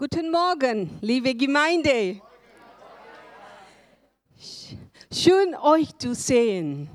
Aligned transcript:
Guten 0.00 0.30
Morgen, 0.30 0.98
liebe 1.02 1.34
Gemeinde. 1.34 2.22
Schön 5.12 5.54
euch 5.54 5.94
zu 5.98 6.14
sehen. 6.14 6.88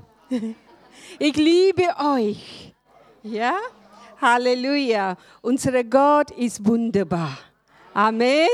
Ich 1.20 1.36
liebe 1.36 1.84
euch. 2.00 2.74
Ja? 3.22 3.58
Halleluja. 4.20 5.16
Unser 5.40 5.84
Gott 5.84 6.32
ist 6.32 6.66
wunderbar. 6.66 7.38
Amen. 7.94 8.48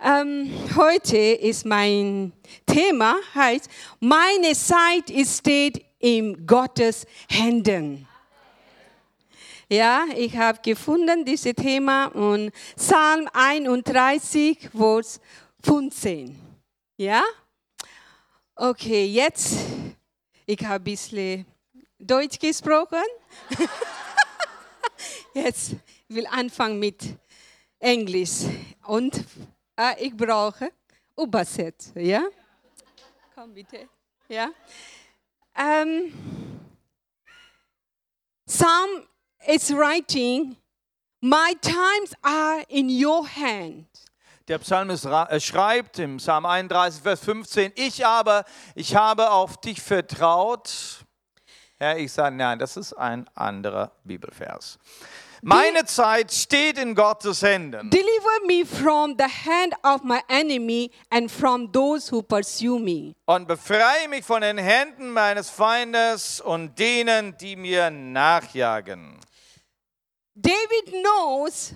Ähm, 0.00 0.48
heute 0.76 1.16
ist 1.18 1.66
mein 1.66 2.32
Thema, 2.64 3.16
heißt, 3.34 3.68
meine 3.98 4.52
Zeit 4.52 5.12
steht 5.26 5.84
in 5.98 6.46
Gottes 6.46 7.04
Händen. 7.28 8.06
Ja, 9.68 10.06
ich 10.14 10.36
habe 10.36 10.60
gefunden 10.62 11.24
dieses 11.24 11.52
Thema 11.56 12.06
und 12.06 12.52
Psalm 12.76 13.28
31, 13.32 14.70
Vers 14.70 15.20
15. 15.64 16.38
Ja? 16.96 17.20
Okay, 18.54 19.06
jetzt, 19.06 19.58
ich 20.46 20.60
habe 20.64 20.76
ein 20.76 20.84
bisschen 20.84 21.46
Deutsch 21.98 22.38
gesprochen. 22.38 23.02
jetzt 25.34 25.74
will 26.06 26.28
anfangen 26.28 26.78
mit 26.78 27.02
Englisch 27.80 28.44
und 28.86 29.16
äh, 29.76 30.00
ich 30.06 30.16
brauche 30.16 30.70
Übersetzer, 31.16 32.00
ja? 32.00 32.22
Komm 33.34 33.52
bitte, 33.52 33.88
ja? 34.28 34.48
Ähm, 35.56 36.12
Psalm 38.46 39.08
is 39.48 39.72
writing, 39.72 40.56
My 41.22 41.54
times 41.60 42.14
are 42.22 42.62
in 42.68 42.88
your 42.88 43.26
hand. 43.26 43.86
Der 44.48 44.58
Psalmist 44.58 45.06
äh, 45.06 45.40
schreibt 45.40 45.98
im 45.98 46.18
Psalm 46.18 46.46
31, 46.46 47.02
Vers 47.02 47.20
15, 47.20 47.72
ich 47.74 48.06
aber, 48.06 48.44
ich 48.76 48.94
habe 48.94 49.30
auf 49.30 49.56
dich 49.56 49.82
vertraut. 49.82 51.04
Ja, 51.80 51.96
ich 51.96 52.12
sage, 52.12 52.36
nein, 52.36 52.58
das 52.58 52.76
ist 52.76 52.92
ein 52.92 53.28
anderer 53.34 53.90
Bibelvers. 54.04 54.78
Meine 55.42 55.84
Zeit 55.84 56.32
steht 56.32 56.78
in 56.78 56.94
Gottes 56.94 57.42
Händen. 57.42 57.90
Deliver 57.90 58.46
me 58.46 58.64
from 58.64 59.16
the 59.18 59.24
hand 59.24 59.74
of 59.82 60.02
my 60.02 60.20
enemy 60.28 60.90
and 61.10 61.30
from 61.30 61.70
those 61.72 62.10
who 62.10 62.22
pursue 62.22 62.78
me. 62.78 63.14
Und 63.26 63.48
befreie 63.48 64.08
mich 64.08 64.24
von 64.24 64.42
den 64.42 64.58
Händen 64.58 65.10
meines 65.10 65.50
Feindes 65.50 66.40
und 66.40 66.78
denen, 66.78 67.36
die 67.38 67.56
mir 67.56 67.90
nachjagen. 67.90 69.18
David 70.36 71.02
knows 71.02 71.74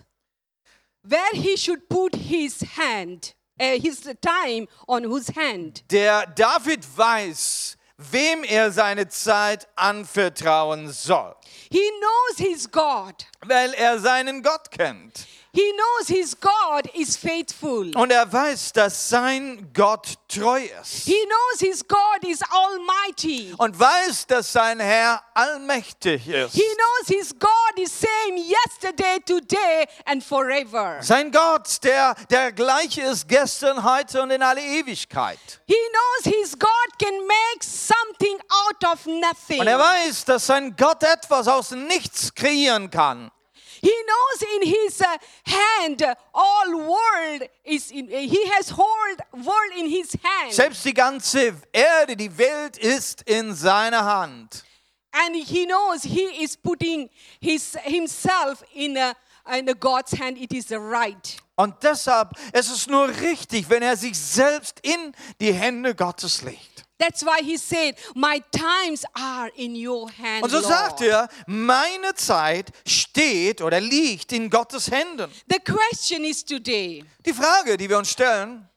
where 1.03 1.33
he 1.33 1.56
should 1.56 1.89
put 1.89 2.14
his 2.14 2.61
hand, 2.77 3.33
uh, 3.58 3.78
his 3.80 4.02
time 4.20 4.69
on 4.86 5.05
whose 5.05 5.28
hand. 5.34 5.83
Der 5.91 6.27
David 6.27 6.84
weiß, 6.97 7.77
wem 7.97 8.44
er 8.44 8.70
seine 8.70 9.08
Zeit 9.08 9.67
anvertrauen 9.77 10.91
soll, 10.91 11.34
He 11.70 11.91
knows 12.00 12.39
his 12.39 12.70
God. 12.70 13.14
weil 13.47 13.72
er 13.75 13.98
seinen 13.98 14.42
Gott 14.42 14.70
kennt. 14.70 15.27
He 15.52 15.72
knows 15.72 16.06
his 16.08 16.36
God 16.38 16.88
is 16.94 17.16
faithful. 17.16 17.90
Und 17.96 18.12
er 18.12 18.32
weiß, 18.32 18.72
dass 18.72 19.08
sein 19.08 19.68
Gott 19.74 20.14
treu 20.28 20.60
ist. 20.80 21.06
He 21.06 21.26
knows 21.26 21.60
his 21.60 21.86
God 21.86 22.24
is 22.24 22.40
almighty. 22.50 23.52
Und 23.58 23.78
weiß, 23.78 24.28
dass 24.28 24.52
sein 24.52 24.78
Herr 24.78 25.20
allmächtig 25.34 26.28
ist. 26.28 26.52
He 26.54 26.62
knows 26.62 27.08
his 27.08 27.34
God 27.36 27.50
is 27.78 27.90
same 27.90 28.38
yesterday, 28.38 29.18
today, 29.26 29.86
and 30.04 30.22
forever. 30.22 30.98
Sein 31.02 31.32
Gott, 31.32 31.82
der 31.82 32.14
der 32.30 32.52
gleiche 32.52 33.02
ist 33.02 33.26
gestern, 33.26 33.82
heute 33.82 34.22
und 34.22 34.30
in 34.30 34.42
alle 34.44 34.60
Ewigkeit. 34.60 35.38
He 35.66 35.74
knows 35.74 36.32
his 36.32 36.56
God 36.56 36.98
can 37.02 37.26
make 37.26 37.64
something 37.64 38.38
out 38.50 38.92
of 38.92 39.05
nothing. 39.06 39.60
Und 39.60 39.66
er 39.66 39.80
weiß, 39.80 40.27
dass 40.27 40.46
sein 40.46 40.77
Gott 40.77 41.02
etwas 41.02 41.48
aus 41.48 41.72
nichts 41.72 42.33
kreieren 42.33 42.89
kann. 42.89 43.33
He 43.83 43.92
knows 44.07 44.42
in 44.57 44.68
his 44.68 45.01
uh, 45.01 45.17
hand 45.45 46.02
all 46.35 46.73
world 46.77 47.48
is 47.64 47.91
in, 47.91 48.08
he 48.08 48.45
has 48.52 48.70
whole 48.70 49.17
world 49.33 49.73
in 49.79 49.89
his 49.89 50.13
hand. 50.23 50.52
Selbst 50.52 50.85
die 50.85 50.92
ganze 50.95 51.55
Erde, 51.73 52.17
die 52.17 52.36
Welt 52.36 52.77
ist 52.77 53.23
in 53.23 53.55
seiner 53.55 54.05
Hand. 54.05 54.64
and 55.13 55.35
he 55.35 55.67
knows 55.67 56.02
he 56.05 56.45
is 56.45 56.57
putting 56.57 57.08
his 57.40 57.77
himself 57.83 58.63
in 58.74 58.96
a, 58.96 59.14
in 59.52 59.69
a 59.69 59.74
God's 59.74 60.13
hand. 60.13 60.39
It 60.39 60.52
is 60.52 60.70
right. 60.70 61.36
Und 61.57 61.83
deshalb 61.83 62.33
es 62.52 62.69
ist 62.69 62.77
es 62.77 62.86
nur 62.86 63.08
richtig, 63.08 63.69
wenn 63.69 63.83
er 63.83 63.96
sich 63.96 64.19
selbst 64.19 64.80
in 64.83 65.13
die 65.40 65.52
Hände 65.52 65.95
Gottes 65.95 66.42
legt. 66.42 66.85
That's 67.00 67.24
why 67.24 67.42
he 67.42 67.56
said, 67.56 67.96
My 68.14 68.42
times 68.52 69.05
are 69.14 69.50
in 69.56 69.74
your 69.74 70.11
hand. 70.11 70.44
Und 70.44 70.50
so 70.50 70.58
Lord." 70.58 70.68
sagt 70.68 71.00
er, 71.00 71.28
meine 71.46 72.14
Zeit 72.14 72.70
steht 72.86 73.62
oder 73.62 73.80
liegt 73.80 74.33
in 74.33 74.50
Gottes 74.50 74.90
Händen. 74.90 75.30
The 75.48 75.58
question 75.60 76.24
is 76.24 76.44
today, 76.44 77.02
Die 77.24 77.33
Frage, 77.33 77.78
die 77.78 77.89
wir 77.89 77.96
uns 77.96 78.10
stellen, 78.10 78.68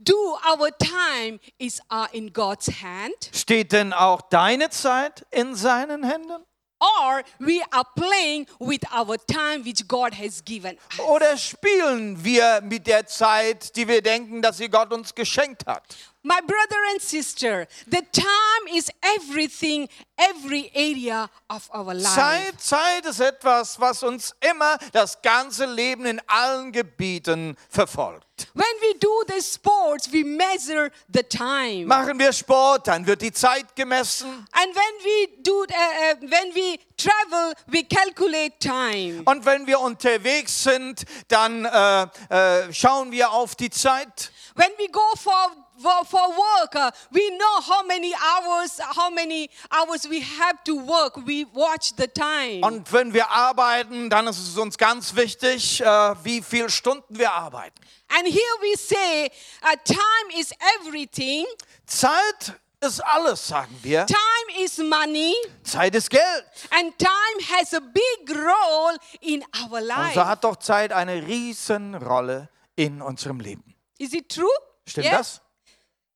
do 0.00 0.36
our 0.44 0.70
time 0.78 1.38
is 1.58 1.80
uh, 1.92 2.06
in 2.12 2.32
God's 2.32 2.68
hand? 2.82 3.30
steht 3.32 3.70
denn 3.72 3.92
auch 3.92 4.20
deine 4.22 4.70
Zeit 4.70 5.24
in 5.30 5.54
seinen 5.54 6.02
Händen? 6.04 6.44
Or 6.80 7.22
we 7.40 7.60
are 7.72 7.84
playing 7.96 8.46
with 8.60 8.80
our 8.96 9.16
time 9.26 9.64
which 9.64 9.88
God 9.88 10.14
has 10.14 10.44
given 10.44 10.76
us. 10.92 11.00
Oder 11.08 11.36
spielen 11.36 12.22
wir 12.22 12.60
mit 12.62 12.86
der 12.86 13.04
Zeit, 13.06 13.74
die 13.74 13.88
wir 13.88 14.00
denken, 14.00 14.42
dass 14.42 14.58
sie 14.58 14.68
Gott 14.68 14.92
uns 14.92 15.12
geschenkt 15.12 15.66
hat? 15.66 15.96
My 16.28 16.40
brother 16.42 16.76
and 16.90 17.00
sister, 17.00 17.66
the 17.86 18.02
time 18.12 18.76
is 18.76 18.90
everything, 19.02 19.88
every 20.18 20.70
area 20.74 21.30
of 21.48 21.70
our 21.72 21.94
life. 21.94 22.14
Zeit, 22.14 22.60
Zeit 22.60 23.06
ist 23.06 23.20
etwas, 23.20 23.80
was 23.80 24.02
uns 24.02 24.34
immer 24.40 24.76
das 24.92 25.22
ganze 25.22 25.64
Leben 25.64 26.04
in 26.04 26.20
allen 26.26 26.70
Gebieten 26.70 27.56
verfolgt. 27.70 28.26
When 28.52 28.66
we 28.82 28.98
do 28.98 29.22
the 29.26 29.40
sports, 29.40 30.12
we 30.12 30.22
measure 30.22 30.90
the 31.08 31.22
time. 31.22 31.86
Machen 31.86 32.18
wir 32.18 32.32
Sport, 32.34 32.88
dann 32.88 33.06
wird 33.06 33.22
die 33.22 33.32
Zeit 33.32 33.74
gemessen. 33.74 34.46
And 34.52 34.76
when 34.76 35.04
we 35.04 35.42
do, 35.42 35.62
uh, 35.62 35.64
uh, 35.64 36.14
when 36.20 36.54
we 36.54 36.78
travel, 36.98 37.54
we 37.68 37.84
calculate 37.84 38.58
time. 38.60 39.22
Und 39.24 39.46
wenn 39.46 39.66
wir 39.66 39.80
unterwegs 39.80 40.62
sind, 40.62 41.04
dann 41.28 41.64
äh, 41.64 42.02
äh, 42.28 42.72
schauen 42.74 43.12
wir 43.12 43.32
auf 43.32 43.56
die 43.56 43.70
Zeit. 43.70 44.30
When 44.54 44.70
we 44.78 44.88
go 44.88 45.00
for 45.16 45.32
for, 45.78 46.28
work, 46.30 46.74
uh, 46.74 46.90
we 47.10 47.30
know 47.36 47.60
how 47.60 47.82
many 47.86 48.12
hours, 48.14 48.78
how 48.96 49.10
many 49.10 49.48
hours 49.70 50.08
we 50.08 50.20
have 50.20 50.62
to 50.64 50.74
work. 50.76 51.16
We 51.26 51.46
watch 51.52 51.92
the 51.96 52.08
time. 52.08 52.62
Und 52.62 52.92
wenn 52.92 53.12
wir 53.14 53.30
arbeiten, 53.30 54.10
dann 54.10 54.26
ist 54.26 54.38
es 54.38 54.56
uns 54.58 54.76
ganz 54.78 55.14
wichtig, 55.14 55.80
äh, 55.80 55.86
wie 56.24 56.42
viele 56.42 56.70
Stunden 56.70 57.18
wir 57.18 57.32
arbeiten. 57.32 57.74
and 58.10 58.26
here 58.26 58.56
we 58.62 58.74
say, 58.76 59.30
uh, 59.62 59.76
time 59.84 60.40
is 60.40 60.50
everything. 60.80 61.44
Zeit 61.86 62.54
ist 62.80 63.00
alles, 63.04 63.46
sagen 63.48 63.76
wir. 63.82 64.06
Time 64.06 64.64
is 64.64 64.78
money. 64.78 65.34
Zeit 65.64 65.94
ist 65.94 66.08
Geld. 66.10 66.44
And 66.70 66.96
time 66.98 67.56
has 67.58 67.74
a 67.74 67.80
big 67.80 68.30
role 68.36 68.96
in 69.20 69.42
our 69.62 69.80
Und 69.80 69.86
life. 69.88 70.14
so 70.14 70.24
hat 70.26 70.44
doch 70.44 70.56
Zeit 70.56 70.92
eine 70.92 71.26
Riesenrolle 71.26 72.48
in 72.76 73.02
unserem 73.02 73.40
Leben. 73.40 73.74
Is 73.98 74.12
it 74.12 74.28
true? 74.28 74.48
Stimmt 74.86 75.06
Yes? 75.06 75.16
das? 75.16 75.40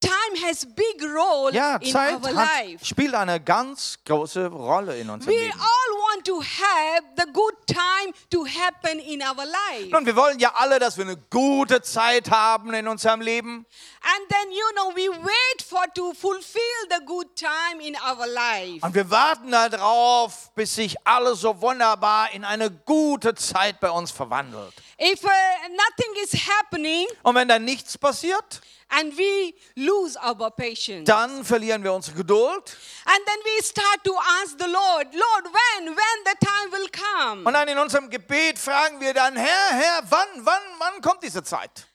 Time 0.02 0.46
has 0.48 0.66
big 0.66 1.02
role 1.02 1.52
Ja, 1.52 1.76
in 1.76 1.92
Zeit 1.92 2.14
our 2.14 2.34
hat, 2.34 2.64
life. 2.66 2.84
spielt 2.84 3.14
eine 3.14 3.40
ganz 3.40 3.98
große 4.04 4.46
Rolle 4.48 4.98
in 4.98 5.08
unserem 5.08 5.32
We 5.32 5.38
Leben. 5.40 5.52
all 5.60 5.98
want 6.14 6.26
to 6.26 6.40
have 6.42 7.02
the 7.16 7.32
good 7.32 7.54
time 7.66 8.12
to 8.30 8.44
happen 8.44 8.98
in 8.98 9.22
our 9.22 9.44
life. 9.44 9.88
Nun, 9.90 10.04
wir 10.04 10.16
wollen 10.16 10.38
ja 10.38 10.52
alle, 10.56 10.78
dass 10.78 10.96
wir 10.98 11.04
eine 11.04 11.16
gute 11.30 11.80
Zeit 11.82 12.30
haben 12.30 12.74
in 12.74 12.88
unserem 12.88 13.20
Leben. 13.20 13.64
And 14.04 14.28
then, 14.28 14.50
you 14.50 14.64
know, 14.74 14.90
we 14.96 15.08
wait 15.24 15.62
for 15.62 15.84
to 15.94 16.12
fulfill 16.14 16.60
the 16.90 17.04
good 17.06 17.28
time 17.36 17.80
in 17.80 17.94
our 17.96 18.26
life. 18.26 18.84
Und 18.84 18.94
wir 18.94 19.08
warten 19.10 19.52
darauf, 19.52 20.50
bis 20.54 20.74
sich 20.74 20.96
alles 21.06 21.40
so 21.42 21.60
wunderbar 21.60 22.32
in 22.32 22.44
eine 22.44 22.70
gute 22.70 23.34
Zeit 23.36 23.78
bei 23.80 23.90
uns 23.90 24.10
verwandelt. 24.10 24.72
If 25.04 25.24
uh, 25.24 25.28
nothing 25.68 26.22
is 26.22 26.32
happening 26.48 27.06
Und 27.24 27.34
wenn 27.34 27.48
dann 27.48 27.64
nichts 27.64 27.98
passiert, 27.98 28.60
and 28.88 29.16
we 29.18 29.52
lose 29.74 30.16
our 30.22 30.48
patience, 30.50 31.06
dann 31.06 31.44
verlieren 31.44 31.82
wir 31.82 31.92
unsere 31.92 32.16
Geduld. 32.16 32.76
and 33.06 33.26
then 33.26 33.38
we 33.44 33.62
start 33.64 34.04
to 34.04 34.14
ask 34.42 34.56
the 34.60 34.66
Lord, 34.66 35.06
Lord, 35.12 35.44
when, 35.46 35.88
when 35.88 36.24
the 36.24 36.36
time 36.46 36.70
will 36.70 36.88
come? 36.90 37.44
Und 37.44 37.52
dann 37.54 37.66
in 37.66 37.78
unserem 37.78 38.10
Gebet 38.10 38.58
fragen 38.60 39.00
wir 39.00 39.12
dann, 39.12 39.34
Herr, 39.36 39.70
Herr, 39.72 40.02
wann, 40.08 40.28
wann, 40.36 40.62
wann 40.78 41.00
kommt 41.00 41.22
diese 41.24 41.42
Zeit? 41.42 41.88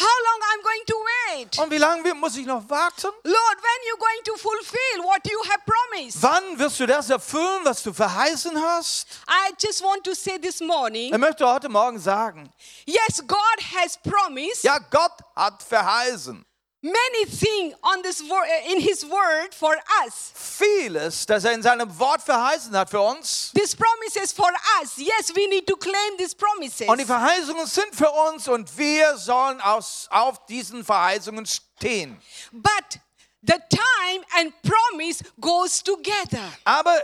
How 0.00 0.04
long 0.04 0.40
I'm 0.50 0.62
going 0.62 0.84
to 0.86 0.94
wait? 0.94 1.58
Und 1.58 1.70
wie 1.70 1.78
lange 1.78 2.14
muss 2.14 2.36
ich 2.36 2.46
noch 2.46 2.68
warten? 2.68 3.08
Lord, 3.24 3.58
when 3.62 3.88
you 3.88 3.96
going 3.98 4.22
to 4.24 4.36
fulfill 4.36 5.04
what 5.04 5.26
you 5.26 5.42
have 5.50 5.60
promised? 5.66 6.22
Wann 6.22 6.58
wirst 6.58 6.78
du 6.80 6.86
das 6.86 7.10
erfüllen, 7.10 7.64
was 7.64 7.82
du 7.82 7.92
verheißen 7.92 8.60
hast? 8.60 9.06
I 9.28 9.52
just 9.60 9.82
want 9.82 10.04
to 10.04 10.14
say 10.14 10.38
this 10.38 10.60
morning, 10.60 11.12
Er 11.12 11.18
möchte 11.18 11.46
heute 11.46 11.68
Morgen 11.68 11.98
sagen, 11.98 12.48
yes, 12.86 13.22
God 13.26 13.38
has 13.74 13.98
promised 13.98 14.62
ja, 14.62 14.78
Gott 14.78 15.18
hat 15.34 15.62
verheißen. 15.62 16.44
Many 16.82 17.24
things 17.26 17.74
on 17.82 18.02
this 18.02 18.22
uh, 18.22 18.72
in 18.72 18.80
his 18.80 19.04
word 19.04 19.52
for 19.52 19.76
us. 20.04 20.32
Vieles, 20.34 21.26
das 21.26 21.44
er 21.44 21.52
in 21.52 21.62
seinem 21.62 21.98
Wort 21.98 22.22
verheißen 22.22 22.76
hat 22.76 22.90
für 22.90 23.00
uns. 23.00 23.52
These 23.54 23.76
promises 23.76 24.32
for 24.32 24.50
us. 24.80 24.96
Yes, 24.96 25.34
we 25.34 25.46
need 25.48 25.66
to 25.66 25.76
claim 25.76 26.16
these 26.18 26.34
promises. 26.34 26.88
Und 26.88 26.98
die 26.98 27.04
Verheißungen 27.04 27.66
sind 27.66 27.94
für 27.94 28.10
uns 28.10 28.48
und 28.48 28.76
wir 28.76 29.16
sollen 29.16 29.60
aus, 29.60 30.08
auf 30.10 30.46
diesen 30.46 30.84
Verheißungen 30.84 31.46
stehen. 31.46 32.20
But 32.52 33.00
the 33.42 33.54
time 33.70 34.24
and 34.36 34.52
promise 34.62 35.24
goes 35.40 35.82
together. 35.82 36.52
Aber 36.64 37.02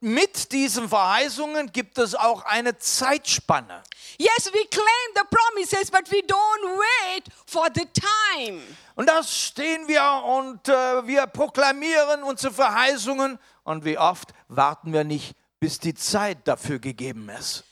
mit 0.00 0.52
diesen 0.52 0.88
Verheißungen 0.88 1.72
gibt 1.72 1.98
es 1.98 2.14
auch 2.14 2.44
eine 2.44 2.78
Zeitspanne. 2.78 3.82
Yes, 4.18 4.50
we 4.52 4.66
claim 4.68 5.14
the 5.14 5.22
promises, 5.30 5.90
but 5.90 6.10
we 6.10 6.22
don't 6.22 6.78
wait 6.78 7.24
for 7.46 7.68
the 7.74 7.86
time. 7.86 8.60
Und 8.94 9.08
da 9.08 9.22
stehen 9.22 9.88
wir 9.88 10.22
und 10.24 10.68
äh, 10.68 11.06
wir 11.06 11.26
proklamieren 11.26 12.22
unsere 12.22 12.52
Verheißungen. 12.52 13.38
Und 13.62 13.84
wie 13.84 13.98
oft 13.98 14.32
warten 14.48 14.92
wir 14.92 15.04
nicht, 15.04 15.34
bis 15.58 15.78
die 15.78 15.94
Zeit 15.94 16.38
dafür 16.48 16.78
gegeben 16.78 17.28
ist. 17.28 17.64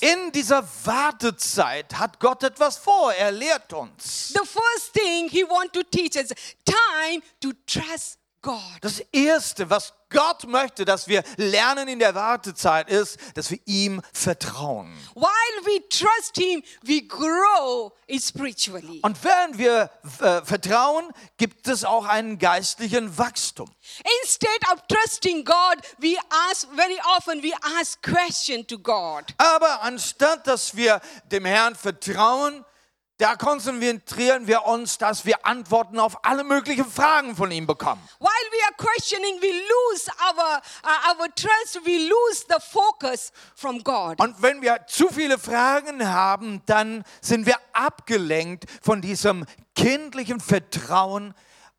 In 0.00 0.32
dieser 0.32 0.68
Wartezeit 0.84 1.94
hat 1.94 2.20
Gott 2.20 2.42
etwas 2.42 2.76
vor. 2.76 3.12
Er 3.14 3.32
lehrt 3.32 3.72
uns. 3.72 4.28
The 4.28 4.40
first 4.40 4.92
thing 4.92 5.28
he 5.28 5.42
want 5.44 5.72
to 5.72 5.82
teach 5.82 6.16
us, 6.16 6.28
time 6.64 7.22
to 7.40 7.52
trust 7.66 8.18
God. 8.44 8.60
Das 8.82 9.00
Erste, 9.10 9.70
was 9.70 9.94
Gott 10.10 10.46
möchte, 10.46 10.84
dass 10.84 11.08
wir 11.08 11.24
lernen 11.38 11.88
in 11.88 11.98
der 11.98 12.14
Wartezeit, 12.14 12.90
ist, 12.90 13.18
dass 13.34 13.50
wir 13.50 13.58
ihm 13.64 14.02
vertrauen. 14.12 14.94
While 15.14 15.64
we 15.64 15.80
trust 15.88 16.36
him, 16.36 16.62
we 16.82 17.02
grow 17.02 17.90
spiritually. 18.08 19.00
Und 19.02 19.16
während 19.24 19.56
wir 19.56 19.90
äh, 20.20 20.42
vertrauen, 20.44 21.10
gibt 21.38 21.66
es 21.68 21.84
auch 21.84 22.04
einen 22.04 22.38
geistlichen 22.38 23.16
Wachstum. 23.16 23.70
Instead 24.22 24.60
of 24.72 24.80
trusting 24.88 25.42
God, 25.44 25.78
we 25.98 26.16
ask 26.50 26.68
very 26.76 26.98
often 27.16 27.42
we 27.42 27.52
ask 27.80 28.00
question 28.02 28.66
to 28.66 28.78
God. 28.78 29.24
Aber 29.38 29.82
anstatt 29.82 30.46
dass 30.46 30.76
wir 30.76 31.00
dem 31.32 31.46
Herrn 31.46 31.74
vertrauen, 31.74 32.64
da 33.18 33.36
konzentrieren 33.36 34.46
wir 34.48 34.64
uns, 34.64 34.98
dass 34.98 35.24
wir 35.24 35.46
Antworten 35.46 36.00
auf 36.00 36.24
alle 36.24 36.42
möglichen 36.42 36.84
Fragen 36.84 37.36
von 37.36 37.50
ihm 37.50 37.66
bekommen. 37.66 38.02
While 38.18 38.28
we 38.50 38.64
are 38.64 38.74
questioning, 38.76 39.40
we 39.40 39.52
lose 39.52 40.10
our 40.20 40.60
uh, 40.82 41.22
our 41.22 41.28
trust. 41.34 41.80
We 41.84 42.08
lose 42.08 42.44
the 42.48 42.56
focus 42.60 43.32
from 43.54 43.84
God. 43.84 44.20
Und 44.20 44.42
wenn 44.42 44.62
wir 44.62 44.86
zu 44.88 45.08
viele 45.08 45.38
Fragen 45.38 46.08
haben, 46.08 46.62
dann 46.66 47.04
sind 47.20 47.46
wir 47.46 47.56
abgelenkt 47.72 48.64
von 48.82 49.00
diesem 49.00 49.46
kindlichen 49.76 50.40
Vertrauen 50.40 51.34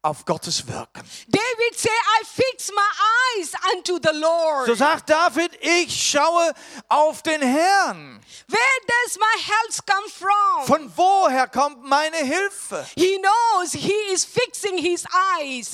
auf 0.06 0.24
Gottes 0.26 0.68
Wirken. 0.68 1.04
David 1.28 1.78
say, 1.80 1.90
"I 1.90 2.26
fix 2.26 2.70
my 2.72 3.40
eyes 3.40 3.52
unto 3.76 3.98
the 4.02 4.16
Lord." 4.18 4.68
So 4.68 4.76
sagt 4.76 5.10
David, 5.10 5.58
ich 5.62 6.12
schaue 6.12 6.54
auf 6.88 7.22
den 7.24 7.42
Herrn. 7.42 8.22
Where 8.48 8.80
does 8.88 9.18
my 9.18 9.42
help 9.42 9.86
come 9.88 10.10
from? 10.10 10.66
Von 10.68 10.92
woher 10.96 11.48
kommt 11.48 11.84
meine 11.84 12.18
Hilfe? 12.18 12.86
He 12.96 13.18
knows 13.18 13.72
he 13.74 14.14
is 14.14 14.24
fixing 14.24 14.78
his 14.78 15.06
eyes 15.40 15.72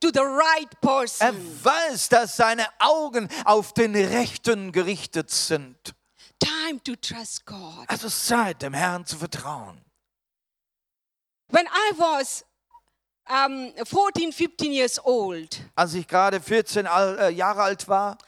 to 0.00 0.10
the 0.12 0.20
right 0.20 0.68
Er 0.72 0.78
person. 0.80 1.64
weiß, 1.64 2.08
dass 2.08 2.36
seine 2.36 2.66
Augen 2.78 3.28
auf 3.44 3.74
den 3.74 3.94
Rechten 3.96 4.70
gerichtet 4.70 5.30
sind. 5.30 5.76
Time 6.38 6.80
to 6.84 6.94
trust 6.96 7.44
God. 7.46 7.84
Es 7.88 8.04
ist 8.04 8.26
Zeit, 8.26 8.62
dem 8.62 8.74
Herrn 8.74 9.04
zu 9.06 9.16
vertrauen. 9.16 9.84
When 11.48 11.66
I 11.66 11.92
was 11.98 12.44
um, 13.28 13.72
14, 13.84 14.32
15 14.32 14.72
years 14.72 14.98
old, 15.04 15.60
Als 15.74 15.94
ich 15.94 16.06
gerade 16.08 16.40
14 16.40 16.86
al- 16.86 17.18
äh, 17.18 17.28
Jahre 17.30 17.62
alt 17.62 17.88
war, 17.88 18.18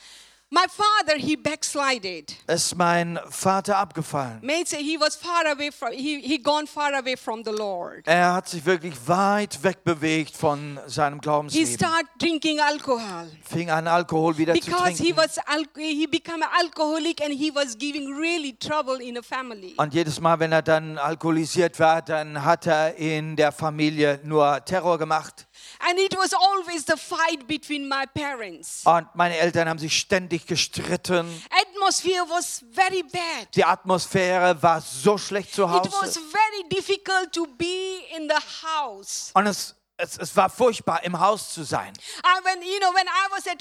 my 0.54 0.66
father 0.68 1.18
he 1.18 1.36
backslided. 1.36 2.32
ist 2.46 2.76
mein 2.76 3.18
Vater 3.28 3.76
abgefallen. 3.76 4.38
May 4.42 4.64
say 4.64 4.78
he 4.82 4.98
was 4.98 5.16
far 5.16 5.44
away 5.46 5.70
from 5.72 5.90
he 5.92 6.20
he 6.20 6.38
gone 6.38 6.66
far 6.66 6.94
away 6.94 7.16
from 7.16 7.42
the 7.44 7.50
Lord. 7.50 8.06
Er 8.06 8.34
hat 8.34 8.48
sich 8.48 8.64
wirklich 8.64 8.94
weit 9.06 9.62
wegbewegt 9.62 10.36
von 10.36 10.78
seinem 10.86 11.14
He 11.14 11.20
Glaubensleben. 11.20 11.74
started 11.74 12.06
drinking 12.20 12.60
alcohol 12.60 13.28
Fing 13.42 13.70
an, 13.70 13.88
Alkohol 13.88 14.36
wieder 14.38 14.54
zu 14.54 14.60
because 14.60 14.90
he 15.02 15.12
trinken. 15.12 15.16
was 15.16 15.38
al- 15.46 15.64
he 15.76 16.06
became 16.06 16.42
an 16.44 16.50
alcoholic 16.60 17.20
and 17.22 17.32
he 17.32 17.50
was 17.54 17.76
giving 17.76 18.14
really 18.16 18.52
trouble 18.56 19.02
in 19.02 19.18
a 19.18 19.22
family. 19.22 19.74
Und 19.76 19.92
jedes 19.92 20.20
Mal, 20.20 20.38
wenn 20.38 20.52
er 20.52 20.62
dann 20.62 20.98
alkoholisiert 20.98 21.78
war, 21.80 22.00
dann 22.02 22.44
hat 22.44 22.66
er 22.66 22.94
in 22.96 23.34
der 23.36 23.50
Familie 23.52 24.20
nur 24.24 24.64
Terror 24.64 24.98
gemacht. 24.98 25.46
And 25.86 25.98
it 25.98 26.16
was 26.16 26.32
always 26.32 26.86
the 26.86 26.96
fight 26.96 27.46
between 27.46 27.86
my 27.88 28.06
parents. 28.06 28.82
Und 28.86 29.06
meine 29.14 29.36
Eltern 29.36 29.68
haben 29.68 29.78
sich 29.78 29.98
ständig 29.98 30.46
gestritten. 30.46 31.26
Atmosphere 31.50 32.24
was 32.28 32.64
very 32.72 33.02
bad. 33.02 33.54
Die 33.54 33.64
Atmosphäre 33.64 34.62
war 34.62 34.80
so 34.80 35.18
schlecht 35.18 35.54
zu 35.54 35.64
It 35.64 35.68
was 35.68 35.92
Hause. 35.92 36.20
very 36.30 36.68
difficult 36.70 37.32
to 37.32 37.46
be 37.58 38.00
in 38.16 38.28
the 38.28 38.66
house. 38.66 39.30
Und 39.34 39.46
es, 39.46 39.74
es, 39.98 40.16
es 40.16 40.34
war 40.36 40.48
furchtbar, 40.48 41.02
im 41.04 41.18
Haus 41.20 41.52
zu 41.52 41.64
sein. 41.64 41.92
When 42.44 42.62
you 42.62 42.78
know 42.80 42.92
when 42.94 43.06
I 43.06 43.30
was 43.30 43.46
at 43.46 43.60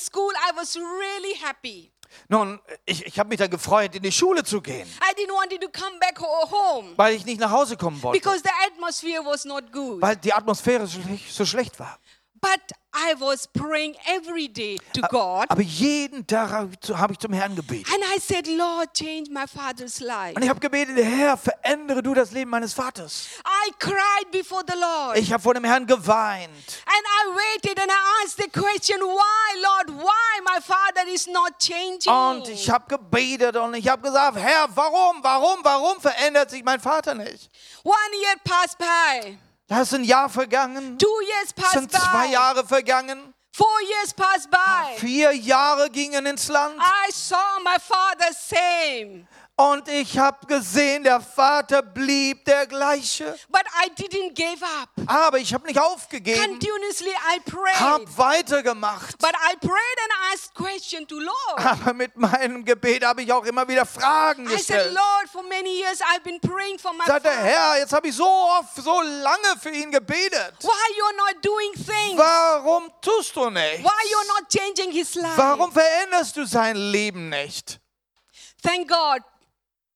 school, 0.00 0.32
I 0.32 0.56
was 0.56 0.76
really 0.76 1.34
happy. 1.40 1.90
Nun, 2.28 2.60
ich, 2.86 3.04
ich 3.06 3.18
habe 3.18 3.28
mich 3.28 3.38
dann 3.38 3.50
gefreut, 3.50 3.94
in 3.94 4.02
die 4.02 4.12
Schule 4.12 4.42
zu 4.44 4.60
gehen, 4.60 4.86
I 4.86 5.14
didn't 5.20 5.32
want 5.34 5.50
to 5.50 5.68
come 5.70 5.98
back 5.98 6.18
ho- 6.20 6.50
home 6.50 6.92
weil 6.96 7.14
ich 7.14 7.24
nicht 7.24 7.40
nach 7.40 7.50
Hause 7.50 7.76
kommen 7.76 8.02
wollte, 8.02 8.18
because 8.20 8.42
the 8.42 8.50
atmosphere 8.66 9.22
was 9.24 9.44
not 9.44 9.70
good. 9.72 10.00
weil 10.00 10.16
die 10.16 10.32
Atmosphäre 10.32 10.86
so 10.86 11.44
schlecht 11.44 11.78
war. 11.78 11.98
But 12.44 12.76
I 12.92 13.14
was 13.18 13.46
praying 13.46 13.96
every 14.06 14.48
day 14.48 14.76
to 14.92 15.00
God. 15.10 15.46
Aber 15.48 15.62
jeden 15.62 16.26
Tag 16.26 16.50
habe 16.52 17.12
ich 17.12 17.18
zum 17.18 17.32
Herrn 17.32 17.56
gebetet. 17.56 17.90
And 17.90 18.04
I 18.14 18.20
said, 18.20 18.46
Lord, 18.46 18.92
change 18.92 19.30
my 19.30 19.46
father's 19.46 19.98
life. 20.00 20.34
Und 20.36 20.42
ich 20.42 20.48
habe 20.50 20.60
gebetet, 20.60 21.02
Herr, 21.02 21.38
verändere 21.38 22.02
du 22.02 22.12
das 22.12 22.32
Leben 22.32 22.50
meines 22.50 22.74
Vaters. 22.74 23.28
I 23.46 23.72
cried 23.78 24.30
before 24.30 24.62
the 24.68 24.78
Lord. 24.78 25.16
Ich 25.16 25.32
habe 25.32 25.42
vor 25.42 25.54
dem 25.54 25.64
Herrn 25.64 25.86
geweint. 25.86 26.50
And 26.50 27.06
I 27.22 27.34
waited 27.34 27.80
and 27.80 27.90
I 27.90 28.24
asked 28.24 28.36
the 28.36 28.50
question, 28.50 29.00
why, 29.00 29.60
Lord, 29.62 30.04
why 30.04 30.40
my 30.44 30.60
father 30.60 31.08
is 31.10 31.26
not 31.26 31.58
changing? 31.58 32.12
Und 32.12 32.46
ich 32.48 32.68
habe 32.68 32.84
gebetet 32.86 33.56
und 33.56 33.72
ich 33.72 33.88
habe 33.88 34.02
gesagt, 34.02 34.36
Herr, 34.36 34.68
warum, 34.74 35.22
warum, 35.22 35.60
warum 35.62 35.98
verändert 35.98 36.50
sich 36.50 36.62
mein 36.62 36.78
Vater 36.78 37.14
nicht? 37.14 37.50
One 37.84 37.96
year 38.22 38.36
passed 38.44 38.76
by. 38.76 39.38
Da 39.66 39.80
ist 39.80 39.94
ein 39.94 40.04
Jahr 40.04 40.28
vergangen, 40.28 40.98
Two 40.98 41.06
years 41.22 41.46
es 41.46 41.52
passed 41.54 41.72
sind 41.72 41.90
zwei 41.92 42.26
by. 42.26 42.32
Jahre 42.32 42.66
vergangen, 42.66 43.32
Four 43.52 43.80
years 43.82 44.12
passed 44.12 44.50
by. 44.50 44.98
vier 44.98 45.32
Jahre 45.32 45.88
gingen 45.90 46.26
ins 46.26 46.48
Land 46.48 46.74
I 46.78 47.10
saw 47.12 47.58
my 47.64 47.76
father 47.80 48.32
same. 48.32 49.26
Und 49.56 49.86
ich 49.88 50.18
habe 50.18 50.44
gesehen, 50.46 51.04
der 51.04 51.20
Vater 51.20 51.80
blieb 51.80 52.44
der 52.44 52.66
gleiche. 52.66 53.38
But 53.48 53.62
I 53.84 53.88
didn't 53.90 54.34
give 54.34 54.64
up. 54.64 54.88
Aber 55.06 55.38
ich 55.38 55.54
habe 55.54 55.66
nicht 55.66 55.78
aufgegeben, 55.78 56.40
Continuously 56.40 57.10
I 57.10 57.38
prayed. 57.40 57.78
habe 57.78 58.04
weitergemacht. 58.18 59.16
But 59.18 59.32
I 59.34 59.54
prayed 59.60 59.98
and 60.02 60.32
asked 60.32 60.54
question 60.54 61.06
to 61.06 61.20
Lord. 61.20 61.58
Aber 61.64 61.92
mit 61.94 62.16
meinem 62.16 62.64
Gebet 62.64 63.04
habe 63.04 63.22
ich 63.22 63.32
auch 63.32 63.44
immer 63.44 63.68
wieder 63.68 63.86
Fragen 63.86 64.44
I 64.46 64.48
said, 64.48 64.56
gestellt. 64.58 64.94
Lord, 64.94 65.28
for 65.30 65.42
many 65.44 65.78
years 65.80 66.00
I've 66.00 66.24
been 66.24 66.40
praying 66.40 66.78
for 66.80 66.92
my 66.92 67.04
Sagte. 67.06 67.30
Herr, 67.30 67.78
jetzt 67.78 67.92
habe 67.92 68.08
ich 68.08 68.16
so 68.16 68.24
oft, 68.26 68.74
so 68.76 69.00
lange 69.02 69.58
für 69.60 69.70
ihn 69.70 69.92
gebetet. 69.92 70.54
Why 70.62 70.68
you're 70.98 71.16
not 71.16 71.44
doing 71.44 71.72
things? 71.74 72.18
Warum 72.18 72.90
tust 73.00 73.36
du 73.36 73.50
nicht? 73.50 73.84
Why 73.84 74.10
you're 74.10 74.26
not 74.40 74.48
changing 74.50 74.90
his 74.90 75.14
life? 75.14 75.36
Warum 75.36 75.70
veränderst 75.70 76.36
du 76.36 76.44
sein 76.44 76.74
Leben 76.74 77.28
nicht? 77.28 77.78
Thank 78.62 78.88
God 78.88 79.20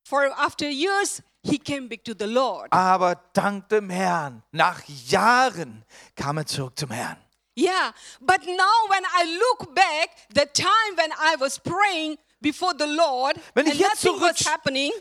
for 0.08 0.24
after 0.38 0.68
years 0.68 1.22
he 1.42 1.58
came 1.58 1.88
back 1.88 2.02
to 2.04 2.14
the 2.14 2.26
Lord. 2.26 2.68
Aber 2.72 3.16
dank 3.34 3.68
dem 3.68 3.90
Herrn, 3.90 4.42
nach 4.52 4.82
Jahren 5.06 5.84
kam 6.16 6.38
er 6.38 6.46
zurück 6.46 6.78
zum 6.78 6.90
Herrn. 6.90 7.18
Yeah, 7.54 7.92
but 8.20 8.46
now 8.46 8.78
when 8.88 9.04
I 9.04 9.36
look 9.38 9.74
back, 9.74 10.10
the 10.32 10.46
time 10.46 10.96
when 10.96 11.10
I 11.12 11.36
was 11.40 11.58
praying 11.58 12.18
before 12.40 12.72
the 12.78 12.84
Lord 12.86 13.36
Wenn 13.54 13.66
ich 13.66 13.78
jetzt 13.78 14.00
zurück- 14.00 14.36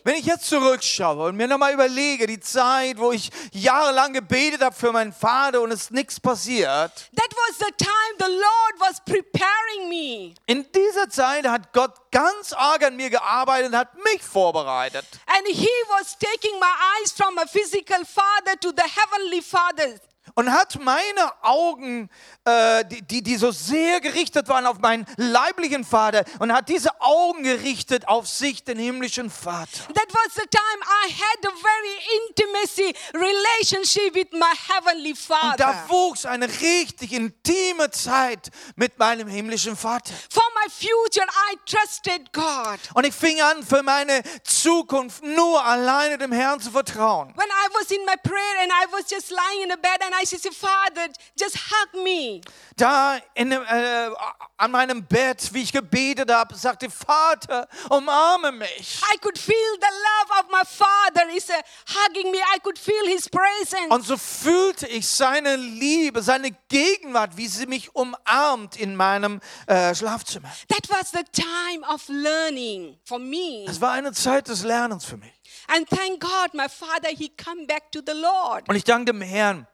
Wenn 0.03 0.15
ich 0.15 0.25
jetzt 0.25 0.48
zurückschaue 0.48 1.27
und 1.29 1.36
mir 1.36 1.48
nochmal 1.48 1.74
überlege, 1.74 2.27
die 2.27 2.39
Zeit, 2.39 2.98
wo 2.98 3.12
ich 3.12 3.29
jahrelang 3.51 4.13
gebetet 4.13 4.62
habe 4.62 4.75
für 4.75 4.91
meinen 4.91 5.13
Vater 5.13 5.62
und 5.62 5.72
es 5.72 5.91
nichts 5.91 6.20
passiert, 6.20 6.91
that 7.15 7.32
was 7.36 7.58
the 7.60 7.72
time 7.77 8.15
the 8.20 8.32
Lord 8.34 8.79
was 8.79 9.00
preparing 9.06 9.89
me. 9.89 10.34
in 10.48 10.65
dieser 10.72 11.10
Zeit 11.10 11.46
hat 11.48 11.72
Gott 11.74 11.94
ganz 12.12 12.53
arg 12.53 12.84
an 12.84 12.96
mir 12.96 13.10
gearbeitet 13.10 13.67
und 13.72 13.77
hat 13.77 13.94
mich 14.03 14.22
vorbereitet. 14.24 15.06
And 15.27 15.46
He 15.48 15.70
was 15.89 16.17
taking 16.17 16.60
my 16.60 16.65
eyes 17.01 17.12
from 17.12 17.38
a 17.38 17.46
physical 17.46 18.03
father 18.06 18.60
to 18.60 18.72
the 18.72 18.84
heavenly 18.84 19.41
father. 19.41 20.00
Und 20.36 20.51
hat 20.51 20.79
meine 20.81 21.31
Augen, 21.43 22.10
äh, 22.46 22.86
die, 22.86 23.01
die, 23.01 23.24
die 23.24 23.38
so 23.38 23.51
sehr 23.51 24.00
gerichtet 24.01 24.48
waren 24.50 24.65
auf 24.65 24.79
meinen 24.79 25.05
leiblichen 25.17 25.84
Vater, 25.84 26.24
und 26.39 26.53
hat 26.53 26.69
diese 26.69 26.89
Augen 27.01 27.43
gerichtet 27.43 28.07
auf 28.07 28.27
sich, 28.27 28.63
den 28.63 28.77
himmlischen 28.79 29.29
Vater. 29.29 29.88
That 29.93 30.13
was 30.13 30.36
the 30.36 30.48
time 30.50 30.81
I 31.05 31.12
had 31.12 31.46
a 31.46 31.55
very 31.55 31.98
intimacy 32.27 32.93
relationship 33.13 34.15
with 34.15 34.27
my 34.34 34.53
heavenly 34.67 35.12
Und 35.12 35.17
father. 35.17 35.57
da 35.57 35.86
wuchs 35.89 36.25
eine 36.25 36.48
richtig 36.48 37.13
intime 37.13 37.89
Zeit 37.91 38.50
mit 38.75 38.98
meinem 39.00 39.27
himmlischen 39.27 39.75
Vater. 39.75 40.13
For 40.29 40.43
my 40.63 40.69
future, 40.69 41.25
I 41.51 41.57
trusted 41.65 42.31
God. 42.34 42.79
Und 42.93 43.05
ich 43.05 43.13
fing 43.13 43.41
an, 43.41 43.63
für 43.63 43.84
meine 43.84 44.22
Zukunft 44.43 45.24
nur 45.24 45.63
alleine 45.63 46.17
dem 46.17 46.31
Herrn 46.31 46.60
zu 46.60 46.72
vertrauen. 46.72 47.34
When 47.36 47.48
I 47.48 47.67
was 47.74 47.91
in 47.91 48.03
my 48.05 48.15
prayer 48.24 48.62
and 48.63 48.72
I 48.72 48.86
was 48.91 49.10
just 49.10 49.31
lying 49.31 49.63
in 49.63 49.69
the 49.69 49.77
bed 49.77 50.01
and 50.03 50.13
I 50.21 50.25
said, 50.25 50.53
Father, 50.53 51.12
just 51.36 51.57
hug 51.57 52.03
me. 52.03 52.41
Da 52.75 53.19
in, 53.36 53.51
äh, 53.51 54.09
an 54.57 54.71
meinem 54.71 55.03
Bett, 55.05 55.50
wie 55.53 55.63
ich 55.63 55.71
gebetet 55.71 56.31
habe, 56.31 56.55
sagte 56.55 56.89
Vater, 56.89 57.67
umarme 57.89 58.51
mich. 58.51 59.01
I 59.13 59.17
could 59.19 59.38
feel 59.38 59.53
the 59.79 59.88
love 59.88 60.39
of 60.39 60.51
my 60.51 60.63
father 60.65 61.29
is 61.36 61.50
uh, 61.50 61.53
hugging 61.88 62.31
me. 62.31 62.38
I 62.55 62.59
could 62.59 62.77
feel 62.77 63.05
his 63.05 63.29
presence. 63.29 63.89
Und 63.89 64.05
so 64.05 64.17
fühlte 64.17 64.88
ich 64.88 65.07
seine 65.07 65.55
Liebe, 65.55 66.21
seine 66.21 66.51
Gegenwart, 66.69 67.38
wie 67.38 67.47
sie 67.47 67.67
mich 67.67 67.95
umarmt 67.95 68.77
in 68.77 68.95
meinem 68.95 69.39
äh, 69.67 69.93
Schlafzimmer. 69.93 70.50
That 70.69 70.89
was 70.89 71.12
the 71.12 71.24
time 71.31 71.86
of 71.88 72.07
learning 72.07 72.97
for 73.05 73.19
me. 73.19 73.65
Es 73.67 73.79
war 73.81 73.91
eine 73.91 74.12
Zeit 74.13 74.47
des 74.47 74.63
Lernens 74.63 75.05
für 75.05 75.17
mich. 75.17 75.33
And 75.67 75.88
thank 75.88 76.21
God, 76.21 76.53
my 76.53 76.67
father, 76.69 77.09
he 77.09 77.29
come 77.29 77.65
back 77.67 77.91
to 77.91 78.01
the 78.05 78.13
Lord. 78.13 78.67
Und 78.69 78.75
ich 78.75 78.83
danke 78.83 79.12
dem 79.12 79.21
Herrn. 79.21 79.67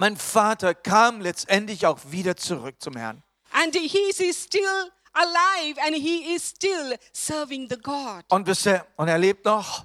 Mein 0.00 0.16
Vater 0.16 0.74
kam 0.74 1.20
letztendlich 1.20 1.84
auch 1.84 1.98
wieder 2.06 2.34
zurück 2.34 2.76
zum 2.78 2.96
Herrn. 2.96 3.22
And 3.52 3.76
he 3.76 4.08
is 4.08 4.44
still 4.44 4.90
alive 5.12 5.78
and 5.86 5.94
he 5.94 6.34
is 6.34 6.48
still 6.48 6.96
serving 7.12 7.68
the 7.68 7.76
God. 7.76 8.24
Und, 8.30 8.48
ihr, 8.48 8.86
und 8.96 9.08
er 9.08 9.18
lebt 9.18 9.44
noch 9.44 9.84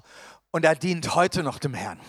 und 0.51 0.63
er 0.63 0.75
dient 0.75 1.15
heute 1.15 1.43
noch 1.43 1.59
dem 1.59 1.73
Herrn. 1.73 1.99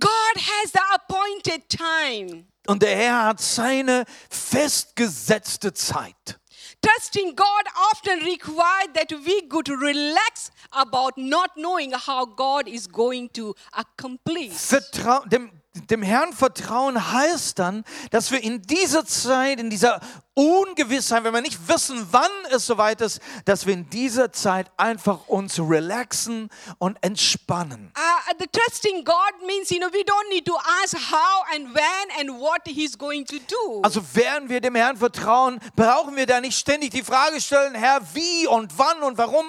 God 0.00 0.10
has 0.34 0.72
the 0.72 0.80
appointed 0.94 1.68
time. 1.68 2.46
Und 2.68 2.82
der 2.82 2.96
Herr 2.96 3.24
hat 3.24 3.42
seine 3.42 4.06
festgesetzte 4.30 5.74
Zeit. 5.74 6.40
Trusting 6.80 7.36
God 7.36 7.66
often 7.92 8.20
required 8.24 8.94
that 8.94 9.10
we 9.10 9.46
could 9.46 9.68
relax 9.68 10.50
about 10.70 11.12
not 11.20 11.50
knowing 11.54 11.92
how 11.92 12.24
God 12.24 12.66
is 12.66 12.88
going 12.88 13.30
to 13.34 13.54
accomplish. 13.72 14.54
Vertrau 14.54 15.22
dem, 15.26 15.50
dem 15.90 16.02
Herrn 16.02 16.32
vertrauen 16.32 17.12
heißt 17.12 17.58
dann, 17.58 17.84
dass 18.10 18.30
wir 18.30 18.42
in 18.42 18.62
dieser 18.62 19.04
Zeit, 19.06 19.60
in 19.60 19.70
dieser 19.70 20.00
Ungewissheit, 20.34 21.24
wenn 21.24 21.32
wir 21.32 21.40
nicht 21.40 21.66
wissen, 21.66 22.06
wann 22.10 22.30
es 22.50 22.66
soweit 22.66 23.00
ist, 23.00 23.20
dass 23.46 23.64
wir 23.66 23.72
in 23.72 23.88
dieser 23.88 24.32
Zeit 24.32 24.70
einfach 24.76 25.28
uns 25.28 25.58
relaxen 25.58 26.50
und 26.78 26.98
entspannen. 27.00 27.90
Uh, 27.96 28.34
the 28.38 28.46
trusting 28.52 29.02
God 29.02 29.46
means, 29.46 29.70
you 29.70 29.78
know, 29.78 29.88
we 29.92 30.04
don't 30.04 30.28
need 30.28 30.44
to 30.44 30.54
ask 30.82 30.94
how 30.94 31.42
and 31.54 31.74
when 31.74 32.20
and 32.20 32.38
what 32.38 32.60
He's 32.66 32.98
going 32.98 33.24
to 33.24 33.36
do. 33.48 33.80
Also 33.82 34.02
während 34.12 34.50
wir 34.50 34.60
dem 34.60 34.74
Herrn 34.74 34.98
vertrauen, 34.98 35.58
brauchen 35.74 36.16
wir 36.16 36.26
da 36.26 36.40
nicht 36.40 36.58
ständig 36.58 36.90
die 36.90 37.02
Frage 37.02 37.40
stellen, 37.40 37.74
Herr, 37.74 38.02
wie 38.14 38.46
und 38.46 38.76
wann 38.78 39.02
und 39.02 39.16
warum. 39.16 39.46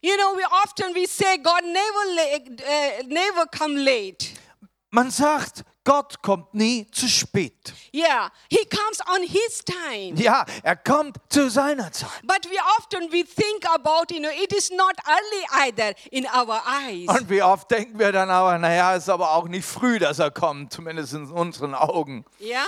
You 0.00 0.16
know, 0.16 0.36
we 0.36 0.44
often 0.62 0.94
we 0.94 1.06
say 1.08 1.36
God 1.38 1.64
never 1.64 2.22
uh, 2.62 3.08
never 3.08 3.46
come 3.46 3.76
late. 3.76 4.28
Man 4.90 5.10
sagt, 5.10 5.64
Gott 5.84 6.22
kommt 6.22 6.54
nie 6.54 6.90
zu 6.90 7.08
spät. 7.08 7.74
Yeah, 7.94 8.30
He 8.50 8.58
comes 8.66 9.00
on 9.08 9.22
His 9.22 9.62
time. 9.64 10.20
Ja, 10.20 10.44
er 10.62 10.76
kommt 10.76 11.16
zu 11.28 11.50
seiner 11.50 11.92
Zeit. 11.92 12.10
But 12.22 12.44
we 12.50 12.56
often 12.78 13.10
we 13.12 13.24
think 13.24 13.66
about, 13.66 14.12
you 14.12 14.18
know, 14.18 14.30
it 14.30 14.52
is 14.52 14.70
not 14.70 14.94
early 15.06 15.68
either 15.68 15.94
in 16.10 16.26
our 16.26 16.62
eyes. 16.66 17.08
Und 17.08 17.28
wie 17.28 17.42
oft 17.42 17.70
denken 17.70 17.98
wir 17.98 18.12
dann 18.12 18.30
aber, 18.30 18.56
naja, 18.58 18.96
ist 18.96 19.08
aber 19.10 19.32
auch 19.32 19.48
nicht 19.48 19.66
früh, 19.66 19.98
dass 19.98 20.18
er 20.18 20.30
kommt, 20.30 20.72
zumindest 20.72 21.12
in 21.12 21.30
unseren 21.30 21.74
Augen. 21.74 22.24
Yeah, 22.40 22.66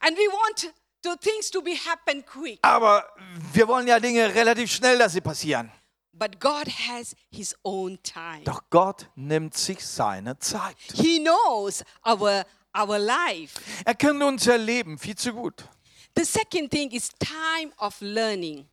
and 0.00 0.16
we 0.16 0.26
want 0.32 0.72
to 1.02 1.16
things 1.16 1.50
to 1.50 1.60
be 1.60 1.72
happen 1.72 2.24
quick. 2.24 2.58
Aber 2.62 3.04
wir 3.52 3.68
wollen 3.68 3.86
ja 3.86 4.00
Dinge 4.00 4.34
relativ 4.34 4.72
schnell, 4.72 4.98
dass 4.98 5.12
sie 5.12 5.20
passieren. 5.20 5.70
But 6.16 6.38
God 6.40 6.68
has 6.68 7.16
His 7.30 7.56
own 7.64 7.98
time. 8.02 8.44
Doch 8.44 8.62
Gott 8.70 9.08
nimmt 9.16 9.56
sich 9.56 9.84
seine 9.84 10.38
Zeit. 10.38 10.76
He 10.94 11.18
knows 11.18 11.82
our 12.06 12.44
our 12.76 12.98
life. 12.98 13.60
Er 13.84 13.94
kennt 13.94 14.22
unser 14.22 14.58
Leben 14.58 14.98
viel 14.98 15.16
zu 15.16 15.32
gut. 15.32 15.64
The 16.16 16.24
second 16.24 16.70
thing 16.70 16.90
is 16.90 17.10
time 17.18 17.72
of 17.78 18.00
learning. 18.00 18.68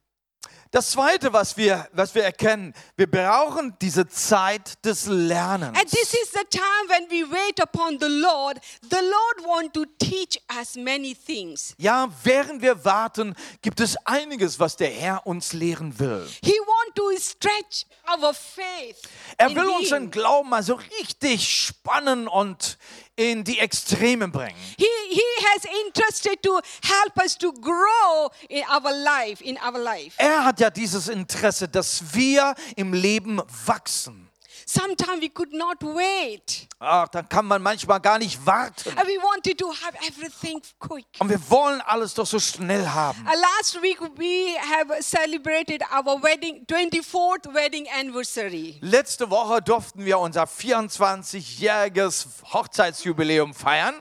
Das 0.74 0.92
Zweite, 0.92 1.34
was 1.34 1.58
wir, 1.58 1.86
was 1.92 2.16
wir 2.16 2.24
erkennen, 2.24 2.74
wir 2.96 3.12
brauchen 3.12 3.76
diese 3.82 4.08
Zeit 4.08 4.86
des 4.86 5.06
Lernens. 5.08 5.78
And 5.78 5.90
this 5.92 6.14
is 6.14 6.32
the 6.32 6.46
time 6.50 6.88
when 6.88 7.10
we 7.10 7.30
wait 7.30 7.62
upon 7.62 8.00
the 8.00 8.08
Lord. 8.08 8.58
The 8.90 9.02
Lord 9.02 9.46
want 9.46 9.74
to 9.74 9.84
teach 10.00 10.40
us 10.58 10.78
many 10.78 11.14
things. 11.14 11.76
Ja, 11.78 12.10
während 12.24 12.62
wir 12.62 12.86
warten, 12.86 13.36
gibt 13.62 13.82
es 13.82 13.98
einiges, 14.06 14.62
was 14.62 14.78
der 14.78 14.92
Herr 14.92 15.28
uns 15.28 15.52
lehren 15.52 16.00
will. 16.00 16.26
He 16.42 16.56
want 16.92 16.96
to 16.96 17.22
stretch 17.22 17.86
our 18.08 18.34
faith. 18.34 19.02
Er 19.38 19.54
will 19.56 19.70
unseren 19.70 20.12
Glauben 20.12 20.50
mal 20.50 20.64
so 20.64 20.76
richtig 20.76 21.48
spannen 21.48 22.28
und 22.28 22.78
in 23.16 23.44
die 23.44 23.60
Extreme 23.60 24.28
bringen. 24.30 24.56
He, 24.78 24.86
he 25.10 25.22
has 25.54 25.66
interested 25.86 26.42
to 26.44 26.60
help 26.84 27.18
us 27.24 27.38
to 27.38 27.52
grow 27.54 28.30
in 28.50 28.64
our 28.70 28.92
life, 28.92 29.44
in 29.44 29.58
our 29.58 29.80
life. 29.80 30.16
Er 30.18 30.46
hat 30.46 30.60
ja 30.60 30.70
dieses 30.70 31.08
Interesse, 31.08 31.68
dass 31.68 32.14
wir 32.14 32.56
im 32.76 32.94
Leben 32.94 33.42
wachsen. 33.66 34.31
Sometimes 34.66 35.22
we 35.22 35.30
could 35.30 35.54
not 35.54 35.82
wait. 35.82 36.68
Ach, 36.80 37.08
dann 37.08 37.28
kann 37.30 37.46
man 37.46 37.62
manchmal 37.62 38.00
gar 38.00 38.18
nicht 38.18 38.46
warten. 38.46 38.90
And 38.98 39.08
we 39.08 39.18
wanted 39.22 39.58
to 39.60 39.72
have 39.72 39.96
everything 40.08 40.62
quick. 40.80 41.06
Und 41.20 41.30
wir 41.30 41.40
wollen 41.50 41.82
alles 41.82 42.14
doch 42.14 42.26
so 42.26 42.40
schnell 42.40 42.88
haben. 42.88 43.20
Uh, 43.26 43.32
last 43.60 43.82
week 43.82 44.00
we 44.18 44.56
have 44.60 45.02
celebrated 45.02 45.82
our 45.92 46.22
wedding 46.22 46.66
24th 46.66 47.54
wedding 47.54 47.88
anniversary. 48.00 48.78
Letzte 48.82 49.30
Woche 49.30 49.62
durften 49.62 50.06
wir 50.06 50.20
unser 50.20 50.44
24-jähriges 50.44 52.26
Hochzeitsjubiläum 52.54 53.54
feiern. 53.54 53.96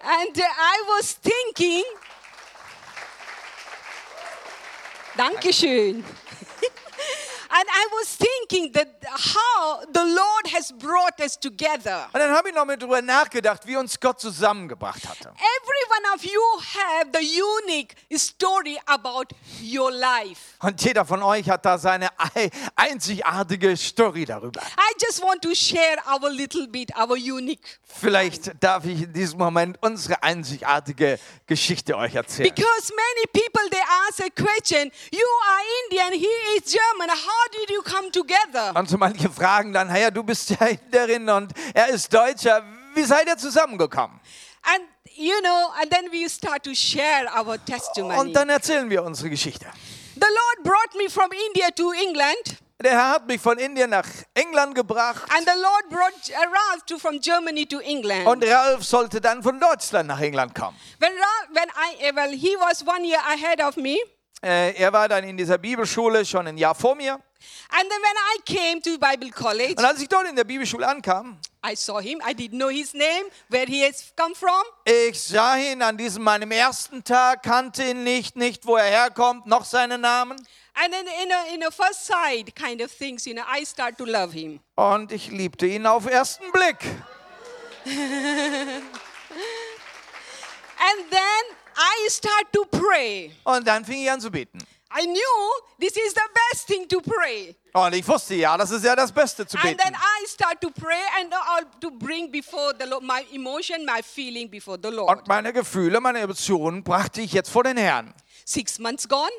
And 0.00 0.36
uh, 0.36 0.42
I 0.42 0.98
was 0.98 1.18
thinking, 1.18 1.82
Dankeschön. 5.16 6.04
And 7.56 7.64
I 7.68 7.86
was 8.00 8.16
thinking 8.16 8.72
that 8.72 8.88
how 9.06 9.80
the 9.92 10.00
Lord 10.04 10.52
has 10.52 10.72
brought 10.72 11.20
us 11.20 11.38
together. 11.38 12.08
Und 12.12 12.20
dann 12.20 12.32
habe 12.32 12.48
ich 12.48 12.54
noch 12.54 12.64
mal 12.64 12.76
drüber 12.76 13.00
nachgedacht, 13.00 13.66
wie 13.66 13.76
uns 13.76 13.98
Gott 14.00 14.20
zusammengebracht 14.20 15.06
hatte. 15.08 15.28
Every 15.28 15.84
one 15.88 16.14
of 16.14 16.24
you 16.24 16.40
have 16.74 17.10
the 17.12 17.40
unique 17.40 17.94
story 18.16 18.78
about 18.86 19.26
your 19.62 19.90
life. 19.92 20.40
Und 20.60 20.82
jeder 20.82 21.04
von 21.04 21.22
euch 21.22 21.48
hat 21.48 21.64
da 21.64 21.78
seine 21.78 22.08
ei- 22.18 22.50
einzigartige 22.76 23.76
Story 23.76 24.24
darüber. 24.24 24.60
I 24.62 24.94
just 25.00 25.22
want 25.22 25.42
to 25.42 25.54
share 25.54 25.96
our 26.06 26.28
little 26.30 26.66
bit, 26.66 26.90
our 26.96 27.12
unique. 27.16 27.78
Vielleicht 27.82 28.52
darf 28.62 28.84
ich 28.84 29.02
in 29.02 29.12
diesem 29.12 29.38
Moment 29.38 29.78
unsere 29.80 30.22
einzigartige 30.22 31.18
Geschichte 31.46 31.96
euch 31.96 32.14
erzählen. 32.14 32.52
Because 32.52 32.92
many 32.94 33.26
people 33.32 33.68
they 33.70 33.82
ask 34.08 34.20
a 34.20 34.30
question, 34.30 34.90
you 35.12 35.26
are 35.48 35.62
Indian, 35.84 36.12
he 36.12 36.26
is 36.56 36.64
German, 36.72 37.10
how 37.10 37.43
did 37.52 37.70
you 37.70 37.82
come 37.82 38.10
together? 38.10 38.74
Und 38.74 38.88
so 38.88 38.96
manche 38.98 39.30
fragen 39.30 39.72
dann, 39.72 39.88
naja, 39.88 40.10
du 40.10 40.22
bist 40.22 40.50
ja 40.50 40.66
Inderin 40.66 41.28
und 41.28 41.52
er 41.74 41.88
ist 41.88 42.12
Deutscher. 42.12 42.62
Wie 42.94 43.04
seid 43.04 43.26
ihr 43.26 43.36
zusammengekommen? 43.36 44.20
And 44.62 44.84
you 45.16 45.34
know, 45.40 45.70
and 45.80 45.90
then 45.90 46.10
we 46.10 46.28
start 46.28 46.62
to 46.64 46.74
share 46.74 47.26
our 47.36 47.62
testimony. 47.64 48.18
Und 48.18 48.32
dann 48.34 48.48
erzählen 48.48 48.88
wir 48.88 49.02
unsere 49.02 49.30
Geschichte. 49.30 49.66
The 50.14 50.20
Lord 50.20 50.62
brought 50.62 50.94
me 50.96 51.10
from 51.10 51.30
India 51.48 51.70
to 51.72 51.92
England, 51.92 52.58
Der 52.82 52.92
Herr 52.92 53.10
hat 53.10 53.26
mich 53.26 53.40
von 53.40 53.58
Indien 53.58 53.90
nach 53.90 54.06
England 54.34 54.74
gebracht 54.74 55.22
and 55.36 55.46
the 55.48 55.60
Lord 55.60 55.88
brought 55.90 56.12
Ralph 56.36 56.84
to 56.86 56.98
from 56.98 57.20
Germany 57.20 57.66
to 57.66 57.78
England. 57.80 58.26
und 58.26 58.44
Ralf 58.44 58.84
sollte 58.84 59.20
dann 59.20 59.42
von 59.42 59.58
Deutschland 59.58 60.08
nach 60.08 60.20
England 60.20 60.54
kommen. 60.54 60.76
when 61.00 61.12
Ralph, 61.12 61.48
when 61.50 61.68
I, 61.70 62.10
uh, 62.10 62.14
well, 62.16 62.30
he 62.30 62.54
was 62.60 62.86
one 62.86 63.04
year 63.04 63.20
ahead 63.26 63.60
of 63.62 63.76
me. 63.76 63.96
Äh, 64.42 64.74
er 64.76 64.92
war 64.92 65.08
dann 65.08 65.24
in 65.24 65.36
dieser 65.36 65.56
Bibelschule 65.58 66.24
schon 66.26 66.46
ein 66.46 66.58
Jahr 66.58 66.74
vor 66.74 66.94
mir. 66.94 67.18
And 67.70 67.90
then 67.90 68.00
when 68.00 68.16
I 68.16 68.38
came 68.44 68.80
to 68.82 68.98
Bible 68.98 69.30
college, 69.30 69.74
Und 69.76 69.84
als 69.84 70.00
ich 70.00 70.08
dort 70.08 70.26
in 70.28 70.36
der 70.36 70.44
Bibelschule 70.44 70.86
ankam, 70.86 71.38
I 71.66 71.74
saw 71.76 71.98
him. 71.98 72.20
I 72.20 72.34
didn't 72.34 72.58
know 72.58 72.68
his 72.68 72.92
name, 72.92 73.24
where 73.48 73.66
he 73.66 73.82
has 73.84 74.12
come 74.16 74.34
from. 74.34 74.62
ich 74.84 75.20
sah 75.20 75.56
ihn 75.56 75.80
an 75.82 75.96
diesem 75.96 76.22
meinem 76.22 76.50
ersten 76.50 77.02
Tag, 77.02 77.42
kannte 77.42 77.82
ihn 77.82 78.04
nicht, 78.04 78.36
nicht 78.36 78.66
wo 78.66 78.76
er 78.76 78.84
herkommt, 78.84 79.46
noch 79.46 79.64
seinen 79.64 80.02
Namen. 80.02 80.36
And 80.74 80.92
then 80.92 81.06
in 81.22 81.32
a, 81.32 81.54
in 81.54 81.62
a 81.64 81.70
first 81.70 82.04
sight 82.04 82.54
kind 82.54 82.82
of 82.82 82.90
things, 82.92 83.26
you 83.26 83.32
know, 83.34 83.44
I 83.48 83.64
start 83.64 83.96
to 83.98 84.04
love 84.04 84.32
him. 84.32 84.60
Und 84.74 85.12
ich 85.12 85.30
liebte 85.30 85.66
ihn 85.66 85.86
auf 85.86 86.06
ersten 86.06 86.50
Blick. 86.52 86.78
And 90.76 91.10
then 91.10 91.56
I 91.76 92.08
start 92.10 92.52
to 92.52 92.64
pray. 92.66 93.32
Und 93.44 93.66
dann 93.66 93.84
fing 93.84 94.02
ich 94.02 94.10
an 94.10 94.20
zu 94.20 94.30
beten. 94.30 94.58
I 94.96 95.06
knew 95.06 95.18
this 95.80 95.96
is 95.96 96.14
the 96.14 96.20
best 96.52 96.66
thing 96.68 96.86
to 96.88 97.00
pray. 97.00 97.56
Und 97.72 97.94
ich 97.94 98.06
wusste 98.06 98.34
ja, 98.36 98.56
das 98.56 98.70
ist 98.70 98.84
ja 98.84 98.94
das 98.94 99.10
Beste 99.10 99.44
zu 99.46 99.56
And 99.56 99.64
beten. 99.66 99.78
then 99.82 99.94
I 99.94 100.26
start 100.28 100.60
to 100.60 100.70
pray 100.70 101.02
and 101.20 101.32
I'll 101.34 101.66
to 101.80 101.90
bring 101.90 102.30
before 102.30 102.72
the 102.78 102.86
Lord 102.86 103.02
my 103.02 103.24
emotion, 103.32 103.84
my 103.84 104.00
feeling 104.02 104.48
before 104.48 104.78
the 104.80 104.90
Lord. 104.90 105.18
Und 105.18 105.26
meine 105.26 105.52
Gefühle, 105.52 106.00
meine 106.00 106.20
Emotionen 106.20 106.84
brachte 106.84 107.20
ich 107.20 107.32
jetzt 107.32 107.50
vor 107.50 107.64
den 107.64 107.76
Herrn. 107.76 108.14
Six 108.44 108.78
months 108.78 109.08
gone, 109.08 109.30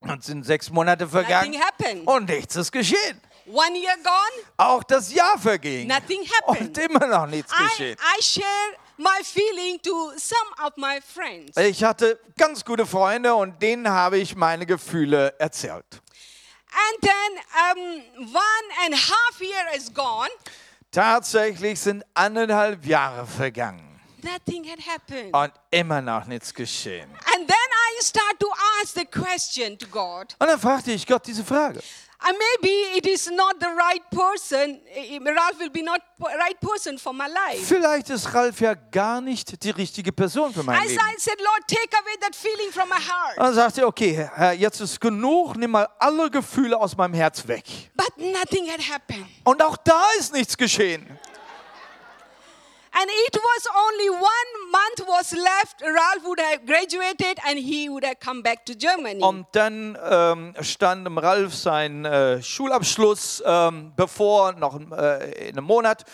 Und 0.00 0.22
sind 0.22 0.44
sechs 0.46 0.70
Monate 0.70 1.04
nothing 1.04 1.20
vergangen 1.24 1.60
happened. 1.60 2.06
und 2.06 2.28
nichts 2.28 2.54
ist 2.56 2.70
geschehen. 2.70 3.20
One 3.52 3.76
year 3.78 3.96
gone, 4.02 4.46
Auch 4.56 4.82
das 4.84 5.12
Jahr 5.12 5.38
verging 5.38 5.88
nothing 5.88 6.20
und 6.20 6.30
happened. 6.58 6.78
immer 6.78 7.06
noch 7.06 7.26
nichts 7.26 7.52
I, 7.52 7.64
geschehen. 7.64 7.96
I 8.18 8.22
share 8.22 8.44
my 8.96 9.22
feeling 9.24 9.80
to 9.82 10.12
some 10.16 10.66
of 10.66 10.72
my 10.76 11.00
friends. 11.00 11.56
Ich 11.56 11.82
hatte 11.82 12.20
ganz 12.36 12.64
gute 12.64 12.86
Freunde 12.86 13.34
und 13.34 13.60
denen 13.60 13.88
habe 13.88 14.18
ich 14.18 14.36
meine 14.36 14.66
Gefühle 14.66 15.34
erzählt. 15.38 15.84
And 16.72 17.02
then 17.02 17.38
um, 17.72 18.32
one 18.32 18.84
and 18.84 18.94
a 18.94 18.96
half 18.96 19.40
year 19.40 19.74
is 19.76 19.92
gone. 19.92 20.28
Tatsächlich 20.92 21.80
sind 21.80 22.04
anderthalb 22.14 22.84
Jahre 22.84 23.26
vergangen 23.26 24.00
Nothing 24.22 24.64
had 24.64 24.80
happened. 24.86 25.34
und 25.34 25.52
immer 25.70 26.00
noch 26.02 26.26
nichts 26.26 26.52
geschehen. 26.52 27.08
And 27.34 27.48
then 27.48 27.56
I 27.56 28.04
start 28.04 28.38
to 28.38 28.48
ask 28.80 28.94
the 28.94 29.04
question 29.04 29.78
to 29.78 29.86
God. 29.86 30.34
Und 30.38 30.46
dann 30.48 30.58
fragte 30.60 30.92
ich 30.92 31.06
Gott 31.06 31.26
diese 31.26 31.44
Frage. 31.44 31.80
And 32.22 32.36
maybe 32.36 32.98
it 32.98 33.06
is 33.06 33.30
not 33.30 33.54
the 33.60 33.68
right 33.68 34.02
person. 34.10 34.80
eh, 34.94 35.18
Ralph 35.24 35.58
will 35.58 35.70
be 35.70 35.82
not 35.82 36.02
right 36.18 36.60
person 36.60 36.98
for 36.98 37.14
my 37.14 37.26
life. 37.26 37.64
Vielleicht 37.66 38.10
ist 38.10 38.34
Ralf 38.34 38.60
ja 38.60 38.74
gar 38.74 39.22
nicht 39.22 39.62
die 39.64 39.70
richtige 39.70 40.12
Person 40.12 40.52
für 40.52 40.62
mein 40.62 40.76
As 40.78 40.88
Leben. 40.88 41.00
I 41.00 41.18
said, 41.18 41.38
Lord, 41.40 41.66
take 41.66 41.96
away 41.96 42.16
that 42.20 42.36
feeling 42.36 42.70
from 42.70 42.88
my 42.90 42.96
heart. 42.96 43.38
Dann 43.38 43.54
sagte 43.54 43.80
er, 43.80 43.86
okay, 43.86 44.28
Herr, 44.34 44.52
jetzt 44.52 44.80
ist 44.80 45.00
genug, 45.00 45.56
nimm 45.56 45.70
mal 45.70 45.88
alle 45.98 46.30
Gefühle 46.30 46.76
aus 46.78 46.94
meinem 46.94 47.14
Herz 47.14 47.46
weg. 47.48 47.64
But 47.96 48.18
nothing 48.18 48.68
had 48.70 48.80
happened. 48.86 49.26
Und 49.44 49.62
auch 49.62 49.78
da 49.78 50.02
ist 50.18 50.34
nichts 50.34 50.56
geschehen. 50.56 51.06
And 52.92 53.08
it 53.08 53.36
was 53.36 53.66
only 53.86 54.10
one 54.10 54.70
month 54.72 55.08
was 55.08 55.32
left. 55.32 55.80
Ralph 55.80 56.24
would 56.24 56.40
have 56.40 56.66
graduated 56.66 57.38
and 57.46 57.58
he 57.58 57.88
would 57.88 58.04
have 58.04 58.18
come 58.18 58.42
back 58.42 58.66
to 58.66 58.74
Germany. 58.74 59.22
Und 59.22 59.46
dann 59.52 59.96
ähm, 60.02 60.54
stand 60.60 61.06
Ralf 61.22 61.54
sein 61.54 62.04
äh, 62.04 62.42
Schulabschluss 62.42 63.42
ähm, 63.46 63.92
bevor, 63.94 64.52
noch 64.52 64.78
äh, 64.78 65.48
in 65.48 65.56
einem 65.58 65.66
Monat. 65.66 66.04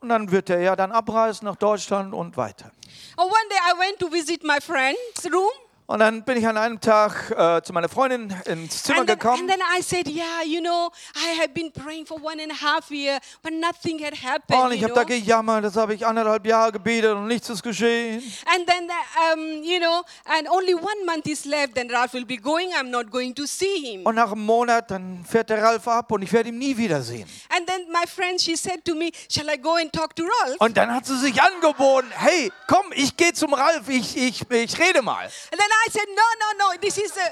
Und 0.00 0.08
dann 0.08 0.30
wird 0.30 0.50
er 0.50 0.60
ja 0.60 0.76
dann 0.76 0.92
abreisen 0.92 1.46
nach 1.46 1.56
Deutschland 1.56 2.12
und 2.12 2.36
weiter. 2.36 2.72
And 3.16 3.30
one 3.30 3.48
day 3.48 3.56
I 3.56 3.78
went 3.78 3.98
to 4.00 4.08
visit 4.10 4.42
my 4.42 4.60
friend's 4.60 5.32
room. 5.32 5.50
Und 5.86 5.98
dann 5.98 6.24
bin 6.24 6.38
ich 6.38 6.46
an 6.48 6.56
einem 6.56 6.80
Tag 6.80 7.30
äh, 7.36 7.60
zu 7.62 7.74
meiner 7.74 7.90
Freundin 7.90 8.34
ins 8.46 8.82
Zimmer 8.84 9.00
And 9.00 9.08
then, 9.08 9.18
gekommen. 9.18 9.40
and 9.40 9.50
then 9.50 9.60
I 9.60 9.82
said, 9.82 10.08
Yeah, 10.08 10.42
you 10.42 10.62
know, 10.62 10.90
I 11.14 11.38
have 11.38 11.48
been 11.52 11.70
praying 11.70 12.06
for 12.06 12.16
one 12.22 12.40
and 12.42 12.50
a 12.50 12.54
half 12.54 12.90
year, 12.90 13.18
but 13.42 13.52
nothing 13.52 13.98
had 14.02 14.14
happened. 14.14 14.58
Und 14.62 14.72
ich 14.72 14.82
habe 14.82 14.94
da 14.94 15.04
gejammert, 15.04 15.62
das 15.62 15.76
habe 15.76 15.92
ich 15.94 16.06
anderthalb 16.06 16.46
Jahre 16.46 16.72
gebetet 16.72 17.12
und 17.14 17.26
nichts 17.26 17.50
ist 17.50 17.62
geschehen. 17.62 18.22
And 18.46 18.66
then, 18.66 18.88
uh, 18.88 19.32
um, 19.34 19.62
you 19.62 19.78
know, 19.78 20.02
and 20.24 20.48
only 20.48 20.74
one 20.74 21.04
month 21.04 21.26
is 21.26 21.44
left, 21.44 21.74
then 21.74 21.90
Ralph 21.90 22.14
will 22.14 22.24
be 22.24 22.38
going. 22.38 22.70
I'm 22.74 22.88
not 22.90 23.10
going 23.10 23.34
to 23.34 23.44
see 23.44 23.92
him. 23.92 24.06
Und 24.06 24.14
nach 24.14 24.32
einem 24.32 24.46
Monat, 24.46 24.90
dann 24.90 25.22
fährt 25.28 25.50
der 25.50 25.62
Ralf 25.62 25.86
ab 25.86 26.10
und 26.12 26.22
ich 26.22 26.32
werde 26.32 26.48
ihn 26.48 26.56
nie 26.56 26.74
wiedersehen. 26.78 27.28
And 27.54 27.66
then 27.66 27.82
my 27.92 28.06
friend, 28.06 28.40
she 28.40 28.56
said 28.56 28.82
to 28.86 28.94
me, 28.94 29.10
Shall 29.28 29.50
I 29.50 29.58
go 29.60 29.74
and 29.74 29.92
talk 29.92 30.16
to 30.16 30.22
Ralph? 30.22 30.56
Und 30.60 30.78
dann 30.78 30.94
hat 30.94 31.04
sie 31.04 31.18
sich 31.18 31.42
angeboten, 31.42 32.08
hey, 32.14 32.50
komm, 32.68 32.86
ich 32.94 33.14
gehe 33.18 33.34
zum 33.34 33.52
Ralf, 33.52 33.86
ich, 33.90 34.16
ich, 34.16 34.50
ich 34.50 34.78
rede 34.78 35.02
mal. 35.02 35.24
And 35.24 35.60
then 35.60 35.68
I 35.86 35.90
said, 35.90 36.06
No, 36.08 36.22
no, 36.40 36.70
no, 36.72 36.78
this 36.80 36.98
is 36.98 37.12
a. 37.16 37.30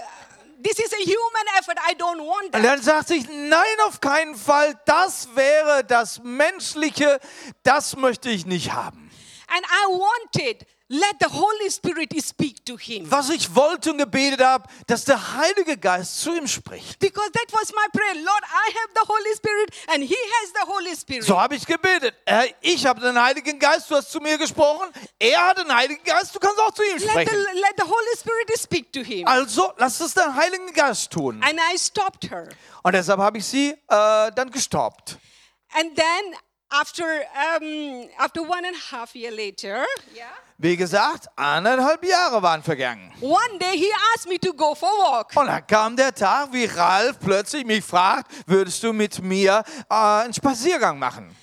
This 0.65 0.79
is 0.79 0.93
a 0.93 1.03
human 1.03 1.47
effort. 1.59 1.77
I 1.89 1.95
don't 1.95 2.21
want 2.25 2.45
Und 2.45 2.53
that. 2.53 2.63
dann 2.65 2.81
sagte 2.81 3.15
ich, 3.17 3.27
nein, 3.29 3.65
auf 3.89 4.01
keinen 4.01 4.37
Fall, 4.37 4.79
das 4.85 5.29
wäre 5.35 5.83
das 5.83 6.21
Menschliche, 6.23 7.19
das 7.65 7.97
möchte 7.97 8.31
ich 8.31 8.47
nicht 8.47 8.73
haben. 8.73 9.11
And 9.49 9.67
I 9.67 9.87
wanted, 9.89 10.65
let 10.93 11.17
the 11.21 11.29
Holy 11.29 11.71
Spirit 11.71 12.13
speak 12.23 12.65
to 12.67 12.77
him. 12.77 13.11
Was 13.11 13.31
ich 13.31 13.55
wollte 13.55 13.93
und 13.93 13.99
gebetet 13.99 14.41
habe, 14.41 14.69
dass 14.87 15.05
der 15.05 15.35
Heilige 15.37 15.79
Geist 15.79 16.21
zu 16.21 16.37
ihm 16.37 16.47
spricht. 16.47 16.99
Because 16.99 17.31
that 17.33 17.51
was 17.53 17.73
my 17.73 17.89
prayer. 17.93 18.15
Lord, 18.15 18.43
I 18.43 18.71
have 18.75 18.89
the 18.95 19.09
Holy 19.09 19.35
Spirit 19.35 19.71
and 19.89 20.05
he 20.05 20.15
has 20.15 20.53
the 20.53 20.71
Holy 20.71 20.95
Spirit. 20.95 21.25
So 21.25 21.41
habe 21.41 21.55
ich 21.57 21.65
gebetet. 21.65 22.15
Herr, 22.27 22.45
ich 22.61 22.85
habe 22.85 23.01
den 23.01 23.21
Heiligen 23.21 23.59
Geist, 23.59 23.91
du 23.91 23.97
hast 23.97 24.13
zu 24.13 24.21
mir 24.21 24.37
gesprochen. 24.37 24.93
Er 25.19 25.47
hat 25.47 25.59
den 25.59 25.75
Heiligen 25.75 26.05
Geist, 26.05 26.35
du 26.35 26.39
kannst 26.39 26.61
auch 26.61 26.73
zu 26.73 26.83
ihm 26.83 26.99
let, 26.99 27.01
the, 27.01 27.09
sprechen. 27.09 27.37
let 27.55 27.75
the 27.79 27.85
Holy 27.85 28.17
Spirit 28.19 28.59
speak 28.59 28.93
to 28.93 29.01
him. 29.01 29.27
Also, 29.27 29.73
lass 29.79 29.99
es 30.01 30.13
den 30.13 30.35
Heiligen 30.35 30.73
Geist 30.75 31.11
tun. 31.11 31.43
And 31.43 31.59
I 31.73 31.79
stopped 31.79 32.31
her. 32.31 32.49
Und 32.83 32.95
deshalb 32.95 33.21
habe 33.21 33.39
ich 33.39 33.47
sie 33.47 33.71
äh, 33.71 33.77
dann 33.89 34.51
gestoppt. 34.51 35.17
And 35.75 35.97
then 35.97 36.37
after 36.73 37.05
um, 37.61 38.09
after 38.19 38.43
one 38.43 38.65
and 38.67 38.75
a 38.77 38.97
half 38.97 39.15
year 39.15 39.31
later, 39.31 39.85
yeah, 40.15 40.25
Wie 40.59 40.77
gesagt, 40.77 41.27
anderthalb 41.37 42.05
Jahre 42.05 42.43
waren 42.43 42.63
vergangen. 42.63 43.13
one 43.21 43.59
day 43.59 43.77
he 43.77 43.91
asked 44.15 44.29
me 44.29 44.39
to 44.39 44.53
go 44.53 44.75
for 44.75 44.89
a 44.89 45.13
walk. 45.13 45.37
Und 45.37 45.47
dann 45.47 45.67
kam 45.67 45.97
der 45.97 46.15
Tag, 46.15 46.53
wie 46.53 46.65
Ralf 46.67 47.19
plötzlich 47.21 47.65
mich 47.65 47.85
fragt, 47.85 48.31
würdest 48.47 48.83
du 48.83 48.93
mit 48.93 49.21
mir 49.23 49.63
äh, 49.91 49.95
einen 49.95 50.33
Spaziergang 50.35 50.99
machen? 50.99 51.35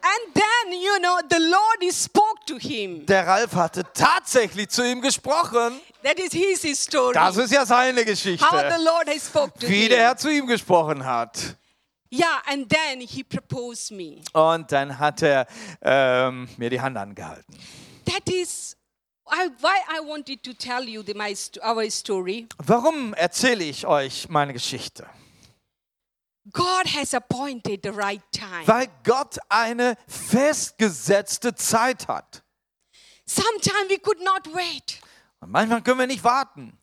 And 0.00 0.34
then, 0.34 0.72
you 0.80 0.98
know, 1.00 1.18
the 1.28 1.38
Lord 1.38 1.78
he 1.80 1.90
spoke 1.92 2.44
to 2.46 2.56
him. 2.56 3.04
Der 3.06 3.26
Ralf 3.26 3.54
hatte 3.54 3.84
tatsächlich 3.92 4.68
zu 4.70 4.82
ihm 4.82 5.00
gesprochen. 5.02 5.80
That 6.02 6.18
is 6.18 6.32
his 6.32 6.82
story. 6.82 7.12
Das 7.12 7.36
ist 7.36 7.52
ja 7.52 7.66
seine 7.66 7.98
How 8.00 8.06
the 8.06 8.10
Geschichte. 8.12 8.46
Lord 8.84 9.08
has 9.08 9.26
spoke 9.26 9.58
to 9.58 9.68
Wie 9.68 9.88
der 9.88 9.98
him. 9.98 10.04
Herr 10.06 10.16
zu 10.16 10.28
ihm 10.30 10.46
gesprochen 10.46 11.04
hat. 11.04 11.56
Yeah, 12.10 12.40
and 12.46 12.68
then 12.68 13.00
he 13.00 13.22
proposed 13.22 13.92
me. 13.92 14.22
Und 14.32 14.72
dann 14.72 14.98
hat 14.98 15.22
er 15.22 15.46
ähm, 15.82 16.48
mir 16.56 16.70
die 16.70 16.80
Hand 16.80 16.96
angehalten. 16.96 17.54
That 18.06 18.28
is 18.28 18.76
I, 19.30 19.50
why 19.60 19.78
I 19.90 20.00
wanted 20.00 20.42
to 20.44 20.54
tell 20.54 20.88
you 20.88 21.02
the, 21.02 21.12
my, 21.12 21.34
our 21.62 21.90
story. 21.90 22.48
Warum 22.64 23.12
erzähle 23.12 23.64
ich 23.64 23.86
euch 23.86 24.28
meine 24.30 24.54
Geschichte? 24.54 25.06
God 26.50 26.86
has 26.86 27.12
appointed 27.12 27.82
the 27.82 27.90
right 27.90 28.22
time. 28.32 28.66
Weil 28.66 28.88
Gott 29.04 29.38
eine 29.50 29.96
festgesetzte 30.06 31.54
Zeit 31.54 32.08
hat. 32.08 32.42
Sometimes 33.26 33.90
we 33.90 33.98
could 33.98 34.20
not 34.20 34.46
wait. 34.54 35.00
Und 35.40 35.50
manchmal 35.50 35.82
können 35.82 35.98
wir 35.98 36.06
nicht 36.06 36.24
warten. 36.24 36.77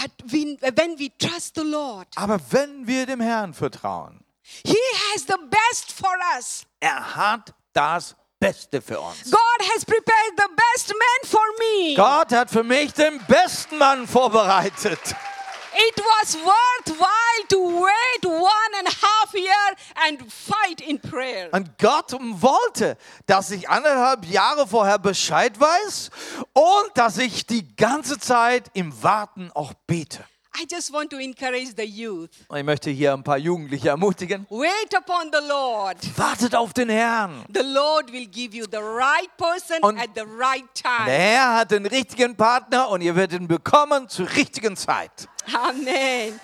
But 0.00 0.30
we, 0.32 0.58
when 0.60 0.98
we 0.98 1.10
trust 1.18 1.54
the 1.54 1.62
Lord, 1.62 2.06
Aber 2.16 2.38
wenn 2.50 2.86
wir 2.86 3.06
dem 3.06 3.20
Herrn 3.20 3.54
vertrauen, 3.54 4.20
He 4.64 4.76
has 5.12 5.22
the 5.26 5.36
best 5.48 5.92
for 5.92 6.12
us. 6.36 6.64
er 6.80 7.16
hat 7.16 7.52
das 7.72 8.14
Beste 8.38 8.80
für 8.82 9.00
uns. 9.00 9.30
God 9.30 9.68
has 9.74 9.84
prepared 9.84 10.36
the 10.36 10.48
best 10.54 10.88
man 10.88 11.30
for 11.30 11.40
me. 11.58 11.94
Gott 11.96 12.30
hat 12.32 12.50
für 12.50 12.62
mich 12.62 12.92
den 12.92 13.18
besten 13.26 13.78
Mann 13.78 14.06
vorbereitet. 14.06 15.00
It 15.78 15.98
was 15.98 16.36
worthwhile 16.36 17.46
to 17.50 17.82
wait 17.82 18.24
one 18.24 18.72
and 18.78 18.88
a 18.88 19.06
half 19.06 19.34
year 19.34 19.76
and 20.06 20.32
fight 20.32 20.80
in 20.80 20.98
prayer. 20.98 21.50
Und 21.52 21.78
Gott 21.78 22.12
wollte, 22.12 22.96
dass 23.26 23.50
ich 23.50 23.68
anderthalb 23.68 24.24
Jahre 24.24 24.66
vorher 24.66 24.98
Bescheid 24.98 25.60
weiß 25.60 26.10
und 26.54 26.90
dass 26.94 27.18
ich 27.18 27.46
die 27.46 27.76
ganze 27.76 28.18
Zeit 28.18 28.70
im 28.72 29.02
Warten 29.02 29.50
auch 29.52 29.74
bete. 29.86 30.24
I 30.58 30.64
just 30.70 30.92
want 30.92 31.10
to 31.10 31.18
encourage 31.18 31.74
the 31.76 31.84
youth. 31.84 32.30
Ich 32.54 32.62
möchte 32.64 32.90
hier 32.90 33.12
ein 33.12 33.22
paar 33.22 33.36
Jugendliche 33.38 33.90
ermutigen. 33.90 34.46
Wait 34.48 34.94
upon 34.96 35.30
the 35.32 35.46
Lord. 35.46 35.96
Wartet 36.18 36.54
auf 36.54 36.72
den 36.72 36.88
Herrn. 36.88 37.44
The 37.52 37.60
Lord 37.62 38.10
will 38.10 38.26
give 38.26 38.56
you 38.56 38.64
the 38.70 38.78
right 38.78 39.28
person 39.36 39.78
Und- 39.82 39.98
at 39.98 40.10
the 40.14 40.22
right 40.26 40.64
Der 40.82 40.96
time. 40.98 41.10
Herr 41.10 41.54
hat 41.56 41.70
den 41.70 41.84
richtigen 41.86 42.34
Partner 42.36 42.88
und 42.88 43.02
ihr 43.02 43.14
werdet 43.14 43.40
ihn 43.40 43.48
bekommen 43.48 44.08
zur 44.08 44.30
richtigen 44.34 44.76
Zeit. 44.76 45.28
Amen. 45.52 46.40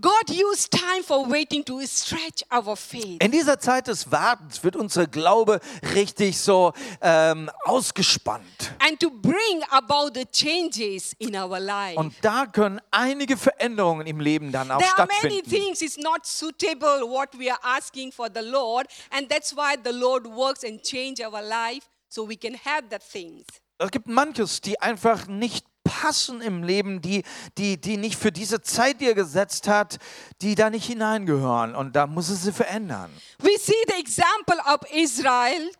God 0.00 0.30
used 0.30 0.70
time 0.70 1.02
for 1.02 1.28
waiting 1.30 1.64
to 1.64 1.80
stretch 1.86 2.42
our 2.50 2.74
faith. 2.76 3.22
In 3.22 3.30
dieser 3.30 3.58
Zeit 3.58 3.86
des 3.86 4.10
Wartens 4.10 4.62
wird 4.64 4.76
unser 4.76 5.06
Glaube 5.06 5.60
richtig 5.94 6.38
so 6.38 6.72
ähm, 7.02 7.50
ausgespannt. 7.64 8.72
and 8.78 8.98
to 9.00 9.10
bring 9.10 9.62
about 9.70 10.12
the 10.14 10.24
changes 10.24 11.12
in 11.18 11.36
our 11.36 11.58
life. 11.60 11.98
Und 11.98 12.14
da 12.22 12.46
können 12.46 12.80
einige 12.90 13.36
Veränderungen 13.36 14.06
im 14.06 14.20
Leben 14.20 14.52
dann 14.52 14.70
auch 14.70 14.78
there 14.78 14.96
are 14.96 15.06
many 15.22 15.38
stattfinden. 15.38 15.50
things 15.50 15.82
is 15.82 15.96
not 15.98 16.24
suitable 16.24 17.02
what 17.06 17.28
we 17.38 17.50
are 17.50 17.60
asking 17.62 18.10
for 18.12 18.28
the 18.32 18.40
Lord, 18.42 18.86
and 19.10 19.28
that's 19.28 19.54
why 19.54 19.76
the 19.82 19.92
Lord 19.92 20.26
works 20.26 20.64
and 20.64 20.82
change 20.82 21.20
our 21.22 21.42
life 21.42 21.88
so 22.08 22.26
we 22.26 22.36
can 22.36 22.54
have 22.54 22.84
the 22.90 22.98
things. 22.98 23.44
Es 23.78 23.90
gibt 23.90 24.08
manches, 24.08 24.60
die 24.60 24.78
einfach 24.80 25.26
nicht 25.26 25.64
passen 25.90 26.40
im 26.40 26.62
Leben, 26.62 27.00
die, 27.00 27.24
die, 27.58 27.80
die 27.80 27.96
nicht 27.96 28.16
für 28.16 28.30
diese 28.30 28.62
Zeit, 28.62 29.00
die 29.00 29.06
er 29.06 29.14
gesetzt 29.14 29.66
hat, 29.66 29.98
die 30.40 30.54
da 30.54 30.70
nicht 30.70 30.86
hineingehören. 30.86 31.74
Und 31.74 31.96
da 31.96 32.06
muss 32.06 32.30
er 32.30 32.36
sie 32.36 32.52
verändern. 32.52 33.10
We 33.38 33.58
see 33.58 33.72
the 33.88 34.00
example 34.00 34.58
of 34.72 34.80
Israel 34.92 35.70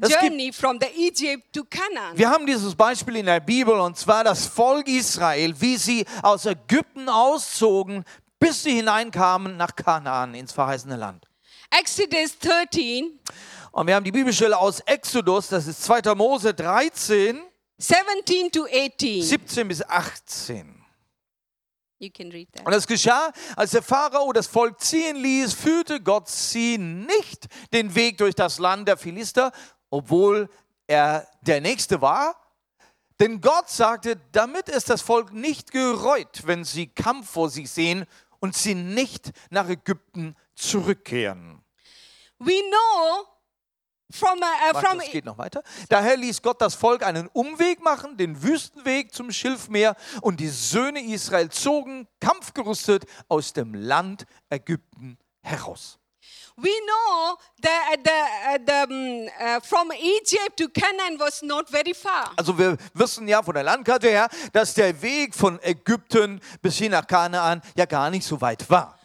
Es 0.00 0.10
journey 0.10 0.52
from 0.52 0.78
the 0.80 0.86
Egypt 0.86 1.52
to 1.52 1.64
Canaan. 1.64 2.16
Wir 2.16 2.30
haben 2.30 2.46
dieses 2.46 2.74
Beispiel 2.74 3.16
in 3.16 3.26
der 3.26 3.40
Bibel 3.40 3.74
und 3.74 3.98
zwar 3.98 4.24
das 4.24 4.46
Volk 4.46 4.88
Israel, 4.88 5.54
wie 5.60 5.76
sie 5.76 6.06
aus 6.22 6.46
Ägypten 6.46 7.10
auszogen, 7.10 8.04
bis 8.40 8.62
sie 8.62 8.72
hineinkamen 8.72 9.58
nach 9.58 9.76
Kanaan, 9.76 10.34
ins 10.34 10.52
verheißene 10.52 10.96
Land. 10.96 11.26
Exodus 11.70 12.38
13, 12.38 13.20
Und 13.72 13.86
wir 13.86 13.94
haben 13.94 14.04
die 14.04 14.12
Bibelstelle 14.12 14.56
aus 14.56 14.80
Exodus, 14.80 15.48
das 15.48 15.66
ist 15.66 15.84
2. 15.84 16.14
Mose 16.14 16.54
13, 16.54 17.38
17 17.78 18.50
to 18.50 18.66
18. 18.66 19.22
17 19.22 19.68
bis 19.68 19.82
18. 19.82 20.84
You 22.00 22.10
can 22.10 22.30
read 22.30 22.48
that. 22.52 22.66
Und 22.66 22.72
es 22.72 22.86
geschah, 22.86 23.32
als 23.56 23.72
der 23.72 23.82
Pharao 23.82 24.32
das 24.32 24.46
Volk 24.46 24.80
ziehen 24.80 25.16
ließ, 25.16 25.54
führte 25.54 26.00
Gott 26.00 26.28
sie 26.28 26.78
nicht 26.78 27.46
den 27.72 27.94
Weg 27.94 28.18
durch 28.18 28.34
das 28.34 28.58
Land 28.58 28.86
der 28.86 28.96
Philister, 28.96 29.52
obwohl 29.90 30.48
er 30.86 31.26
der 31.42 31.60
Nächste 31.60 32.00
war. 32.00 32.36
Denn 33.20 33.40
Gott 33.40 33.68
sagte, 33.68 34.16
damit 34.30 34.68
ist 34.68 34.90
das 34.90 35.02
Volk 35.02 35.32
nicht 35.32 35.72
gereut, 35.72 36.42
wenn 36.44 36.64
sie 36.64 36.86
Kampf 36.86 37.30
vor 37.30 37.50
sich 37.50 37.68
sehen 37.68 38.06
und 38.38 38.56
sie 38.56 38.76
nicht 38.76 39.32
nach 39.50 39.68
Ägypten 39.68 40.36
zurückkehren. 40.54 41.64
We 42.38 42.60
know 42.70 43.26
from, 44.10 44.38
uh, 44.38 44.42
uh, 44.42 44.74
Warte, 44.74 44.86
from 44.86 45.00
es 45.00 45.10
geht 45.10 45.24
noch 45.24 45.38
weiter. 45.38 45.62
Daher 45.88 46.16
ließ 46.16 46.42
Gott 46.42 46.60
das 46.60 46.74
Volk 46.74 47.04
einen 47.04 47.28
Umweg 47.28 47.82
machen, 47.82 48.16
den 48.16 48.42
Wüstenweg 48.42 49.14
zum 49.14 49.30
Schilfmeer, 49.30 49.96
und 50.22 50.40
die 50.40 50.48
Söhne 50.48 51.00
Israel 51.00 51.50
zogen, 51.50 52.08
kampfgerüstet, 52.20 53.04
aus 53.28 53.52
dem 53.52 53.74
Land 53.74 54.26
Ägypten 54.50 55.18
heraus. 55.42 55.98
We 56.60 56.70
know 56.86 57.38
that 57.62 57.98
the, 58.04 58.10
uh, 58.10 58.58
the, 58.66 58.92
um, 58.92 59.28
uh, 59.40 59.60
from 59.60 59.92
Egypt 59.92 60.56
to 60.56 60.68
Canaan 60.68 61.16
was 61.16 61.40
not 61.40 61.70
very 61.70 61.94
far. 61.94 62.32
Also 62.36 62.58
wir 62.58 62.76
wissen 62.94 63.28
ja 63.28 63.42
von 63.44 63.54
der 63.54 63.62
Landkarte 63.62 64.08
her, 64.08 64.28
dass 64.52 64.74
der 64.74 65.00
Weg 65.00 65.36
von 65.36 65.60
Ägypten 65.62 66.40
bis 66.60 66.78
hin 66.78 66.90
nach 66.90 67.06
Kanaan 67.06 67.62
ja 67.76 67.84
gar 67.86 68.10
nicht 68.10 68.26
so 68.26 68.40
weit 68.40 68.68
war. 68.68 68.97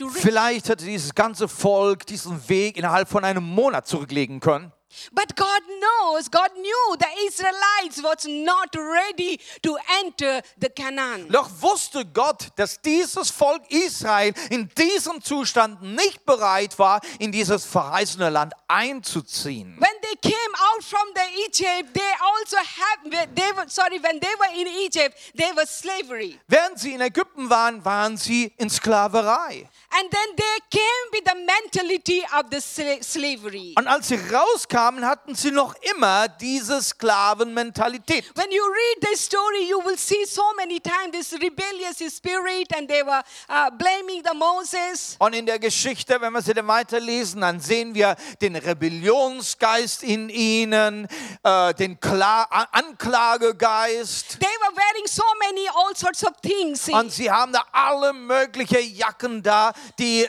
Uh. 0.00 0.10
Vielleicht 0.10 0.68
hätte 0.68 0.84
dieses 0.84 1.14
ganze 1.14 1.46
Volk 1.46 2.06
diesen 2.06 2.48
Weg 2.48 2.76
innerhalb 2.76 3.08
von 3.08 3.24
einem 3.24 3.44
Monat 3.44 3.86
zurücklegen 3.86 4.40
können. 4.40 4.72
But 5.12 5.36
God 5.36 5.62
knows, 5.80 6.30
God 6.30 6.50
knew 6.56 6.96
the 6.98 7.06
Israelites 7.26 8.02
was 8.02 8.26
not 8.26 8.74
ready 8.74 9.38
to 9.62 9.76
enter 10.02 10.42
the 10.58 10.68
Canaan. 10.70 11.28
Doch 11.30 11.50
wusste 11.60 12.04
Gott, 12.04 12.48
dass 12.56 12.80
dieses 12.80 13.30
Volk 13.30 13.62
Israel 13.70 14.32
in 14.50 14.68
diesem 14.76 15.22
Zustand 15.22 15.82
nicht 15.82 16.24
bereit 16.24 16.78
war, 16.78 17.00
in 17.18 17.32
dieses 17.32 17.64
verheißene 17.64 18.30
Land 18.30 18.54
einzuziehen. 18.66 19.76
When 19.78 19.90
they 20.02 20.16
came 20.22 20.54
out 20.72 20.84
from 20.84 21.08
the 21.14 21.46
Egypt, 21.46 21.94
they 21.94 22.12
also 22.20 22.56
have 22.56 23.34
they 23.34 23.52
were 23.56 23.68
sorry 23.68 24.02
when 24.02 24.20
they 24.20 24.34
were 24.38 24.60
in 24.60 24.66
Egypt, 24.84 25.16
they 25.36 25.52
were 25.54 25.66
slavery. 25.66 26.38
Während 26.48 26.78
sie 26.78 26.94
in 26.94 27.00
Ägypten 27.00 27.50
waren, 27.50 27.84
waren 27.84 28.16
sie 28.16 28.52
in 28.56 28.70
Sklaverei. 28.70 29.68
And 29.90 30.10
then 30.10 30.36
they 30.36 30.58
came 30.70 31.12
with 31.12 31.24
the 31.24 31.34
mentality 31.34 32.22
of 32.38 32.50
the 32.50 32.58
sla- 32.58 33.02
slavery. 33.02 33.74
Und 33.78 33.86
als 33.86 34.08
sie 34.08 34.16
rauskamen, 34.16 35.04
hatten 35.04 35.34
sie 35.34 35.50
noch 35.50 35.74
immer 35.94 36.28
diese 36.28 36.82
Sklavenmentalität. 36.82 38.24
When 38.36 38.50
you 38.50 38.62
read 38.64 39.08
the 39.10 39.16
story, 39.16 39.66
you 39.68 39.82
will 39.84 39.96
see 39.96 40.24
so 40.26 40.42
many 40.56 40.78
times 40.78 41.12
this 41.12 41.32
rebellious 41.40 41.98
spirit, 42.14 42.70
and 42.76 42.86
they 42.88 43.02
were 43.02 43.22
uh, 43.48 43.70
blaming 43.70 44.22
the 44.22 44.34
Moses. 44.36 45.16
Und 45.18 45.34
in 45.34 45.46
der 45.46 45.58
Geschichte, 45.58 46.20
wenn 46.20 46.34
wir 46.34 46.42
sie 46.42 46.52
dann 46.52 46.68
weiterlesen, 46.68 47.40
dann 47.40 47.58
sehen 47.58 47.94
wir 47.94 48.14
den 48.42 48.56
Rebellionsgeist 48.56 50.02
in 50.02 50.28
ihnen, 50.28 51.08
äh, 51.42 51.72
den 51.74 51.98
Kla 51.98 52.42
Anklagegeist. 52.72 54.38
They 54.38 54.48
were 54.60 54.74
wearing 54.76 55.06
so 55.06 55.22
many 55.38 55.66
all 55.68 55.96
sorts 55.96 56.24
of 56.24 56.32
things. 56.42 56.88
Und 56.88 57.10
sie 57.12 57.30
haben 57.30 57.52
da 57.52 57.64
alle 57.72 58.12
möglichen 58.12 58.94
Jacken 58.94 59.42
da, 59.42 59.72
die 59.98 60.26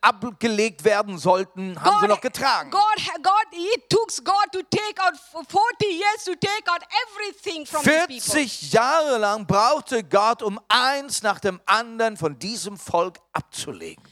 abgelegt 0.00 0.84
werden 0.84 1.18
sollten, 1.18 1.80
haben 1.82 2.00
sie 2.00 2.08
noch 2.08 2.20
getragen. 2.20 2.70
God, 2.70 2.80
God, 3.22 3.46
it 3.52 3.88
took 3.88 4.08
God 4.24 4.52
to 4.52 4.60
take 4.70 5.00
out 5.00 5.14
40 5.48 5.86
years 5.86 6.24
to 6.24 6.34
take 6.34 6.70
out 6.70 6.82
everything 7.06 7.66
from 7.66 7.82
these 7.82 8.06
people. 8.06 8.20
40 8.20 8.72
Jahre 8.72 9.18
lang 9.18 9.46
brauchte 9.46 10.04
Gott, 10.04 10.42
um 10.42 10.60
eins 10.68 11.22
nach 11.22 11.40
dem 11.40 11.60
anderen 11.66 12.16
von 12.16 12.38
diesem 12.38 12.76
Volk 12.76 13.18
abzulegen. 13.32 14.02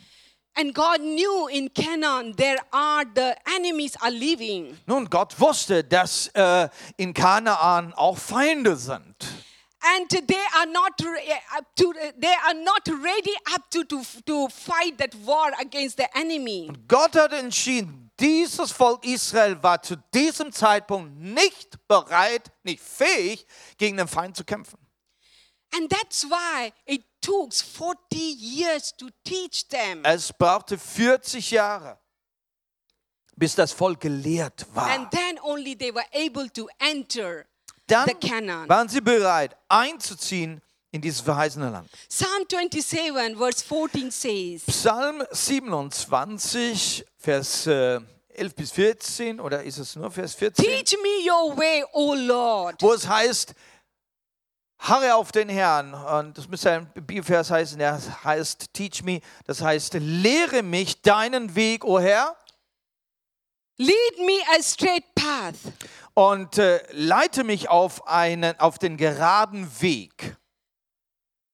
And 0.59 0.75
God 0.75 1.01
knew 1.01 1.49
in 1.49 1.69
Canaan 1.75 2.35
there 2.35 2.59
are 2.73 3.05
the 3.15 3.37
enemies 3.57 3.95
are 4.01 4.11
living. 4.11 4.79
Nun, 4.87 5.05
Gott 5.11 5.39
wusste, 5.39 5.85
dass 5.85 6.29
äh, 6.29 6.69
in 6.97 7.13
Kanaan 7.13 7.93
auch 7.93 8.17
Feinde 8.17 8.75
sind. 8.77 9.15
And 9.89 10.09
they 10.11 10.45
are 10.57 10.67
not 10.67 11.01
up 11.57 11.65
to, 11.77 11.95
they 12.19 12.35
are 12.47 12.55
not 12.55 12.89
ready 12.89 13.35
up 13.53 13.71
to, 13.71 13.85
to, 13.85 14.03
to 14.27 14.49
fight 14.49 14.99
that 14.99 15.15
war 15.25 15.51
against 15.61 15.97
the 15.99 16.09
enemy. 16.17 16.71
Gott 16.89 17.15
hat 17.15 17.33
entschieden, 17.33 18.11
dieses 18.19 18.73
Volk 18.73 19.05
Israel 19.05 19.63
war 19.63 19.81
zu 19.83 19.97
diesem 20.13 20.51
Zeitpunkt 20.51 21.17
nicht 21.19 21.77
bereit, 21.87 22.51
nicht 22.65 22.83
fähig, 22.83 23.47
gegen 23.79 23.97
den 23.97 24.09
Feind 24.09 24.37
zu 24.37 24.45
kämpfen. 24.45 24.79
And 25.73 25.91
that's 25.91 26.25
why 26.25 26.73
it 26.87 27.05
took 27.21 27.53
40 27.53 28.17
years 28.17 28.93
to 28.97 29.09
teach 29.25 29.69
them. 29.69 30.05
Es 30.05 30.33
brauchte 30.33 30.79
40 30.79 31.51
Jahre, 31.51 31.99
bis 33.37 33.55
das 33.55 33.73
Volk 33.73 34.01
gelehrt 34.01 34.67
war. 34.75 34.91
And 34.91 35.11
then 35.11 35.39
only 35.43 35.77
they 35.77 35.93
were 35.95 36.07
able 36.13 36.49
to 36.51 36.69
enter 36.79 37.47
Dann 37.87 38.09
waren 38.69 38.89
sie 38.89 39.01
bereit, 39.01 39.57
einzuziehen 39.69 40.61
in 40.91 41.01
dieses 41.01 41.21
verheißene 41.21 41.71
Land. 41.71 41.89
Psalm 42.09 42.45
27, 42.49 43.37
verse 43.37 43.65
14 43.65 44.11
says, 44.11 44.63
Psalm 44.67 45.23
27, 45.31 47.05
Vers 47.19 47.67
äh, 47.67 48.01
11 48.31 48.55
bis 48.55 48.73
14, 48.73 49.41
oder 49.41 49.63
ist 49.63 49.79
es 49.79 49.95
nur 49.97 50.11
Vers 50.11 50.35
14? 50.35 50.65
Teach 50.65 50.97
me 51.03 51.31
your 51.31 51.57
way, 51.57 51.85
O 51.93 52.15
Lord. 52.15 52.83
wo 52.83 52.93
es 52.93 53.07
heißt, 53.07 53.55
harre 54.79 55.15
auf 55.15 55.33
den 55.33 55.49
Herrn. 55.49 55.95
Und 55.95 56.37
das 56.37 56.49
müsste 56.49 56.71
ein 56.73 56.87
Bibelvers 56.95 57.51
heißen, 57.51 57.79
der 57.79 58.01
heißt, 58.25 58.73
teach 58.73 59.03
me, 59.03 59.21
das 59.47 59.61
heißt, 59.63 59.95
lehre 59.95 60.63
mich 60.63 61.03
deinen 61.03 61.55
Weg, 61.55 61.85
o 61.85 61.99
Herr, 62.01 62.37
Lead 63.79 64.19
me 64.21 64.41
a 64.59 64.63
straight 64.63 65.05
path. 65.15 65.57
Und 66.17 66.57
äh, 66.57 66.81
leite 66.93 67.45
mich 67.45 67.69
auf, 67.69 68.09
einen, 68.09 68.59
auf 68.59 68.79
den 68.79 68.97
geraden 68.97 69.71
Weg. 69.81 70.37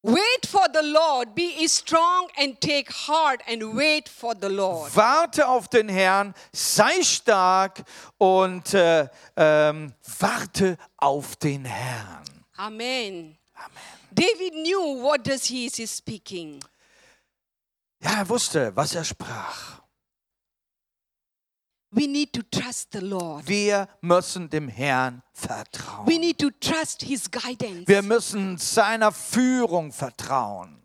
Wait 0.05 0.47
for 0.47 0.67
the 0.73 0.87
Lord. 0.89 1.35
Be 1.35 1.69
strong 1.69 2.29
and 2.37 2.61
take 2.61 2.91
heart 2.91 3.41
and 3.47 3.77
wait 3.77 4.09
for 4.09 4.35
the 4.41 4.49
Lord. 4.49 4.95
Warte 4.97 5.47
auf 5.47 5.69
den 5.69 5.89
Herrn, 5.89 6.35
sei 6.53 7.03
stark 7.03 7.85
und 8.19 8.73
äh, 8.75 9.09
ähm, 9.37 9.95
warte 10.19 10.77
auf 10.97 11.37
den 11.37 11.65
Herrn. 11.65 12.25
Amen. 12.57 13.37
David 14.13 14.53
knew 14.55 15.03
what 15.03 15.25
does 15.25 15.45
he 15.45 15.67
is 15.67 15.97
speaking. 15.97 16.61
Ja, 18.01 18.19
er 18.19 18.29
wusste, 18.29 18.75
was 18.75 18.95
er 18.95 19.05
sprach. 19.05 19.82
We 21.95 22.07
need 22.07 22.33
to 22.33 22.43
trust 22.43 22.93
the 22.93 23.01
Lord. 23.01 23.47
Wir 23.47 23.87
müssen 24.01 24.49
dem 24.49 24.69
Herrn 24.69 25.23
vertrauen. 25.35 26.07
We 26.07 26.19
need 26.19 26.39
to 26.39 26.51
trust 26.51 27.03
his 27.03 27.31
guidance. 27.31 27.87
Wir 27.87 28.03
müssen 28.03 28.57
seiner 28.57 29.13
Führung 29.13 29.93
vertrauen. 29.93 30.79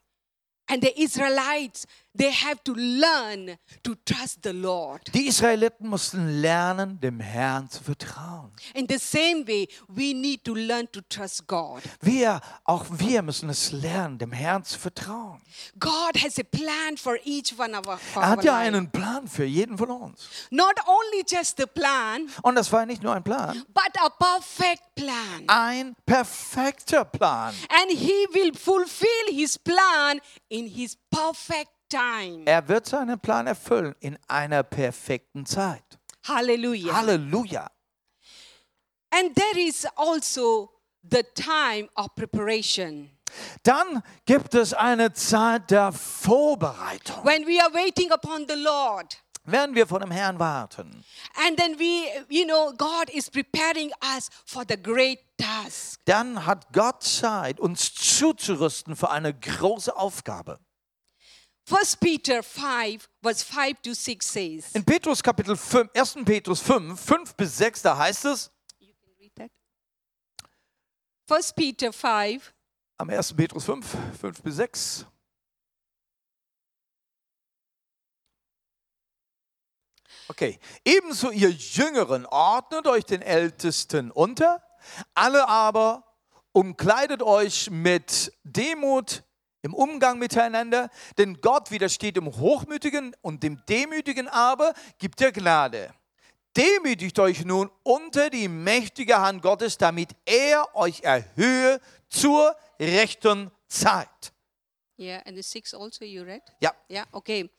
And 0.69 0.83
the 0.83 1.01
Israelites, 1.01 1.87
they 2.17 2.31
have 2.31 2.57
to 2.63 2.73
learn 2.73 3.57
to 3.83 3.95
trust 4.05 4.39
the 4.43 4.51
Lord. 4.51 5.01
Die 5.13 5.27
Israeliten 5.27 5.87
mussten 5.87 6.41
lernen, 6.41 6.99
dem 6.99 7.19
Herrn 7.19 7.69
zu 7.69 7.83
vertrauen. 7.83 8.51
In 8.73 8.87
the 8.89 8.97
same 8.97 9.47
way, 9.47 9.67
we 9.87 10.13
need 10.13 10.43
to 10.43 10.53
learn 10.53 10.91
to 10.91 11.01
trust 11.09 11.47
God. 11.47 11.81
Wir, 12.01 12.41
auch 12.63 12.85
wir 12.89 13.21
müssen 13.21 13.49
es 13.49 13.71
lernen, 13.71 14.17
dem 14.17 14.31
Herrn 14.31 14.63
zu 14.63 14.77
vertrauen. 14.79 15.41
God 15.79 16.21
has 16.23 16.37
a 16.39 16.43
plan 16.43 16.97
for 16.97 17.17
each 17.25 17.57
one 17.57 17.77
of 17.77 17.85
for 18.01 18.21
Er 18.21 18.29
hat 18.29 18.43
ja 18.43 18.57
einen 18.57 18.91
Plan 18.91 19.27
für 19.27 19.45
jeden 19.45 19.77
von 19.77 19.89
uns. 19.89 20.27
Not 20.49 20.75
only 20.87 21.23
just 21.27 21.57
the 21.57 21.65
plan, 21.65 22.29
Und 22.41 22.55
das 22.55 22.71
war 22.71 22.85
nicht 22.85 23.03
nur 23.03 23.13
ein 23.13 23.23
Plan, 23.23 23.63
but 23.73 23.91
a 24.01 24.09
perfect 24.09 24.83
plan. 24.95 25.43
ein 25.47 25.95
perfekter 26.05 27.05
Plan. 27.05 27.53
And 27.69 27.91
he 27.91 28.27
will 28.33 28.53
fulfill 28.53 29.07
his 29.31 29.57
plan 29.57 30.19
in 30.49 30.67
his 30.67 30.97
perfect. 31.09 31.71
Er 31.93 32.67
wird 32.67 32.85
seinen 32.85 33.19
Plan 33.19 33.47
erfüllen 33.47 33.95
in 33.99 34.17
einer 34.27 34.63
perfekten 34.63 35.45
Zeit. 35.45 35.83
Hallelujah. 36.27 36.93
Halleluja. 36.93 37.69
And 39.11 39.33
there 39.35 39.59
is 39.59 39.85
also 39.95 40.69
the 41.09 41.23
time 41.33 41.89
of 41.95 42.13
preparation. 42.15 43.09
Dann 43.63 44.01
gibt 44.25 44.53
es 44.55 44.73
eine 44.73 45.13
Zeit 45.13 45.71
der 45.71 45.91
Vorbereitung. 45.91 47.23
When 47.23 47.45
we 47.45 47.61
are 47.61 47.73
waiting 47.73 48.11
upon 48.11 48.45
the 48.47 48.55
Lord. 48.55 49.17
Wenn 49.49 49.75
wir 49.75 49.87
von 49.87 50.01
dem 50.01 50.11
Herrn 50.11 50.39
warten, 50.39 51.05
And 51.35 51.57
then 51.57 51.79
we, 51.79 52.03
you 52.27 52.45
know, 52.45 52.73
God 52.77 53.09
is 53.13 53.29
preparing 53.29 53.91
us 54.15 54.29
for 54.45 54.63
the 54.67 54.75
great 54.75 55.19
task. 55.37 56.01
dann 56.03 56.45
hat 56.45 56.67
Gott 56.73 57.01
Zeit, 57.01 57.57
uns 57.61 57.93
zuzurüsten 57.93 58.97
für 58.97 59.09
eine 59.09 59.33
große 59.33 59.95
Aufgabe. 59.95 60.59
First 61.67 61.99
Peter 61.99 62.41
5, 62.41 63.09
verse 63.21 63.43
5 63.43 63.81
to 63.81 63.93
6 63.93 64.25
says. 64.25 64.71
In 64.73 64.85
Petrus 64.85 65.21
Kapitel 65.21 65.57
5, 65.57 65.89
1. 65.93 66.23
Petrus 66.23 66.61
5, 66.61 66.97
5 66.97 67.35
bis 67.35 67.57
6, 67.57 67.81
da 67.81 67.97
heißt 67.97 68.23
es, 68.23 68.49
You 68.79 68.93
can 68.93 69.11
read 69.19 69.35
that. 69.35 69.51
First 71.27 71.57
Peter 71.57 71.91
5, 71.91 72.53
am 72.97 73.09
1. 73.09 73.33
Petrus 73.33 73.65
5, 73.65 73.85
5 74.17 74.41
bis 74.43 74.55
6. 74.55 75.05
Okay, 80.29 80.59
ebenso 80.85 81.31
ihr 81.31 81.51
Jüngeren 81.51 82.25
ordnet 82.27 82.87
euch 82.87 83.03
den 83.03 83.21
Ältesten 83.21 84.09
unter, 84.11 84.63
alle 85.13 85.49
aber 85.49 86.05
umkleidet 86.53 87.21
euch 87.21 87.69
mit 87.69 88.31
Demut 88.45 89.26
im 89.67 89.73
Umgang 89.73 90.17
miteinander, 90.17 90.89
denn 91.17 91.41
Gott 91.41 91.71
widersteht 91.71 92.15
dem 92.15 92.35
Hochmütigen 92.37 93.15
und 93.21 93.43
dem 93.43 93.61
Demütigen 93.67 94.27
aber 94.29 94.73
gibt 94.97 95.19
er 95.21 95.31
Gnade. 95.31 95.93
Demütigt 96.55 97.19
euch 97.19 97.45
nun 97.45 97.69
unter 97.83 98.29
die 98.29 98.47
mächtige 98.47 99.19
Hand 99.19 99.41
Gottes, 99.43 99.77
damit 99.77 100.09
er 100.25 100.73
euch 100.75 101.01
erhöhe 101.03 101.79
zur 102.09 102.55
rechten 102.79 103.51
Zeit. 103.67 104.31
yeah, 104.99 105.21
and 105.25 105.35
the 105.35 105.43
6 105.43 105.73
also 105.75 106.03
you 106.05 106.23
read? 106.23 106.41
Ja, 106.59 106.71
Yeah, 106.89 107.05
okay. 107.11 107.49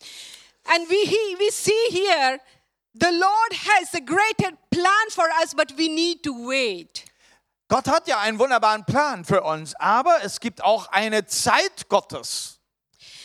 And 0.65 0.89
we, 0.89 1.05
he, 1.05 1.37
we 1.39 1.51
see 1.51 1.87
here 1.91 2.41
the 2.95 3.13
Lord 3.13 3.53
has 3.53 3.95
a 3.95 4.01
greater 4.01 4.57
plan 4.71 5.11
for 5.11 5.27
us, 5.43 5.55
but 5.55 5.73
we 5.77 5.89
need 5.89 6.23
to 6.25 6.33
wait. 6.49 7.05
Gott 7.69 7.87
hat 7.87 8.09
ja 8.09 8.19
einen 8.19 8.39
wunderbaren 8.39 8.87
Plan 8.87 9.27
für 9.27 9.43
uns, 9.43 9.75
aber 9.75 10.23
es 10.23 10.41
gibt 10.41 10.65
auch 10.65 10.87
eine 10.87 11.27
Zeit 11.27 11.89
Gottes. 11.91 12.61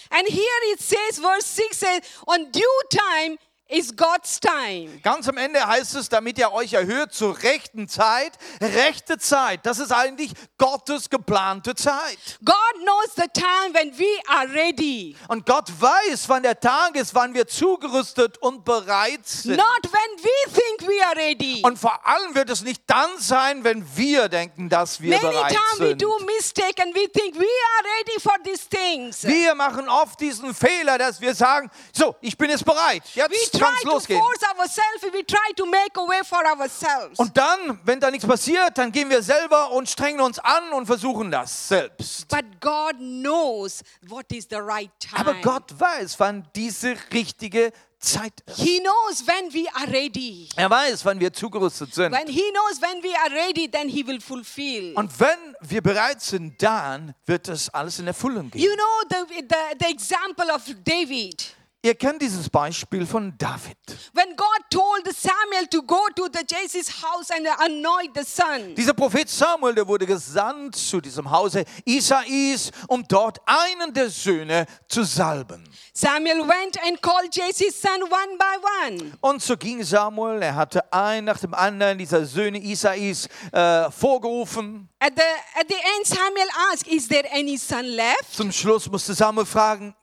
And 0.10 0.28
here 0.28 0.74
it 0.74 0.82
says, 0.82 1.20
verse 1.20 1.48
6 1.48 1.80
says, 1.80 2.02
on 2.28 2.52
due 2.52 2.62
time 2.90 3.38
is 3.70 3.96
God's 3.96 4.40
time. 4.40 5.00
Ganz 5.02 5.28
am 5.28 5.38
Ende 5.38 5.66
heißt 5.66 5.96
es, 5.96 6.10
damit 6.10 6.38
er 6.38 6.54
euch 6.54 6.74
erhöht 6.74 7.14
zur 7.14 7.42
rechten 7.42 7.88
Zeit. 7.88 8.34
Rechte 8.62 9.18
Zeit, 9.18 9.66
das 9.66 9.80
ist 9.80 9.92
eigentlich 9.92 10.32
Gottes 10.58 11.10
geplante 11.10 11.74
Zeit. 11.74 12.18
God 12.44 12.56
knows 12.82 13.16
the 13.16 13.28
time 13.34 13.74
when 13.74 13.98
we 13.98 14.06
are 14.28 14.48
ready. 14.54 15.16
Und 15.28 15.46
Gott 15.46 15.70
weiß, 15.80 16.28
wann 16.28 16.44
der 16.44 16.60
Tag 16.60 16.96
ist, 16.96 17.16
wann 17.16 17.34
wir 17.34 17.48
zugerüstet 17.48 18.38
und 18.40 18.66
bereit 18.66 19.26
sind. 19.26 19.56
Not 19.56 19.84
when 19.84 20.24
we 20.24 20.52
think 20.54 20.90
we 20.90 21.06
are 21.06 21.16
ready. 21.16 21.62
Und 21.64 21.80
vor 21.80 22.06
allem 22.06 22.36
wird 22.36 22.50
es 22.50 22.62
nicht 22.62 22.84
dann 22.88 23.18
sein, 23.18 23.64
wenn 23.64 23.84
wir 23.96 24.30
denken, 24.30 24.70
dass 24.70 25.02
wir 25.02 25.10
Many 25.18 25.22
bereit 25.34 25.52
times 25.52 25.80
we 25.80 25.88
sind. 25.90 26.02
do 26.02 26.20
mistake 26.38 26.82
and 26.82 26.94
we 26.94 27.08
think 27.12 27.36
we 27.36 27.46
are 27.46 27.86
ready 27.98 28.20
for 28.22 28.34
these 28.44 28.68
things. 28.70 29.24
Wir 29.24 29.56
machen 29.56 29.88
oft 29.90 30.20
diesen 30.20 30.54
Fehler, 30.54 30.98
dass 30.98 31.20
wir 31.22 31.34
sagen, 31.34 31.72
so, 31.92 32.16
ich 32.22 32.38
bin 32.38 32.50
jetzt 32.50 32.66
bereit, 32.66 33.04
We 33.16 33.22
jetzt 33.22 33.53
to 33.60 33.90
losgehen. 33.90 34.20
force 34.20 34.44
ourselves, 34.44 35.14
we 35.14 35.24
try 35.24 35.52
to 35.56 35.66
make 35.66 35.96
a 35.96 36.08
way 36.08 36.22
for 36.24 36.40
ourselves. 36.46 37.20
Und 37.20 37.36
dann, 37.38 37.80
wenn 37.84 38.00
da 38.00 38.12
nichts 38.12 38.28
passiert, 38.28 38.78
dann 38.78 38.92
gehen 38.92 39.10
wir 39.10 39.22
selber 39.22 39.72
und 39.72 39.90
strengen 39.90 40.22
uns 40.22 40.40
an 40.40 40.72
und 40.74 40.86
versuchen 40.86 41.32
das 41.32 41.68
selbst. 41.68 42.28
But 42.28 42.46
God 42.60 42.98
knows 42.98 43.82
what 44.08 44.32
is 44.32 44.48
the 44.50 44.58
right 44.58 44.92
time. 45.00 45.20
Aber 45.20 45.34
Gott 45.42 45.80
weiß, 45.80 46.20
wann 46.20 46.48
diese 46.56 46.96
richtige 47.12 47.72
Zeit 48.04 48.34
ist. 48.46 48.58
He 48.58 48.80
knows 48.80 49.26
when 49.26 49.54
we 49.54 49.66
are 49.76 49.92
ready. 49.92 50.50
Er 50.56 50.70
weiß, 50.70 51.06
wann 51.06 51.20
wir 51.20 51.32
zugerüstet 51.32 51.94
sind. 51.94 52.12
When 52.12 52.28
He 52.28 52.44
knows 52.52 52.82
when 52.82 53.02
we 53.02 53.18
are 53.18 53.32
ready, 53.32 53.70
then 53.70 53.88
He 53.88 54.06
will 54.06 54.20
fulfill. 54.20 54.94
Und 54.96 55.20
wenn 55.20 55.56
wir 55.62 55.82
bereit 55.82 56.22
sind, 56.22 56.62
dann 56.62 57.16
wird 57.26 57.48
es 57.48 57.70
alles 57.70 58.00
in 58.00 58.08
Erfüllung 58.08 58.52
gehen. 58.52 58.62
You 58.62 58.76
know 58.76 59.10
the, 59.10 59.46
the, 59.50 59.78
the 59.80 59.92
example 59.92 60.54
of 60.54 60.62
David. 60.84 61.44
Ihr 61.86 61.96
kennt 61.96 62.22
dieses 62.22 62.50
Beispiel 62.50 63.06
von 63.06 63.38
David. 63.38 63.76
When 64.14 64.38
God 64.38 64.48
told 64.70 65.06
Samuel 65.14 65.68
to 65.70 65.82
go 65.82 66.08
to 66.16 66.30
the 66.32 66.46
Jesse's 66.50 66.90
house 67.04 67.30
and 67.30 67.46
anoint 67.60 68.16
the 68.16 68.24
son. 68.24 68.74
Dieser 68.74 68.94
Prophet 68.94 69.30
Samuel, 69.30 69.76
der 69.76 69.86
wurde 69.86 70.06
gesandt 70.06 70.78
zu 70.78 71.02
diesem 71.02 71.30
Hause 71.30 71.66
Isais, 71.84 72.72
um 72.88 73.06
dort 73.06 73.42
einen 73.46 73.94
der 73.94 74.10
Söhne 74.10 74.66
zu 74.88 75.04
salben. 75.04 75.66
Samuel 75.94 76.48
went 76.48 76.82
and 76.88 77.02
called 77.02 77.36
Jesse's 77.36 77.82
son 77.82 78.02
one 78.04 78.38
by 78.38 78.88
one. 78.88 79.18
Und 79.20 79.44
so 79.44 79.58
ging 79.58 79.84
Samuel, 79.84 80.42
er 80.42 80.56
hatte 80.56 80.94
einen 80.94 81.26
nach 81.26 81.40
dem 81.40 81.54
anderen 81.54 81.98
dieser 81.98 82.26
Söhne 82.26 82.60
Isais 82.60 83.28
äh, 83.52 83.92
vorgerufen. 83.92 84.88
At 85.00 85.12
the, 85.18 85.60
at 85.60 85.68
the 85.68 85.76
end, 85.76 86.08
Samuel 86.08 86.48
asked, 86.72 86.88
Is 86.88 87.10
there 87.10 87.28
any 87.34 87.58
son 87.58 87.84
left? 87.84 88.34
Zum 88.34 88.54
Schluss 88.54 88.90
musste 88.90 89.14
Samuel 89.14 89.46
fragen, 89.46 89.94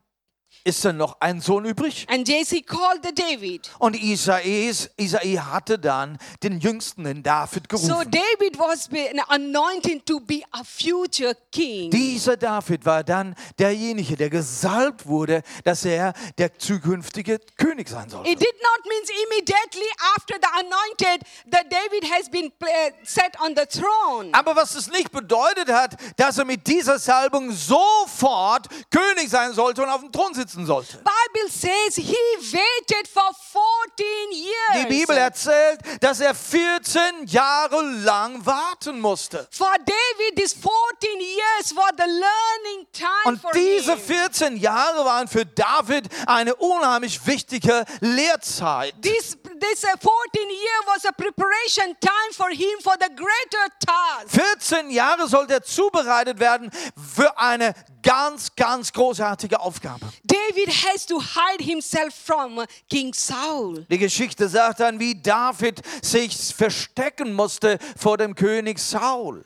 ist 0.64 0.84
denn 0.84 0.96
noch 0.96 1.20
ein 1.20 1.40
Sohn 1.40 1.64
übrig? 1.64 2.06
And 2.08 2.28
Jesse 2.28 2.62
called 2.62 3.00
the 3.04 3.14
David. 3.14 3.70
Und 3.78 4.00
Isais, 4.00 4.90
Isai 4.96 5.34
hatte 5.36 5.78
dann 5.78 6.18
den 6.42 6.60
Jüngsten, 6.60 7.04
den 7.04 7.22
David, 7.22 7.64
So 7.70 7.86
gerufen. 7.88 8.10
David 8.10 8.58
was 8.58 8.88
anointed 9.28 10.04
to 10.06 10.20
be 10.20 10.42
a 10.52 10.62
future 10.64 11.34
king. 11.50 11.90
Dieser 11.90 12.36
David 12.36 12.84
war 12.84 13.04
dann 13.04 13.34
derjenige, 13.58 14.16
der 14.16 14.30
gesalbt 14.30 15.06
wurde, 15.06 15.42
dass 15.64 15.84
er 15.84 16.12
der 16.38 16.58
zukünftige 16.58 17.40
König 17.56 17.88
sein 17.88 18.08
sollte. 18.08 18.30
It 18.30 18.38
did 18.40 18.54
not 18.62 18.84
mean 18.86 19.00
immediately 19.26 19.88
after 20.16 20.36
the 20.40 20.48
anointed 20.58 21.26
that 21.50 21.70
David 21.70 22.10
has 22.10 22.28
been 22.28 22.52
uh, 22.62 22.66
set 23.04 23.34
on 23.40 23.54
the 23.56 23.66
throne. 23.66 24.30
Aber 24.32 24.56
was 24.56 24.74
es 24.74 24.90
nicht 24.90 25.10
bedeutet 25.10 25.68
hat, 25.70 25.96
dass 26.16 26.38
er 26.38 26.44
mit 26.44 26.66
dieser 26.66 26.98
Salbung 26.98 27.50
sofort 27.52 28.68
König 28.90 29.28
sein 29.28 29.52
sollte 29.52 29.82
und 29.82 29.88
auf 29.88 30.00
dem 30.00 30.12
Thron 30.12 30.34
sitzen 30.50 30.66
sollte. 30.66 30.98
Bible 30.98 31.48
says 31.48 31.96
he 31.96 32.16
waited 32.52 33.06
for 33.06 33.30
14 33.32 34.04
years. 34.32 34.88
Die 34.88 35.00
Bibel 35.00 35.16
erzählt, 35.16 35.80
dass 36.00 36.20
er 36.20 36.34
14 36.34 37.26
Jahre 37.26 37.82
lang 37.82 38.44
warten 38.44 39.00
musste. 39.00 39.46
For 39.50 39.72
David, 39.78 40.36
these 40.36 40.54
14 40.54 41.20
years 41.20 41.74
were 41.74 41.92
the 41.96 42.04
learning 42.04 42.86
time 42.92 43.08
Und 43.24 43.40
for 43.40 43.52
diese 43.52 43.92
him. 43.92 43.98
14 43.98 44.56
Jahre 44.56 45.04
waren 45.04 45.28
für 45.28 45.46
David 45.46 46.08
eine 46.26 46.54
unheimlich 46.56 47.24
wichtige 47.26 47.84
Lehrzeit. 48.00 48.94
This, 49.02 49.36
this 49.60 49.84
uh, 49.84 49.96
14 49.96 50.50
year 50.50 50.80
was 50.86 51.04
a 51.04 51.12
preparation 51.12 51.96
time 52.00 52.32
for 52.32 52.48
him 52.50 52.80
for 52.82 52.94
the 52.98 53.08
greater 53.14 53.68
task. 53.78 54.30
14 54.30 54.90
Jahre 54.90 55.28
sollte 55.28 55.54
er 55.54 55.62
zubereitet 55.62 56.40
werden 56.40 56.70
für 57.14 57.38
eine 57.38 57.74
ganz, 58.02 58.54
ganz 58.56 58.92
großartige 58.92 59.60
Aufgabe. 59.60 60.06
David 60.24 60.68
has 60.68 61.06
to 61.06 61.20
hide 61.20 61.62
himself 61.62 62.14
from 62.14 62.64
King 62.88 63.12
Saul. 63.14 63.86
Die 63.90 63.98
Geschichte 63.98 64.48
sagt 64.48 64.80
dann, 64.80 64.98
wie 64.98 65.20
David 65.20 65.82
sich 66.02 66.36
verstecken 66.54 67.32
musste 67.32 67.78
vor 67.96 68.18
dem 68.18 68.34
König 68.34 68.78
Saul. 68.78 69.44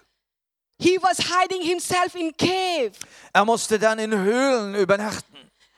He 0.78 0.98
was 1.00 1.18
hiding 1.18 1.62
himself 1.62 2.14
in 2.14 2.36
cave. 2.36 2.92
Er 3.32 3.44
musste 3.44 3.78
dann 3.78 3.98
in 3.98 4.12
Höhlen 4.12 4.74
übernachten. 4.74 5.34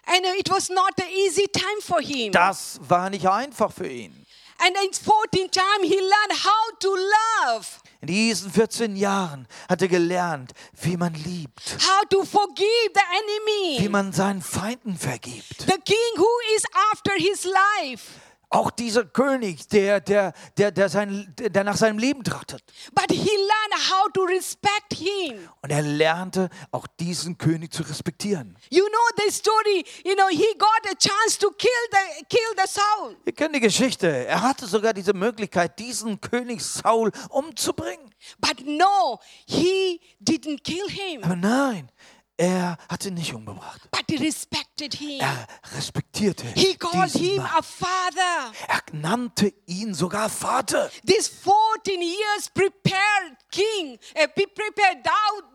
And 0.07 0.25
it 0.39 0.49
was 0.49 0.69
not 0.69 0.93
an 0.99 1.09
easy 1.11 1.47
time 1.49 1.81
for 1.81 2.01
him. 2.01 2.33
Das 2.33 2.79
war 2.89 3.11
nicht 3.11 3.27
einfach 3.27 3.73
für 3.73 3.89
ihn. 3.89 4.27
And 4.59 4.75
in 4.85 4.93
14 4.93 5.51
time 5.51 5.83
he 5.83 5.99
learned 5.99 6.45
how 6.45 6.79
to 6.79 6.95
love. 6.95 7.67
In 8.01 8.09
diesen 8.09 8.51
14 8.51 8.97
Jahren 8.97 9.47
hat 9.69 9.83
er 9.83 9.89
gelernt, 9.89 10.53
wie 10.83 10.97
man 10.97 11.15
liebt, 11.15 11.79
how 11.81 12.09
to 12.11 12.25
forgive 12.25 12.91
the 12.95 13.01
wie 13.01 13.79
enemy, 13.81 13.83
man 13.89 14.13
seinen 14.13 14.43
Feinden 14.43 14.97
vergibt. 14.97 15.67
the 15.67 15.79
king 15.85 15.97
who 16.17 16.29
is 16.57 16.65
after 16.93 17.13
his 17.17 17.45
life. 17.45 18.03
Auch 18.49 18.71
dieser 18.71 19.05
König, 19.05 19.69
der, 19.69 20.01
der, 20.01 20.33
der, 20.57 20.71
der, 20.71 20.89
sein, 20.89 21.35
der 21.37 21.65
nach 21.65 21.77
seinem 21.77 21.99
Leben 21.99 22.23
trachtet. 22.23 22.63
But 22.95 23.11
he 23.11 23.29
learned 23.29 23.91
how 23.91 24.13
to 24.13 24.23
respect 24.23 24.95
him. 24.95 25.49
Und 25.63 25.71
er 25.71 25.83
lernte 25.83 26.49
auch 26.71 26.87
diesen 26.87 27.37
König 27.39 27.73
zu 27.73 27.83
respektieren. 27.83 28.57
You 28.71 28.85
know 28.85 29.25
the 29.25 29.33
story, 29.33 29.85
you 30.05 30.15
know, 30.15 30.29
he 30.29 30.47
got 30.59 30.87
a 30.89 30.95
chance 30.95 31.37
to 31.39 31.51
kill 31.51 31.71
the 31.91 32.25
kill 32.29 32.55
the 32.57 32.69
Saul. 32.69 33.17
Wir 33.25 33.33
kennen 33.33 33.55
die 33.55 33.61
Geschichte. 33.61 34.07
Er 34.07 34.41
hatte 34.43 34.67
sogar 34.67 34.95
diese 34.95 35.13
Möglichkeit, 35.13 35.79
diesen 35.81 36.21
König 36.21 36.65
Saul 36.65 37.11
umzubringen. 37.31 38.15
But 38.39 38.65
no, 38.65 39.19
he 39.47 40.01
didn't 40.21 40.63
kill 40.63 40.89
him. 40.89 41.25
Aber 41.25 41.37
nein, 41.37 41.91
er 42.37 42.77
hat 42.89 43.05
ihn 43.07 43.15
nicht 43.15 43.33
umgebracht. 43.35 43.81
But 43.91 44.05
he 44.09 44.17
respected 44.17 44.95
him. 44.95 45.21
Er 45.21 45.47
respektierte 45.77 46.45
He 46.55 46.75
called 46.77 47.11
him 47.13 47.37
Mann. 47.37 47.47
a 47.47 47.63
father. 47.63 48.53
Er 48.69 48.81
nannte 48.93 49.53
ihn 49.67 49.95
sogar 49.95 50.29
Vater. 50.29 50.91
This 51.07 51.29
14 51.29 52.01
years 52.03 52.49
prepared 52.53 53.37
king, 53.51 53.99
uh, 54.15 54.27
pre- 54.35 54.47
prepared 54.47 55.05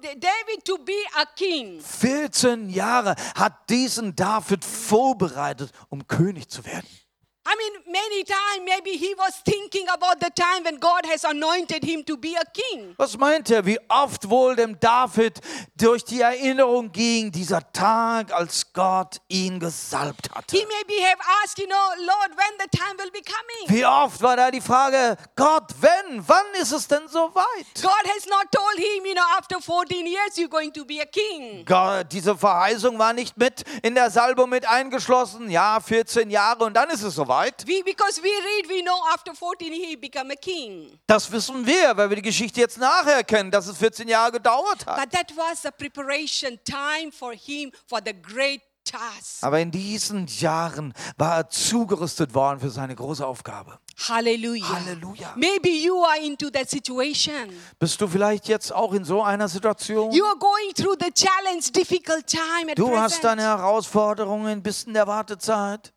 David 0.02 0.66
to 0.66 0.78
be 0.80 0.94
a 1.16 1.26
king. 1.36 1.80
14 1.82 2.70
Jahre 2.70 3.16
hat 3.36 3.70
diesen 3.70 4.16
David 4.16 4.66
vorbereitet, 4.66 5.72
um 5.90 6.08
König 6.08 6.50
zu 6.50 6.66
werden. 6.66 6.88
I 7.52 7.56
mean, 7.58 7.84
many 7.92 8.24
times 8.24 8.64
maybe 8.64 8.98
he 8.98 9.14
was 9.18 9.42
thinking 9.44 9.86
about 9.90 10.22
the 10.22 10.30
time 10.34 10.64
when 10.64 10.78
God 10.80 11.06
has 11.06 11.26
anointed 11.26 11.84
him 11.84 12.04
to 12.06 12.16
be 12.16 12.34
a 12.36 12.46
king. 12.46 12.96
Was 12.98 13.18
meint 13.18 13.50
er, 13.52 13.66
wie 13.66 13.78
oft 13.90 14.30
wohl 14.30 14.56
dem 14.56 14.80
David 14.80 15.42
durch 15.76 16.06
die 16.06 16.22
Erinnerung 16.22 16.94
ging, 16.94 17.30
dieser 17.30 17.62
Tag, 17.74 18.32
als 18.32 18.72
Gott 18.72 19.20
ihn 19.28 19.60
gesalbt 19.60 20.30
hatte? 20.34 20.56
He 20.56 20.66
maybe 20.66 21.04
have 21.04 21.18
asked, 21.44 21.60
you 21.60 21.68
know, 21.68 21.76
Lord, 22.00 22.32
when 22.38 22.58
the 22.58 22.70
time 22.78 22.98
will 22.98 23.12
be 23.12 23.22
coming. 23.22 23.68
Wie 23.68 23.86
oft 23.86 24.22
war 24.22 24.38
da 24.38 24.50
die 24.50 24.62
Frage, 24.62 25.18
Gott, 25.36 25.74
wenn, 25.82 26.26
wann 26.26 26.46
ist 26.62 26.72
es 26.72 26.88
denn 26.88 27.06
soweit? 27.10 27.66
God 27.82 28.06
has 28.16 28.28
not 28.28 28.50
told 28.50 28.78
him, 28.78 29.06
you 29.06 29.14
know, 29.14 29.38
after 29.38 29.60
14 29.60 30.06
years 30.06 30.38
you're 30.38 30.48
going 30.48 30.72
to 30.72 30.86
be 30.86 31.02
a 31.02 31.06
king. 31.06 31.66
Gott, 31.66 32.08
diese 32.14 32.38
Verheißung 32.38 32.98
war 32.98 33.12
nicht 33.12 33.36
mit 33.36 33.66
in 33.84 33.96
der 33.96 34.10
Salbung 34.10 34.50
mit 34.50 34.66
eingeschlossen. 34.66 35.50
Ja, 35.50 35.82
14 35.82 36.30
Jahre 36.30 36.64
und 36.64 36.76
dann 36.76 36.90
ist 36.90 37.02
es 37.02 37.16
soweit. 37.16 37.41
We, 37.66 37.84
because 37.84 38.22
we 38.22 38.30
read, 38.30 38.70
we 38.70 38.82
know 38.82 39.00
after 39.14 39.34
14 39.34 39.72
he 39.72 39.96
become 39.96 40.32
a 40.32 40.36
king. 40.36 41.00
Das 41.08 41.32
wissen 41.32 41.66
wir, 41.66 41.96
weil 41.98 42.10
wir 42.10 42.16
die 42.18 42.22
Geschichte 42.22 42.60
jetzt 42.60 42.78
nachher 42.78 43.24
kennen, 43.24 43.52
dass 43.52 43.68
es 43.68 43.78
14 43.78 44.08
Jahre 44.08 44.34
gedauert 44.34 44.86
hat. 44.86 44.98
But 44.98 45.12
that 45.12 45.32
was 45.36 45.62
the 45.62 45.72
preparation 45.72 46.60
time 46.64 47.12
for 47.12 47.34
him 47.34 47.72
for 47.88 48.00
the 48.06 48.14
great 48.14 48.62
task. 48.84 49.44
Aber 49.44 49.60
in 49.60 49.72
diesen 49.72 50.28
Jahren 50.28 50.94
war 51.18 51.38
er 51.38 51.50
zugerüstet 51.50 52.34
worden 52.34 52.60
für 52.60 52.70
seine 52.70 52.96
große 52.96 53.26
Aufgabe. 53.26 53.80
Hallelujah. 54.08 54.68
Halleluja. 54.68 55.34
Maybe 55.36 55.70
you 55.70 56.04
are 56.04 56.18
into 56.18 56.50
that 56.50 56.70
situation. 56.70 57.50
Bist 57.80 58.02
du 58.02 58.08
vielleicht 58.08 58.48
jetzt 58.48 58.74
auch 58.74 58.94
in 58.94 59.04
so 59.04 59.22
einer 59.22 59.48
Situation? 59.48 60.12
You 60.12 60.26
are 60.26 60.38
going 60.38 60.74
through 60.76 60.96
the 61.00 61.12
challenge, 61.12 61.72
difficult 61.72 62.26
time 62.26 62.72
at 62.72 62.78
Du 62.78 62.98
hast 62.98 63.24
deine 63.24 63.42
present. 63.44 63.60
Herausforderungen, 63.60 64.64
bist 64.64 64.88
in 64.88 64.94
der 64.94 65.06
Wartezeit. 65.06 65.94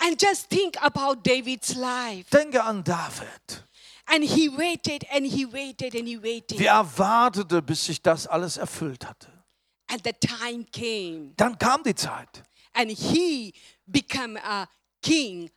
And 0.00 0.18
just 0.18 0.48
think 0.48 0.76
about 0.82 1.22
David's 1.22 1.76
life. 1.76 2.30
Denke 2.30 2.56
an 2.56 2.82
David. 2.82 3.62
And 4.08 4.24
he 4.24 4.48
waited 4.48 5.04
and 5.12 5.26
he 5.26 5.44
waited 5.44 5.94
and 5.94 6.08
he 6.08 6.16
waited. 6.16 6.58
Wie 6.58 6.66
er 6.66 6.84
wartete, 6.84 7.62
bis 7.62 7.84
sich 7.84 8.02
das 8.02 8.26
alles 8.26 8.56
erfüllt 8.56 9.06
hatte. 9.06 9.28
And 9.88 10.02
the 10.04 10.12
time 10.12 10.64
came. 10.72 11.32
Dann 11.36 11.58
kam 11.58 11.82
die 11.82 11.94
Zeit. 11.94 12.42
And 12.74 12.90
he 12.90 13.52
became 13.86 14.36
a 14.38 14.66
king 15.02 15.50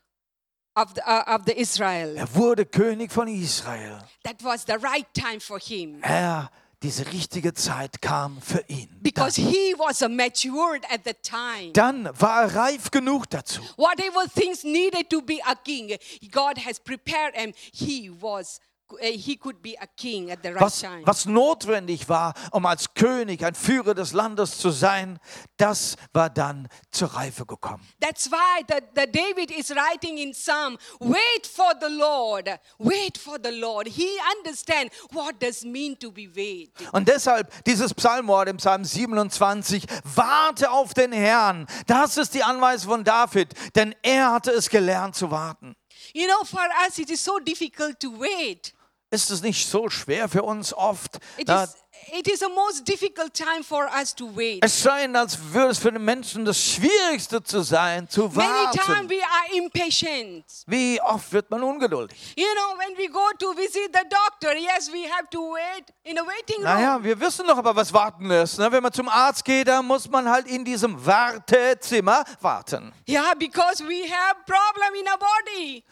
of 0.76 0.94
the, 0.96 1.02
uh, 1.08 1.36
of 1.36 1.46
the 1.46 1.60
Israel. 1.60 2.18
Er 2.18 2.28
wurde 2.36 2.66
König 2.66 3.12
von 3.12 3.28
Israel. 3.28 4.00
That 4.24 4.44
was 4.44 4.66
the 4.66 4.78
right 4.80 5.08
time 5.14 5.40
for 5.40 5.60
him. 5.60 6.02
Er, 6.04 6.50
diese 6.84 7.12
richtige 7.12 7.54
Zeit 7.54 8.02
kam 8.02 8.42
für 8.42 8.64
ihn. 8.68 8.90
Because 9.02 9.40
he 9.40 9.74
was 9.78 10.02
matured 10.02 10.84
at 10.92 11.02
the 11.06 11.14
time. 11.24 11.72
Dann 11.74 12.10
war 12.20 12.44
er 12.44 12.56
reif 12.56 12.92
genug 12.92 13.30
dazu. 13.30 13.62
Whatever 13.78 14.28
things 14.30 14.64
needed 14.64 15.10
to 15.10 15.22
be 15.22 15.40
a 15.46 15.56
king, 15.56 15.98
God 16.32 16.58
has 16.66 16.80
prepared 16.80 17.36
him. 17.36 17.54
He 17.72 18.12
was, 18.22 18.60
right 19.00 20.62
Was, 20.62 20.84
was 21.04 21.26
notwendig 21.26 22.10
war, 22.10 22.34
um 22.52 22.66
als 22.66 22.94
König, 22.94 23.44
ein 23.44 23.56
Führer 23.56 23.94
des 23.94 24.14
Landes 24.14 24.58
zu 24.58 24.70
sein, 24.70 25.20
das 25.58 25.96
war 26.14 26.30
dann 26.30 26.68
zur 26.92 27.10
Reife 27.10 27.46
gekommen. 27.46 27.88
That's 28.00 28.30
why 28.32 28.64
the, 28.68 28.76
the 28.96 29.12
David 29.12 29.52
is 29.52 29.70
writing 29.72 30.18
in 30.18 30.34
Psalm, 30.34 30.78
wait 31.00 31.48
for 31.48 31.74
the 31.80 31.94
Lord, 31.94 32.50
wait 32.78 33.18
for 33.18 33.38
the 33.44 33.52
Lord. 33.52 33.88
He 33.88 34.08
understand 34.38 34.92
what 35.12 35.42
does 35.42 35.64
mean 35.64 35.98
to 36.00 36.12
be 36.12 36.30
wait. 36.36 36.72
Und 36.92 37.08
deshalb 37.08 37.64
dieses 37.66 37.94
Psalmwort 37.94 38.50
im 38.50 38.58
Psalm 38.58 38.84
27, 38.84 39.86
warte 40.16 40.72
auf 40.72 40.94
den 40.94 41.12
Herrn. 41.12 41.68
Das 41.88 42.18
ist 42.18 42.34
die 42.34 42.44
Anweisung 42.44 42.92
von 42.92 43.04
David, 43.04 43.54
denn 43.76 43.96
er 44.02 44.32
hatte 44.32 44.52
es 44.52 44.70
gelernt 44.70 45.16
zu 45.16 45.32
warten. 45.32 45.76
You 46.14 46.28
know, 46.28 46.44
for 46.44 46.68
us 46.86 46.98
it 47.00 47.10
is 47.10 47.24
so 47.24 47.40
difficult 47.40 48.00
to 48.00 48.12
wait. 48.12 48.74
Ist 49.14 49.30
es 49.30 49.44
nicht 49.44 49.70
so 49.70 49.90
schwer 49.92 50.28
für 50.28 50.42
uns 50.42 50.74
oft? 50.74 51.20
It 51.38 51.48
na, 51.48 51.66
is, 51.66 51.76
it 52.12 52.28
is 52.28 52.42
a 52.42 52.50
most 52.50 52.84
difficult 52.84 53.32
time 53.32 53.64
for 53.64 53.88
us 53.96 54.16
to 54.16 54.26
wait. 54.36 54.66
es 54.66 54.82
scheint, 54.82 55.16
als 55.16 55.38
würde 55.54 55.70
es 55.70 55.78
für 55.78 55.92
den 55.92 56.04
Menschen 56.04 56.44
das 56.46 56.60
Schwierigste 56.60 57.44
zu 57.44 57.62
sein, 57.62 58.10
zu 58.10 58.24
Many 58.30 58.40
warten. 58.40 59.08
we 59.08 59.22
are 59.22 59.56
impatient. 59.56 60.44
Wie 60.66 61.00
oft 61.00 61.32
wird 61.32 61.52
man 61.52 61.62
ungeduldig? 61.62 62.34
You 62.36 62.48
know, 62.56 62.80
when 62.80 62.98
we 62.98 63.08
go 63.08 63.30
to 63.38 63.54
visit 63.56 63.94
the 63.94 64.02
doctor, 64.10 64.58
yes, 64.58 64.92
we 64.92 65.08
have 65.08 65.30
to 65.30 65.54
wait 65.54 65.94
in 66.04 66.18
a 66.18 66.24
waiting 66.24 66.64
room. 66.66 66.74
Naja, 66.74 67.04
wir 67.04 67.20
wissen 67.20 67.46
doch 67.46 67.58
aber, 67.60 67.76
was 67.76 67.94
warten 67.94 68.32
ist. 68.32 68.58
Ne? 68.58 68.72
Wenn 68.72 68.82
man 68.82 68.94
zum 68.94 69.10
Arzt 69.10 69.46
geht, 69.46 69.68
dann 69.68 69.86
muss 69.86 70.10
man 70.10 70.28
halt 70.28 70.48
in 70.48 70.66
diesem 70.66 71.06
Wartezimmer 71.06 72.24
warten. 72.42 72.92
Yeah, 73.08 73.36
because 73.36 73.84
we 73.84 74.10
have 74.12 74.38
problem 74.48 74.96
in 75.00 75.08
our 75.08 75.20
body. 75.20 75.84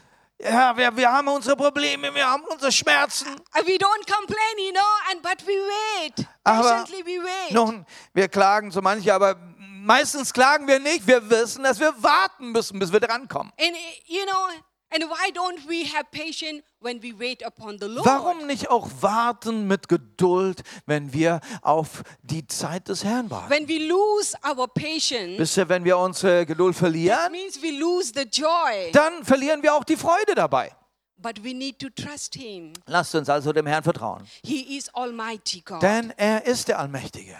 Ja, 0.43 0.75
wir, 0.75 0.95
wir 0.95 1.11
haben 1.11 1.27
unsere 1.27 1.55
Probleme, 1.55 2.13
wir 2.13 2.25
haben 2.27 2.43
unsere 2.51 2.71
Schmerzen. 2.71 3.27
We 3.53 3.77
don't 3.77 4.05
complain, 4.11 4.57
you 4.57 4.71
know, 4.71 4.81
and 5.11 5.21
but 5.21 5.45
we 5.45 5.53
wait. 5.53 6.25
Aber 6.43 6.83
Patiently 6.83 7.05
we 7.05 7.23
wait. 7.23 7.51
nun, 7.51 7.85
wir 8.13 8.27
klagen 8.27 8.71
so 8.71 8.81
manche, 8.81 9.13
aber 9.13 9.35
meistens 9.57 10.33
klagen 10.33 10.67
wir 10.67 10.79
nicht. 10.79 11.05
Wir 11.05 11.29
wissen, 11.29 11.63
dass 11.63 11.79
wir 11.79 11.93
warten 12.01 12.51
müssen, 12.51 12.79
bis 12.79 12.91
wir 12.91 12.99
drankommen. 12.99 13.51
And 13.59 13.75
you 14.07 14.23
know, 14.25 14.49
and 14.91 15.03
why 15.09 15.31
don't 15.33 15.67
we 15.67 15.85
have 15.85 16.05
patience 16.11 16.63
when 16.79 17.01
we 17.01 17.13
wait 17.17 17.45
upon 17.45 17.77
the 17.79 17.87
Lord? 17.87 18.05
Warum 18.05 18.45
nicht 18.47 18.69
auch 18.69 18.89
warten 19.01 19.67
mit 19.67 19.87
Geduld, 19.87 20.61
wenn 20.85 21.13
wir 21.13 21.39
auf 21.61 22.03
die 22.21 22.45
Zeit 22.47 22.87
des 22.87 23.03
Herrn 23.03 23.29
warten? 23.29 23.49
When 23.49 23.67
we 23.67 23.87
lose 23.87 24.35
our 24.45 24.67
patience, 24.67 25.37
Wisst 25.39 25.57
ihr, 25.57 25.67
wenn 25.69 25.83
wir 25.83 25.97
unsere 25.97 26.45
Geduld 26.45 26.75
verlieren, 26.75 27.31
means 27.31 27.61
we 27.61 27.71
lose 27.71 28.11
the 28.15 28.23
joy. 28.23 28.91
dann 28.93 29.23
verlieren 29.23 29.63
wir 29.63 29.73
auch 29.73 29.83
die 29.83 29.97
Freude 29.97 30.35
dabei. 30.35 30.75
But 31.17 31.43
we 31.43 31.53
need 31.53 31.77
to 31.79 31.89
trust 31.89 32.33
Him. 32.33 32.73
Lasst 32.87 33.13
uns 33.13 33.29
also 33.29 33.53
dem 33.53 33.67
Herrn 33.67 33.83
vertrauen. 33.83 34.23
He 34.43 34.75
is 34.77 34.89
Almighty 34.95 35.61
God, 35.61 35.81
Denn 35.83 36.11
er 36.17 36.45
ist 36.45 36.67
der 36.67 36.79
Allmächtige. 36.79 37.37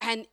and 0.00 0.26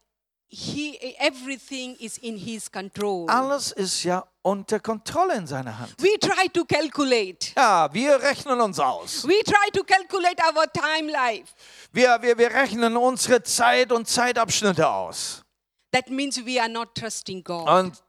He 0.50 0.98
everything 1.20 1.96
is 2.00 2.18
in 2.18 2.38
His 2.38 2.72
control. 2.72 3.30
Alles 3.30 3.74
ist 3.74 4.04
ja 4.04 4.26
unter 4.42 4.80
Kontrolle 4.80 5.36
in 5.36 5.46
seiner 5.46 5.78
Hand. 5.78 5.94
We 6.00 6.18
try 6.20 6.48
to 6.50 6.64
calculate. 6.64 7.52
Ja, 7.56 7.94
wir 7.94 8.22
rechnen 8.22 8.62
uns 8.62 8.80
aus. 8.80 9.28
We 9.28 9.44
try 9.44 9.70
to 9.74 9.84
calculate 9.84 10.42
our 10.42 10.66
time 10.72 11.12
life. 11.12 11.54
Wir, 11.92 12.18
wir, 12.22 12.38
wir 12.38 12.50
rechnen 12.52 12.96
unsere 12.96 13.44
Zeit 13.44 13.92
und 13.92 14.08
Zeitabschnitte 14.08 14.88
aus. 14.88 15.44
That 15.92 16.10
means 16.10 16.38
we 16.46 16.62
are 16.62 16.70
not 16.70 16.96
trusting 16.96 17.44
God. 17.44 17.68
Und 17.68 18.04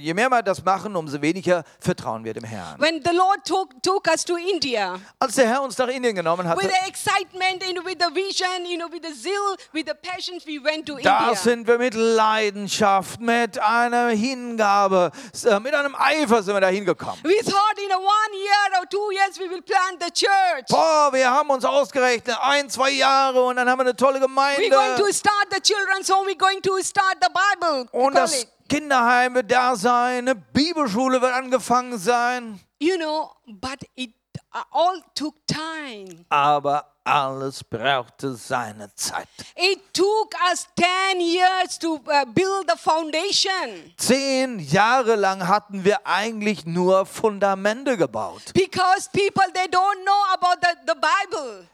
je 0.00 0.14
mehr 0.14 0.30
wir 0.30 0.42
das 0.42 0.62
machen, 0.64 0.94
umso 0.96 1.20
weniger 1.22 1.64
vertrauen 1.80 2.24
wir 2.24 2.34
dem 2.34 2.44
Herrn. 2.44 2.78
When 2.78 3.00
the 3.04 3.14
Lord 3.14 3.44
took, 3.44 3.82
took 3.82 4.06
us 4.08 4.24
to 4.24 4.36
India, 4.36 4.98
Als 5.18 5.36
der 5.36 5.48
Herr 5.48 5.62
uns 5.62 5.78
nach 5.78 5.88
Indien 5.88 6.14
genommen 6.14 6.46
hatte, 6.48 6.62
with 6.62 6.70
the 6.70 6.88
excitement 6.88 7.62
and 7.64 7.84
with 7.84 7.96
the 7.98 8.14
vision, 8.14 8.66
you 8.66 8.76
know, 8.76 8.90
with 8.90 9.02
the 9.02 9.14
zeal, 9.14 9.56
with 9.72 9.86
the 9.86 9.94
passion, 9.94 10.38
we 10.46 10.62
went 10.62 10.86
to 10.86 10.96
da 11.02 11.28
India. 11.28 11.34
sind 11.34 11.66
wir 11.66 11.78
mit 11.78 11.94
Leidenschaft, 11.94 13.20
mit 13.20 13.58
einer 13.58 14.08
Hingabe, 14.08 15.10
äh, 15.44 15.60
mit 15.60 15.74
einem 15.74 15.94
Eifer 15.94 16.42
sind 16.42 16.54
wir 16.54 16.60
da 16.60 16.68
hingekommen. 16.68 17.18
We 17.22 17.42
thought 17.44 17.78
in 17.78 17.92
a 17.92 17.96
one 17.96 18.32
year 18.34 18.80
or 18.80 18.88
two 18.88 19.12
years 19.12 19.38
we 19.38 19.48
will 19.50 19.62
plant 19.62 20.02
the 20.02 20.10
church. 20.10 20.66
Boah, 20.68 21.10
wir 21.12 21.30
haben 21.30 21.50
uns 21.50 21.64
ausgerechnet, 21.64 22.36
ein, 22.42 22.68
zwei 22.68 22.90
Jahre 22.90 23.42
und 23.44 23.56
dann 23.56 23.68
haben 23.68 23.78
wir 23.78 23.84
eine 23.84 23.96
tolle 23.96 24.18
We're 24.18 24.20
going 24.20 24.70
Gemeinde. 24.70 25.02
to 25.02 25.12
start 25.12 25.46
the 25.50 25.60
children's 25.60 26.10
home. 26.10 26.26
We're 26.26 26.36
going 26.36 26.60
to 26.62 26.78
start 26.82 27.16
the 27.20 27.28
Bible. 27.32 27.86
Und 27.92 28.14
das 28.14 28.32
college. 28.32 28.55
Kinderheim 28.68 29.34
wird 29.34 29.50
da 29.50 29.76
sein, 29.76 30.28
eine 30.28 30.34
Bibelschule 30.34 31.20
wird 31.20 31.32
angefangen 31.32 31.98
sein. 31.98 32.60
You 32.80 32.96
know, 32.96 33.30
but 33.46 33.78
it 33.94 34.12
uh, 34.54 34.62
all 34.70 35.00
took 35.14 35.34
time. 35.46 36.24
Aber 36.28 36.92
alles 37.04 37.62
brauchte 37.62 38.34
seine 38.34 38.92
Zeit. 38.96 39.28
It 39.54 39.80
took 39.94 40.34
us 40.52 40.66
10 40.76 41.20
years 41.20 41.78
to 41.78 41.94
uh, 42.08 42.24
build 42.26 42.68
the 42.68 42.76
foundation 42.76 43.94
Zehn 43.96 44.58
Jahre 44.58 45.14
lang 45.14 45.46
hatten 45.46 45.84
wir 45.84 46.04
eigentlich 46.06 46.66
nur 46.66 47.06
Fundamente 47.06 47.96
gebaut. 47.96 48.52
because 48.54 49.08
people 49.12 49.44
they 49.54 49.68
don't 49.68 50.04
know 50.04 50.22
about 50.34 50.60
the, 50.60 50.92
the 50.92 50.94
Bible. 50.94 51.66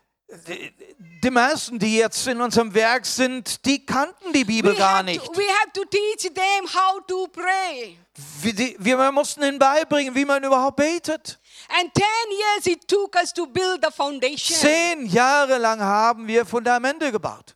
Die 1.23 1.31
meisten, 1.31 1.79
die 1.79 1.99
jetzt 1.99 2.27
in 2.27 2.41
unserem 2.41 2.73
Werk 2.75 3.05
sind, 3.07 3.65
die 3.67 3.85
kannten 3.85 4.33
die 4.33 4.45
Bibel 4.45 4.75
gar 4.75 5.03
nicht. 5.03 5.25
to, 5.25 5.33
we 5.37 5.47
have 5.47 5.73
to 5.73 5.85
teach 5.85 6.33
them 6.33 6.67
how 6.67 7.01
to 7.07 7.27
pray. 7.29 7.99
Wir, 8.41 8.77
wir 8.79 9.13
mussten 9.13 9.43
ihnen 9.43 9.59
beibringen, 9.59 10.15
wie 10.15 10.25
man 10.25 10.43
überhaupt 10.43 10.77
betet. 10.77 11.39
And 11.69 11.93
10 11.95 12.05
years 12.31 12.67
it 12.67 12.89
took 12.89 13.15
us 13.17 13.33
to 13.33 13.47
build 13.47 13.85
the 13.85 13.91
foundation. 13.93 14.57
Zehn 14.57 15.07
Jahre 15.07 15.59
lang 15.59 15.81
haben 15.81 16.27
wir 16.27 16.45
Fundamente 16.45 17.13
gebaut. 17.13 17.55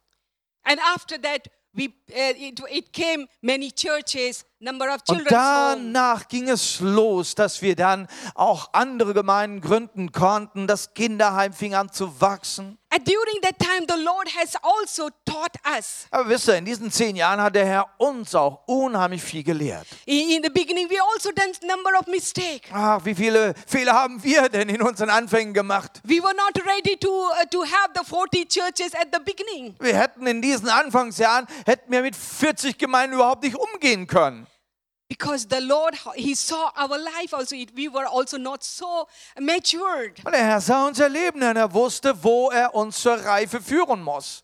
And 0.62 0.78
after 0.94 1.20
that, 1.22 1.48
we, 1.72 1.88
uh, 1.88 2.34
it, 2.36 2.60
it 2.70 2.92
came 2.92 3.26
many 3.40 3.70
churches, 3.70 4.44
Und 4.68 5.30
danach 5.30 6.28
ging 6.28 6.48
es 6.48 6.80
los, 6.80 7.34
dass 7.34 7.62
wir 7.62 7.76
dann 7.76 8.08
auch 8.34 8.70
andere 8.72 9.14
Gemeinden 9.14 9.60
gründen 9.60 10.12
konnten. 10.12 10.66
Das 10.66 10.94
Kinderheim 10.94 11.52
fing 11.52 11.74
an 11.74 11.92
zu 11.92 12.20
wachsen. 12.20 12.78
And 12.88 13.04
during 13.04 13.40
that 13.42 13.58
time, 13.58 13.84
the 13.86 14.02
Lord 14.02 14.28
has 14.28 14.56
also 14.62 15.10
taught 15.24 15.54
us. 15.66 16.06
Aber 16.10 16.28
wisst 16.28 16.48
ihr, 16.48 16.56
in 16.56 16.64
diesen 16.64 16.90
zehn 16.90 17.16
Jahren 17.16 17.40
hat 17.42 17.54
der 17.54 17.66
Herr 17.66 17.86
uns 17.98 18.34
auch 18.34 18.62
unheimlich 18.66 19.22
viel 19.22 19.42
gelehrt. 19.42 19.86
In, 20.06 20.42
the 20.42 20.48
beginning, 20.48 20.88
we 20.88 20.96
also 21.12 21.30
done 21.32 21.52
number 21.66 21.98
of 21.98 22.06
mistakes. 22.06 22.68
Ach, 22.72 23.04
wie 23.04 23.14
viele 23.14 23.54
Fehler 23.66 23.92
haben 23.92 24.22
wir 24.22 24.48
denn 24.48 24.68
in 24.68 24.80
unseren 24.80 25.10
Anfängen 25.10 25.52
gemacht? 25.52 26.00
We 26.04 26.22
were 26.22 26.34
not 26.34 26.64
ready 26.64 26.96
to, 26.96 27.08
uh, 27.08 27.44
to 27.50 27.64
have 27.64 27.90
the 27.94 28.04
40 28.04 28.48
churches 28.48 28.94
at 28.94 29.08
the 29.12 29.20
beginning. 29.22 29.74
Wir 29.80 29.96
hätten 29.96 30.26
in 30.26 30.40
diesen 30.40 30.68
Anfangsjahren, 30.68 31.46
hätten 31.66 31.90
wir 31.90 32.02
mit 32.02 32.14
40 32.14 32.78
Gemeinden 32.78 33.16
überhaupt 33.16 33.42
nicht 33.42 33.56
umgehen 33.56 34.06
können. 34.06 34.46
Because 35.08 35.46
the 35.48 35.60
Lord, 35.60 35.94
He 36.16 36.34
saw 36.34 36.72
our 36.76 36.98
life 36.98 37.32
also. 37.32 37.54
We 37.74 37.88
were 37.88 38.06
also 38.06 38.38
not 38.38 38.64
so 38.64 39.06
matured. 39.38 40.18
Und 40.24 40.32
der 40.32 40.44
Herr 40.44 40.60
sah 40.60 40.86
unser 40.86 41.08
Leben 41.08 41.42
und 41.42 41.56
er 41.56 41.72
wusste, 41.72 42.12
wo 42.22 42.50
er 42.50 42.74
uns 42.74 42.98
zur 42.98 43.24
Reife 43.24 43.60
führen 43.60 44.02
muss. 44.02 44.42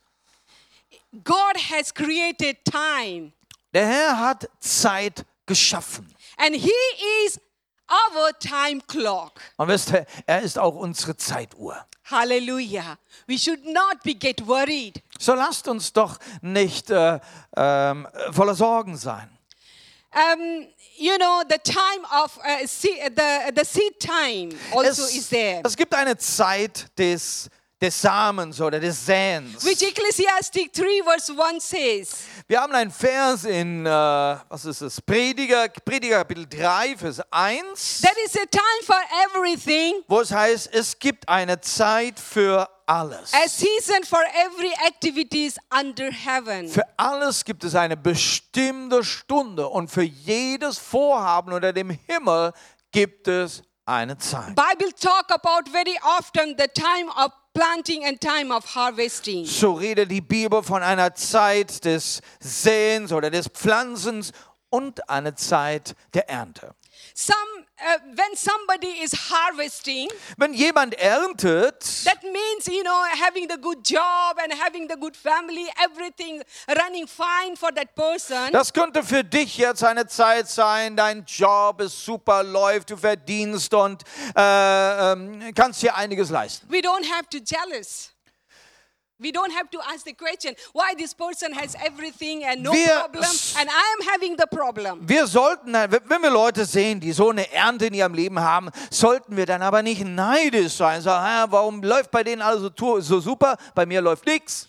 God 1.24 1.56
has 1.70 1.92
created 1.92 2.64
time. 2.64 3.32
Der 3.74 3.86
Herr 3.86 4.18
hat 4.18 4.48
Zeit 4.60 5.24
geschaffen. 5.46 6.14
And 6.36 6.54
He 6.54 6.72
is 7.26 7.40
our 7.90 8.32
time 8.38 8.80
clock. 8.86 9.40
Und 9.56 9.68
wisst 9.68 9.90
ihr, 9.90 10.06
er 10.26 10.42
ist 10.42 10.58
auch 10.58 10.74
unsere 10.74 11.16
Zeituhr. 11.16 11.86
Hallelujah. 12.04 12.98
We 13.26 13.38
should 13.38 13.64
not 13.64 14.02
be 14.04 14.14
get 14.14 14.46
worried. 14.46 15.02
So 15.18 15.34
lasst 15.34 15.66
uns 15.68 15.92
doch 15.92 16.18
nicht 16.40 16.90
äh, 16.90 17.18
ähm, 17.56 18.06
voller 18.30 18.54
Sorgen 18.54 18.96
sein. 18.96 19.31
Um, 20.14 20.66
you 20.98 21.16
know, 21.16 21.42
the 21.48 21.58
time 21.58 22.04
of 22.12 22.38
uh, 22.44 22.66
seed, 22.66 23.16
the, 23.16 23.52
the 23.54 23.64
seed 23.64 23.98
time 23.98 24.50
also 24.74 25.04
is 25.04 25.28
there. 25.30 25.62
es 25.64 25.74
gibt 25.74 25.94
eine 25.94 26.18
Zeit 26.18 26.86
des, 26.98 27.48
des 27.80 27.98
Samens 27.98 28.60
oder 28.60 28.78
des 28.78 29.06
Säens. 29.06 29.64
Which 29.64 29.82
Ecclesiastic 29.82 30.70
3 30.74 31.02
verse 31.02 31.32
1 31.32 31.60
says. 31.60 32.24
Wir 32.46 32.60
haben 32.60 32.74
einen 32.74 32.90
Vers 32.90 33.44
in, 33.44 33.86
äh, 33.86 33.88
was 33.88 34.66
ist 34.66 34.82
es, 34.82 35.00
Prediger, 35.00 35.68
Prediger 35.68 36.18
Kapitel 36.18 36.46
3, 36.46 36.96
Vers 36.98 37.20
1, 37.30 38.02
There 38.02 38.12
is 38.24 38.36
a 38.36 38.44
time 38.44 38.82
for 38.84 39.00
everything, 39.26 40.02
wo 40.08 40.20
es 40.20 40.30
heißt, 40.30 40.74
es 40.74 40.98
gibt 40.98 41.26
eine 41.26 41.58
Zeit 41.62 42.20
für 42.20 42.68
alles. 42.86 43.32
a 43.34 43.48
season 43.48 44.04
for 44.04 44.20
every 44.34 44.72
activities 44.86 45.58
under 45.70 46.10
heaven. 46.10 46.68
Für 46.68 46.84
alles 46.96 47.44
gibt 47.44 47.64
es 47.64 47.74
eine 47.74 47.96
bestimmte 47.96 49.04
Stunde 49.04 49.68
und 49.68 49.90
für 49.90 50.02
jedes 50.02 50.78
Vorhaben 50.78 51.52
unter 51.52 51.72
dem 51.72 51.90
Himmel 51.90 52.52
gibt 52.90 53.28
es 53.28 53.62
eine 53.86 54.16
Zeit. 54.18 54.54
Bible 54.54 54.92
talk 54.94 55.30
about 55.30 55.70
very 55.70 55.98
often 56.18 56.56
the 56.58 56.68
time 56.68 57.10
of 57.16 57.32
planting 57.54 58.04
and 58.04 58.20
time 58.20 58.54
of 58.54 58.64
harvesting. 58.74 59.44
So 59.44 59.72
redet 59.72 60.10
die 60.10 60.20
Bibel 60.20 60.62
von 60.62 60.82
einer 60.82 61.14
Zeit 61.14 61.84
des 61.84 62.20
Säens 62.40 63.12
oder 63.12 63.30
des 63.30 63.48
Pflanzens 63.48 64.32
und 64.70 65.08
eine 65.08 65.34
Zeit 65.34 65.94
der 66.14 66.28
Ernte. 66.28 66.74
Some 67.14 67.51
uh, 67.82 67.98
when 68.16 68.36
somebody 68.36 69.02
is 69.02 69.12
harvesting, 69.30 70.08
Wenn 70.36 70.54
jemand 70.54 70.94
erntet, 70.94 72.04
that 72.04 72.22
means 72.22 72.66
you 72.66 72.82
know 72.82 73.02
having 73.20 73.48
the 73.48 73.58
good 73.60 73.84
job 73.84 74.38
and 74.42 74.52
having 74.52 74.88
the 74.88 74.96
good 74.96 75.16
family, 75.16 75.66
everything 75.82 76.42
running 76.68 77.06
fine 77.06 77.56
for 77.56 77.72
that 77.74 77.94
person. 77.94 78.52
das 78.52 78.72
könnte 78.72 79.02
für 79.02 79.24
dich 79.24 79.58
jetzt 79.58 79.84
eine 79.84 80.06
Zeit 80.06 80.48
sein, 80.48 80.96
dein 80.96 81.24
Job 81.26 81.80
ist 81.80 82.04
super, 82.04 82.42
läuft, 82.42 82.90
du 82.90 82.96
verdienst 82.96 83.74
und 83.74 84.02
äh, 84.36 85.12
ähm, 85.12 85.52
kannst 85.54 85.82
dir 85.82 85.94
einiges 85.96 86.30
leisten. 86.30 86.66
We 86.70 86.78
don't 86.78 87.04
have 87.10 87.28
to 87.30 87.38
jealous. 87.38 88.12
We 89.22 89.30
don't 89.32 89.52
have 89.52 89.70
to 89.70 89.78
ask 89.92 90.04
the 90.04 90.14
question 90.14 90.54
why 90.72 90.94
this 90.98 91.14
person 91.14 91.52
has 91.54 91.74
everything 91.76 92.44
and 92.44 92.62
no 92.62 92.72
Wir- 92.72 93.00
problem 93.00 93.30
and 93.58 93.68
I 93.70 93.84
am 94.00 94.08
having 94.12 94.36
the 94.36 94.46
problem. 94.46 95.00
Wir 95.08 95.26
sollten, 95.26 95.72
wenn 95.74 96.22
wir 96.22 96.30
Leute 96.30 96.64
sehen, 96.64 96.98
die 97.00 97.12
so 97.12 97.30
eine 97.30 97.50
Ernte 97.52 97.86
in 97.86 97.94
ihrem 97.94 98.14
Leben 98.14 98.40
haben, 98.40 98.70
sollten 98.90 99.36
wir 99.36 99.46
dann 99.46 99.62
aber 99.62 99.82
nicht 99.82 100.04
neidisch 100.04 100.72
sein. 100.74 101.00
Sagen, 101.02 101.52
warum 101.52 101.82
läuft 101.82 102.10
bei 102.10 102.24
denen 102.24 102.42
alles 102.42 102.70
so, 102.78 103.00
so 103.00 103.20
super, 103.20 103.56
bei 103.74 103.86
mir 103.86 104.00
läuft 104.00 104.26
nichts. 104.26 104.66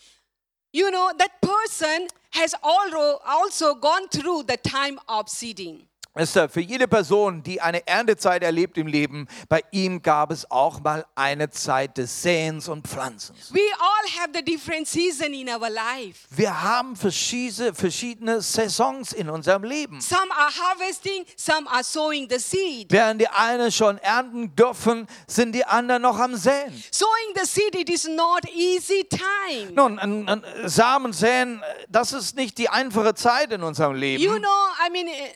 You 0.72 0.90
know, 0.90 1.10
that 1.18 1.32
person 1.42 2.08
has 2.32 2.54
also 2.64 3.76
gone 3.76 4.08
through 4.10 4.44
the 4.48 4.58
time 4.58 5.00
of 5.08 5.30
seeding. 5.30 5.88
Ihr, 6.16 6.48
für 6.48 6.62
jede 6.62 6.88
Person, 6.88 7.42
die 7.42 7.60
eine 7.60 7.88
Erntezeit 7.88 8.44
erlebt 8.44 8.78
im 8.78 8.86
Leben, 8.86 9.28
bei 9.50 9.64
ihm 9.72 10.00
gab 10.04 10.30
es 10.30 10.50
auch 10.52 10.80
mal 10.80 11.06
eine 11.16 11.50
Zeit 11.50 11.98
des 11.98 12.22
Säens 12.22 12.68
und 12.68 12.88
Pflanzens. 12.88 13.52
We 13.52 13.62
all 13.80 14.22
have 14.22 14.30
the 14.32 14.44
different 14.44 14.88
season 14.88 15.34
in 15.34 15.50
our 15.50 15.72
life. 15.72 16.28
Wir 16.30 16.62
haben 16.62 16.96
verschiedene, 16.96 17.74
verschiedene 17.74 18.42
Saisons 18.42 19.14
in 19.14 19.28
unserem 19.28 19.64
Leben. 19.64 20.00
Some 20.02 20.32
are 20.38 20.52
harvesting, 20.52 21.26
some 21.36 21.68
are 21.68 21.84
sowing 21.84 22.28
the 22.30 22.38
seed. 22.38 22.92
Während 22.92 23.20
die 23.20 23.28
einen 23.28 23.72
schon 23.72 23.98
ernten 23.98 24.56
dürfen, 24.56 25.08
sind 25.26 25.54
die 25.54 25.66
anderen 25.66 26.04
noch 26.04 26.20
am 26.20 26.36
Säen. 26.36 26.72
Sowing 26.92 27.34
the 27.42 27.46
seed, 27.48 27.74
it 27.74 27.90
is 27.90 28.08
not 28.08 28.48
easy 28.54 29.04
time. 29.10 29.72
Nun, 29.74 29.98
ein, 29.98 30.30
ein 30.30 30.44
Samen 30.66 31.12
säen, 31.12 31.64
das 31.90 32.14
ist 32.14 32.36
nicht 32.36 32.60
die 32.60 32.70
einfache 32.70 33.16
Zeit 33.16 33.52
in 33.52 33.64
unserem 33.64 33.96
Leben. 33.96 34.22
You 34.22 34.38
know, 34.38 34.48
I 34.86 34.92
mean, 34.92 35.08
eh, 35.08 35.34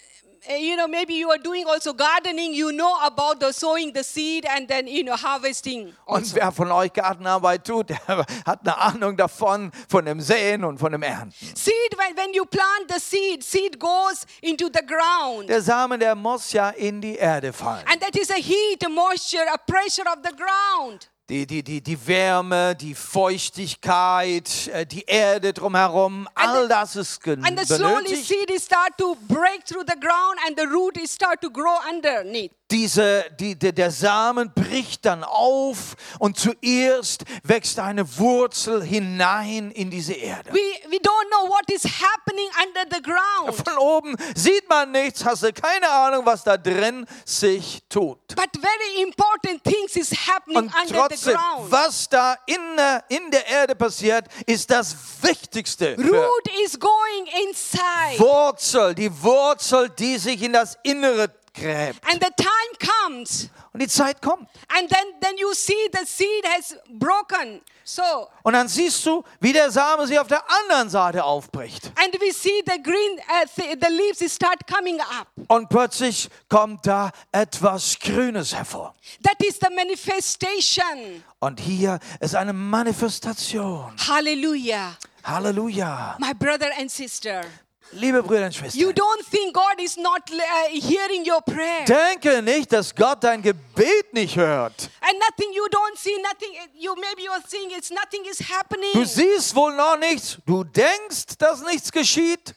you 0.50 0.76
know, 0.76 0.88
maybe 0.88 1.14
you 1.16 1.30
are 1.30 1.38
doing 1.38 1.66
also 1.68 1.94
gardening. 1.94 2.54
You 2.54 2.72
know 2.72 2.96
about 3.04 3.40
the 3.40 3.52
sowing 3.52 3.92
the 3.94 4.04
seed 4.04 4.46
and 4.46 4.68
then 4.68 4.88
you 4.88 5.04
know 5.04 5.16
harvesting. 5.16 5.94
Und 6.06 6.24
Also. 6.24 6.36
wer 6.36 6.52
von 6.52 6.72
euch 6.72 6.94
Gartenarbeit 6.94 7.66
tut, 7.66 7.90
der 7.90 8.00
hat 8.46 8.60
eine 8.62 8.78
Ahnung 8.78 9.18
davon, 9.18 9.72
von 9.90 10.06
dem 10.06 10.20
Säen 10.22 10.64
und 10.64 10.78
von 10.80 10.92
dem 10.92 11.04
Ernten. 11.04 11.34
Seed 11.56 11.74
when, 11.98 12.16
when 12.18 12.34
you 12.34 12.46
plant 12.46 12.90
the 12.90 13.00
seed, 13.00 13.44
seed 13.44 13.80
goes 13.80 14.26
into 14.42 14.68
the 14.74 14.86
ground, 14.86 15.50
Der 15.50 15.62
Samen, 15.62 16.00
der 16.00 16.16
muss 16.16 16.52
ja 16.54 16.70
in 16.70 17.02
die 17.02 17.16
Erde 17.18 17.52
fallen. 17.54 17.84
and 17.88 18.02
that 18.02 18.16
is 18.16 18.30
a 18.30 18.36
heat, 18.36 18.84
a 18.86 18.90
moisture, 18.90 19.46
a 19.54 19.58
pressure 19.58 20.06
of 20.08 20.20
the 20.24 20.34
ground. 20.36 21.10
Die, 21.30 21.46
die, 21.46 21.62
die, 21.62 21.82
die 21.82 22.08
Wärme, 22.08 22.74
die 22.74 22.96
Feuchtigkeit, 22.96 24.70
äh, 24.74 24.86
die 24.86 25.04
Erde 25.06 25.52
drumherum, 25.52 26.26
all 26.36 26.70
das 26.70 26.96
ist 26.96 27.22
gen- 27.22 27.44
And 27.44 27.60
the 27.60 27.66
slowly 27.66 28.04
benötigt. 28.06 28.28
seed 28.28 28.50
is 28.50 28.64
start 28.64 28.98
to 28.98 29.16
break 29.28 29.66
through 29.66 29.84
the 29.86 30.00
ground, 30.00 30.40
and 30.48 30.58
the 30.58 30.66
root 30.66 30.96
is 30.98 31.12
start 31.12 31.42
to 31.42 31.50
grow 31.50 31.76
underneath. 31.92 32.52
Diese, 32.70 33.24
die, 33.40 33.58
der, 33.58 33.72
der 33.72 33.92
Samen 33.92 34.52
bricht 34.54 35.06
dann 35.06 35.24
auf 35.24 35.96
und 36.20 36.38
zuerst 36.38 37.24
wächst 37.44 37.80
eine 37.80 38.18
Wurzel 38.18 38.84
hinein 38.84 39.72
in 39.72 39.90
diese 39.90 40.12
Erde. 40.14 40.52
We 40.52 40.60
we 40.90 40.98
don't 40.98 41.28
know 41.30 41.48
what 41.50 41.70
is 41.72 41.84
happening 41.86 42.50
under 42.66 42.86
the 42.94 43.02
ground, 43.02 43.56
Von 43.56 43.78
oben 43.78 44.16
sieht 44.36 44.68
man 44.68 44.92
nichts, 44.92 45.24
hast 45.24 45.44
du 45.44 45.54
keine 45.54 45.90
Ahnung, 45.90 46.26
was 46.26 46.44
da 46.44 46.58
drin 46.58 47.06
sich 47.24 47.82
tut. 47.88 48.20
but 48.36 48.50
very 48.60 49.02
important 49.02 49.64
things 49.64 49.96
is 49.96 50.12
happening 50.28 50.58
Und 50.58 50.66
under 50.76 50.88
the 50.88 50.94
trotzdem, 51.16 51.34
ground. 51.36 51.72
was 51.72 52.10
da 52.10 52.36
in 52.48 52.76
der, 52.76 53.04
in 53.08 53.32
der 53.32 53.48
Erde 53.48 53.76
passiert, 53.76 54.26
ist 54.46 54.70
das 54.70 54.94
Wichtigste. 55.22 55.96
Root 55.98 56.50
is 56.66 56.78
going 56.78 57.28
inside. 57.48 58.20
Wurzel, 58.20 58.94
die 58.94 59.10
Wurzel, 59.24 59.90
die 59.90 60.18
sich 60.18 60.42
in 60.42 60.52
das 60.54 60.78
Innere 60.84 61.30
gräbt. 61.60 62.00
And 62.06 62.24
the 62.24 62.32
time 62.36 62.92
comes, 63.06 63.50
Und 63.74 63.82
die 63.82 63.88
Zeit 63.88 64.22
kommt. 64.22 64.48
and 64.78 64.90
then, 64.90 65.06
then 65.22 65.38
you 65.38 65.54
see 65.54 65.90
the 65.94 66.06
seed 66.06 66.46
has 66.46 66.76
broken. 66.90 67.62
So, 67.84 68.02
Und 68.44 68.52
dann 68.54 68.68
siehst 68.68 69.06
du, 69.06 69.24
wie 69.40 69.54
der 69.54 69.72
Same 69.72 70.06
sich 70.08 70.20
auf 70.20 70.28
der 70.28 70.44
anderen 70.62 70.90
Seite 70.90 71.24
aufbricht. 71.24 71.92
and 71.96 72.14
we 72.20 72.34
see 72.34 72.62
the 72.66 72.82
green, 72.84 73.18
uh, 73.30 73.46
th- 73.56 73.78
the 73.82 73.90
leaves 73.94 74.34
start 74.34 74.60
coming 74.68 75.00
up. 75.00 75.28
Und 75.48 75.70
plötzlich 75.70 76.30
kommt 76.50 76.86
da 76.86 77.12
etwas 77.32 77.98
Grünes 78.00 78.54
hervor. 78.54 78.94
That 79.24 79.42
is 79.42 79.58
the 79.62 79.74
manifestation. 79.74 81.24
Und 81.40 81.60
hier 81.60 82.00
ist 82.20 82.36
eine 82.36 82.52
Manifestation. 82.54 83.94
Hallelujah. 84.08 84.98
Halleluja. 85.24 86.18
My 86.20 86.34
brother 86.34 86.70
and 86.80 86.90
sister, 86.92 87.44
Liebe 87.92 88.22
Brüder 88.22 88.46
und 88.46 88.54
you 88.56 88.60
Schwestern, 88.60 88.90
don't 88.94 89.24
think 89.32 89.54
God 89.54 89.80
is 89.82 89.98
not 89.98 90.22
uh, 90.32 90.70
hearing 90.80 91.26
your 91.30 91.42
prayer. 91.42 91.86
denke 91.86 92.42
nicht, 92.42 92.72
dass 92.74 92.94
Gott 92.94 93.24
dein 93.24 93.42
Gebet 93.42 94.14
nicht 94.14 94.36
hört. 94.36 94.90
And 95.02 95.14
nothing 95.20 95.54
you 95.54 95.66
don't 95.70 95.98
see, 95.98 96.16
nothing 96.22 96.50
you 96.76 96.94
maybe 96.96 97.24
you're 97.24 97.42
seeing 97.48 97.72
it's 97.72 97.90
nothing 97.90 98.24
is 98.30 98.40
happening. 98.40 98.92
Du 98.94 99.06
siehst 99.06 99.56
wohl 99.56 99.74
noch 99.76 99.98
nichts, 99.98 100.38
du 100.46 100.64
denkst, 100.64 101.38
dass 101.40 101.62
nichts 101.64 101.92
geschieht, 101.92 102.54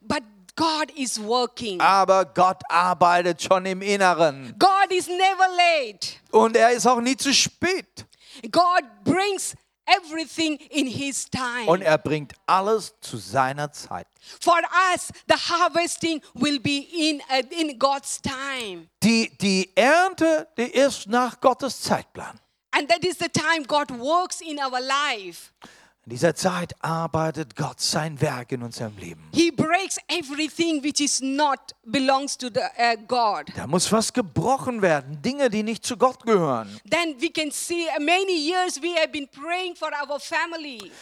But 0.00 0.22
God 0.56 0.90
is 0.96 1.22
working. 1.22 1.80
aber 1.80 2.24
Gott 2.24 2.62
arbeitet 2.68 3.42
schon 3.42 3.66
im 3.66 3.82
Inneren. 3.82 4.54
God 4.58 4.90
is 4.90 5.06
never 5.06 5.48
late. 5.56 6.08
Und 6.32 6.56
er 6.56 6.70
ist 6.72 6.86
auch 6.86 7.00
nie 7.00 7.16
zu 7.16 7.32
spät. 7.32 8.04
God 8.50 8.82
brings 9.04 9.54
everything 9.86 10.58
in 10.70 10.86
His 10.86 11.28
time. 11.30 11.66
Und 11.66 11.82
er 11.82 11.98
bringt 11.98 12.34
alles 12.46 12.94
zu 13.00 13.16
seiner 13.16 13.72
Zeit. 13.72 14.06
For 14.40 14.60
us, 14.92 15.12
the 15.28 15.36
harvesting 15.36 16.20
will 16.34 16.58
be 16.58 16.86
in, 16.92 17.20
uh, 17.30 17.42
in 17.50 17.78
God's 17.78 18.20
time. 18.20 18.88
Die, 19.02 19.30
die 19.40 19.70
Ernte, 19.74 20.48
die 20.56 20.70
ist 20.70 21.06
nach 21.08 21.40
Gottes 21.40 21.80
Zeitplan. 21.80 22.40
And 22.72 22.88
that 22.90 23.04
is 23.04 23.18
the 23.18 23.28
time 23.28 23.64
God 23.66 23.90
works 23.90 24.40
in 24.40 24.58
our 24.58 24.80
life. 24.80 25.52
In 26.06 26.10
dieser 26.10 26.36
Zeit 26.36 26.72
arbeitet 26.84 27.56
Gott 27.56 27.80
sein 27.80 28.20
Werk 28.20 28.52
in 28.52 28.62
unserem 28.62 28.96
Leben. 28.96 29.28
He 29.34 29.50
breaks 29.50 29.98
everything 30.06 30.80
which 30.84 31.00
is 31.00 31.20
not 31.20 31.74
belongs 31.84 32.38
to 32.38 32.46
the 32.48 32.60
uh, 32.60 32.94
God. 33.08 33.46
Da 33.56 33.66
muss 33.66 33.90
was 33.90 34.12
gebrochen 34.12 34.82
werden, 34.82 35.20
Dinge, 35.20 35.50
die 35.50 35.64
nicht 35.64 35.84
zu 35.84 35.96
Gott 35.96 36.24
gehören. 36.24 36.80
Then 36.88 37.16
we 37.20 37.28
can 37.28 37.50
see 37.50 37.88
uh, 37.88 38.00
many 38.00 38.38
years 38.38 38.80
we 38.80 38.94
have 38.96 39.08
been 39.08 39.26
praying 39.26 39.74
for 39.74 39.88
our 39.88 40.20
family. 40.20 40.92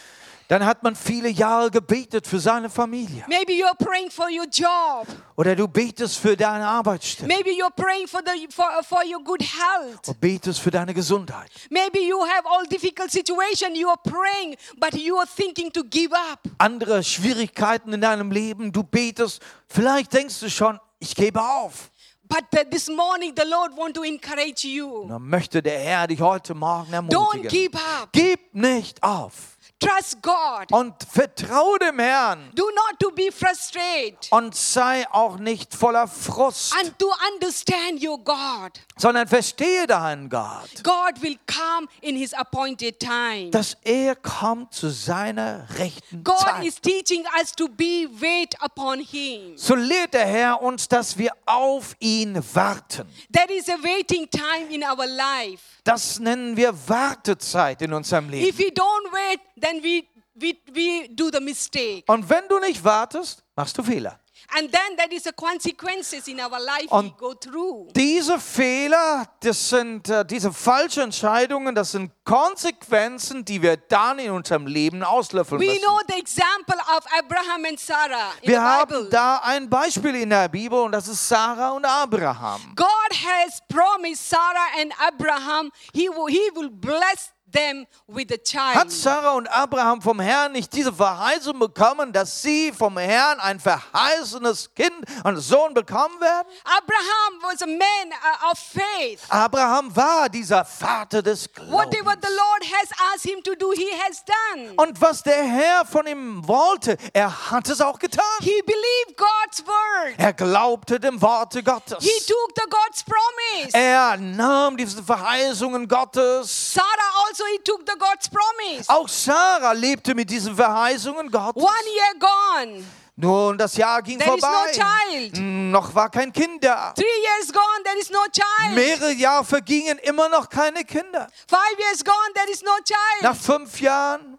Dann 0.47 0.63
hat 0.63 0.83
man 0.83 0.95
viele 0.95 1.29
Jahre 1.29 1.71
gebetet 1.71 2.27
für 2.27 2.39
seine 2.39 2.69
Familie. 2.69 3.25
Maybe 3.27 3.53
you're 3.53 3.75
praying 3.75 4.11
for 4.11 4.27
your 4.27 4.45
job. 4.45 5.07
Oder 5.35 5.55
du 5.55 5.67
betest 5.67 6.17
für 6.19 6.37
deine 6.37 6.67
Arbeitsstelle. 6.67 7.27
Maybe 7.27 7.49
you're 7.49 7.73
praying 7.75 8.07
for 8.07 8.21
the 8.23 8.47
for, 8.53 8.65
for 8.83 9.03
your 9.03 9.23
good 9.23 9.41
health. 9.41 10.07
Und 10.07 10.21
betest 10.21 10.59
für 10.59 10.69
deine 10.69 10.93
Gesundheit. 10.93 11.49
Maybe 11.71 11.99
you 11.99 12.21
have 12.21 12.43
all 12.45 12.65
difficult 12.67 13.11
situation. 13.11 13.73
You 13.75 13.89
are 13.89 13.99
praying, 14.03 14.55
but 14.77 14.93
you 14.93 15.17
are 15.17 15.27
thinking 15.27 15.71
to 15.73 15.83
give 15.83 16.13
up. 16.13 16.39
Andere 16.59 17.03
Schwierigkeiten 17.03 17.91
in 17.93 18.01
deinem 18.01 18.31
Leben, 18.31 18.71
du 18.71 18.83
betest. 18.83 19.41
Vielleicht 19.67 20.13
denkst 20.13 20.39
du 20.41 20.49
schon, 20.49 20.79
ich 20.99 21.15
gebe 21.15 21.41
auf. 21.41 21.89
But 22.27 22.45
this 22.71 22.87
morning, 22.87 23.33
the 23.35 23.47
Lord 23.47 23.75
want 23.77 23.95
to 23.95 24.03
encourage 24.03 24.67
you. 24.67 25.07
Dann 25.07 25.27
möchte 25.27 25.61
der 25.61 25.77
Herr 25.79 26.07
dich 26.07 26.19
heute 26.21 26.53
Morgen 26.55 26.91
Don't 26.91 26.93
ermutigen. 26.93 27.47
give 27.47 27.77
up. 27.77 28.09
Gib 28.11 28.53
nicht 28.53 29.01
auf. 29.03 29.54
Trust 29.79 30.21
God. 30.21 30.71
Und 30.71 30.95
vertraue 31.03 31.77
dem 31.79 31.99
Herrn. 31.99 32.49
Do 32.55 32.63
not 32.63 32.97
to 32.99 33.11
be 33.11 33.29
frustrated. 33.31 34.17
Und 34.31 34.55
sei 34.55 35.05
auch 35.11 35.37
nicht 35.37 35.75
voller 35.75 36.07
Frust, 36.07 36.73
And 36.79 36.97
to 36.97 37.11
understand 37.33 38.01
your 38.01 38.17
God. 38.17 38.71
sondern 38.97 39.27
verstehe 39.27 39.85
deinen 39.85 40.29
Gott. 40.29 40.69
God 40.81 41.21
will 41.21 41.37
come 41.45 41.87
in 42.01 42.15
His 42.15 42.33
appointed 42.33 42.99
time. 42.99 43.51
Dass 43.51 43.75
er 43.83 44.15
kommt 44.15 44.73
zu 44.73 44.89
seiner 44.89 45.67
rechten 45.77 46.23
God 46.23 46.39
Zeit. 46.39 46.63
is 46.65 46.79
teaching 46.79 47.25
us 47.41 47.51
to 47.51 47.67
be 47.67 48.07
wait 48.19 48.55
upon 48.61 48.99
Him. 48.99 49.57
So 49.57 49.75
lehrt 49.75 50.13
der 50.13 50.25
Herr 50.25 50.61
uns, 50.61 50.87
dass 50.87 51.17
wir 51.17 51.31
auf 51.45 51.95
ihn 51.99 52.41
warten. 52.53 53.07
There 53.33 53.53
is 53.53 53.67
a 53.67 53.77
waiting 53.83 54.29
time 54.29 54.73
in 54.73 54.83
our 54.83 55.05
life. 55.05 55.61
Das 55.83 56.17
nennen 56.17 56.57
wir 56.57 56.73
Wartezeit 56.87 57.81
in 57.83 57.93
unserem 57.93 58.29
Leben. 58.29 58.47
If 58.47 58.57
we 58.57 58.71
don't 58.71 59.11
wait, 59.11 59.39
then 59.59 59.81
we, 59.83 60.07
we, 60.35 60.57
we 60.73 61.07
do 61.09 61.29
the 61.31 61.39
mistake. 61.39 62.03
Und 62.07 62.29
wenn 62.29 62.47
du 62.49 62.59
nicht 62.59 62.83
wartest, 62.83 63.43
machst 63.55 63.77
du 63.77 63.83
Fehler. 63.83 64.19
And 64.53 64.71
then 64.71 64.95
there 64.97 65.11
is 65.11 65.25
a 65.25 65.31
consequences 65.31 66.27
in 66.27 66.39
our 66.39 66.59
life 66.59 66.85
Und 66.89 67.05
we 67.05 67.17
go 67.17 67.33
through. 67.33 67.87
Diese 67.95 68.39
Fehler, 68.39 69.25
das 69.39 69.69
sind 69.69 70.07
äh, 70.07 70.23
diese 70.23 70.53
falschen 70.53 71.03
Entscheidungen, 71.03 71.73
das 71.73 71.93
sind 71.93 72.11
Konsequenzen, 72.25 73.43
die 73.43 73.61
wir 73.61 73.77
dann 73.77 74.19
in 74.19 74.31
unserem 74.31 74.67
Leben 74.67 75.03
auslöffeln 75.03 75.59
We 75.59 75.65
müssen. 75.65 75.81
know 75.81 75.99
the 76.07 76.19
example 76.19 76.75
of 76.95 77.03
Abraham 77.17 77.65
and 77.65 77.79
Sarah 77.79 78.31
in 78.41 78.49
Wir 78.49 78.57
the 78.59 78.61
haben 78.63 78.89
Bible. 78.89 79.09
da 79.09 79.37
ein 79.43 79.69
Beispiel 79.69 80.15
in 80.15 80.29
der 80.29 80.47
Bibel 80.47 80.79
und 80.79 80.91
das 80.91 81.07
ist 81.07 81.27
Sarah 81.27 81.71
und 81.71 81.85
Abraham. 81.85 82.61
God 82.75 82.87
has 83.11 83.59
promised 83.67 84.29
Sarah 84.29 84.79
and 84.79 84.93
Abraham 84.99 85.71
he 85.93 86.07
will, 86.09 86.27
he 86.27 86.49
will 86.55 86.69
bless 86.69 87.31
them 87.55 87.87
with 88.07 88.29
Hat 88.31 88.43
child. 88.43 88.91
Sarah 88.91 89.33
und 89.33 89.47
Abraham 89.47 90.01
vom 90.01 90.19
Herrn 90.19 90.51
nicht 90.51 90.71
diese 90.73 90.91
Verheißung 90.93 91.57
bekommen, 91.57 92.11
dass 92.11 92.41
sie 92.41 92.71
vom 92.71 92.97
Herrn 92.97 93.39
ein 93.39 93.59
verheißenes 93.59 94.73
Kind, 94.75 94.93
einen 95.23 95.39
Sohn 95.39 95.73
bekommen 95.73 96.19
werden? 96.19 96.47
Abraham 96.65 97.41
was 97.41 97.61
a 97.61 97.67
man 97.67 98.11
uh, 98.11 98.51
of 98.51 98.59
faith. 98.59 99.21
Abraham 99.29 99.95
war 99.95 100.29
dieser 100.29 100.65
Vater 100.65 101.21
des 101.21 101.49
Whatever 101.69 102.15
Glaubens. 102.15 102.21
the 102.21 102.33
Lord 102.35 102.63
has 102.63 102.89
asked 103.13 103.25
him 103.25 103.41
to 103.43 103.55
do, 103.55 103.71
he 103.71 103.89
has 104.07 104.23
done. 104.25 104.73
Und 104.77 104.99
was 105.01 105.23
der 105.23 105.43
Herr 105.43 105.85
von 105.85 106.05
ihm 106.07 106.47
wollte, 106.47 106.97
er 107.13 107.51
hat 107.51 107.69
es 107.69 107.81
auch 107.81 107.99
getan. 107.99 108.23
He 108.41 108.61
believed 108.65 109.17
God's 109.17 109.63
word. 109.65 110.15
Er 110.17 110.33
glaubte 110.33 110.99
dem 110.99 111.21
Worte 111.21 111.63
Gottes. 111.63 112.03
He 112.03 112.19
took 112.27 112.51
the 112.55 112.69
God's 112.69 113.03
promise. 113.03 113.73
Er 113.73 114.17
nahm 114.17 114.77
diese 114.77 115.01
Verheißungen 115.03 115.87
Gottes. 115.87 116.73
Sarah 116.73 116.87
also 117.27 117.44
he 117.53 117.59
took 117.63 117.85
the 117.85 117.95
God's 117.97 118.29
promise. 118.29 118.89
Auch 118.89 119.07
Sarah 119.07 119.71
lebte 119.73 120.13
mit 120.15 120.29
diesen 120.29 120.55
Verheißungen 120.55 121.29
Gottes. 121.31 121.61
One 121.61 121.71
year 121.93 122.19
gone. 122.19 122.85
Nun, 123.17 123.57
das 123.57 123.77
Jahr 123.77 124.01
ging 124.01 124.19
There 124.19 124.35
is 124.35 124.41
no 124.43 124.47
vorbei. 124.49 124.71
child. 124.73 125.37
Noch 125.71 125.95
war 125.95 126.09
kein 126.11 126.33
Kind 126.33 126.61
da. 126.63 126.91
Three 126.93 127.05
years 127.05 127.51
gone, 127.53 127.83
there 127.85 127.97
is 127.97 128.09
no 128.09 128.19
child. 128.31 128.75
Mehrere 128.75 129.11
Jahre 129.13 129.45
vergingen, 129.45 129.97
immer 129.99 130.27
noch 130.27 130.49
keine 130.49 130.83
Kinder. 130.83 131.27
Five 131.47 131.79
years 131.79 132.03
gone, 132.03 132.33
there 132.33 132.51
is 132.51 132.61
no 132.61 132.75
child. 132.83 133.21
Nach 133.21 133.35
fünf 133.35 133.79
Jahren, 133.79 134.37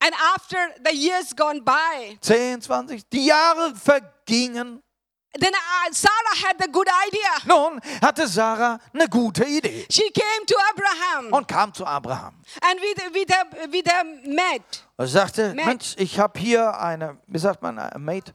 And 0.00 0.12
after 0.34 0.58
the 0.84 0.94
years 0.94 1.34
gone 1.34 1.62
by, 1.62 2.16
10, 2.20 2.60
20, 2.60 3.08
die 3.10 3.26
Jahre 3.26 3.74
vergingen. 3.74 4.80
Then 5.40 5.52
uh, 5.54 5.92
Sarah 5.92 6.36
had 6.46 6.56
the 6.58 6.68
good 6.70 6.88
idea. 7.06 7.30
Nun 7.46 7.80
hatte 8.02 8.26
Sarah 8.28 8.78
eine 8.92 9.08
gute 9.08 9.44
Idee 9.44 9.86
She 9.90 10.10
came 10.10 10.46
to 10.46 10.54
Abraham 10.72 11.32
und 11.32 11.48
kam 11.48 11.72
zu 11.74 11.84
Abraham. 11.86 12.34
and 12.62 12.80
with, 12.80 13.14
with, 13.14 13.30
her, 13.30 13.44
with 13.70 13.86
her 13.86 14.04
met. 14.26 14.62
Und 14.96 15.06
sagte, 15.08 15.54
Maid. 15.54 15.66
Mensch, 15.66 15.94
ich 15.96 16.18
habe 16.18 16.38
hier 16.38 16.78
eine, 16.78 17.16
wie 17.26 17.38
sagt 17.38 17.62
man, 17.62 17.78
eine 17.78 17.98
Maid, 17.98 18.32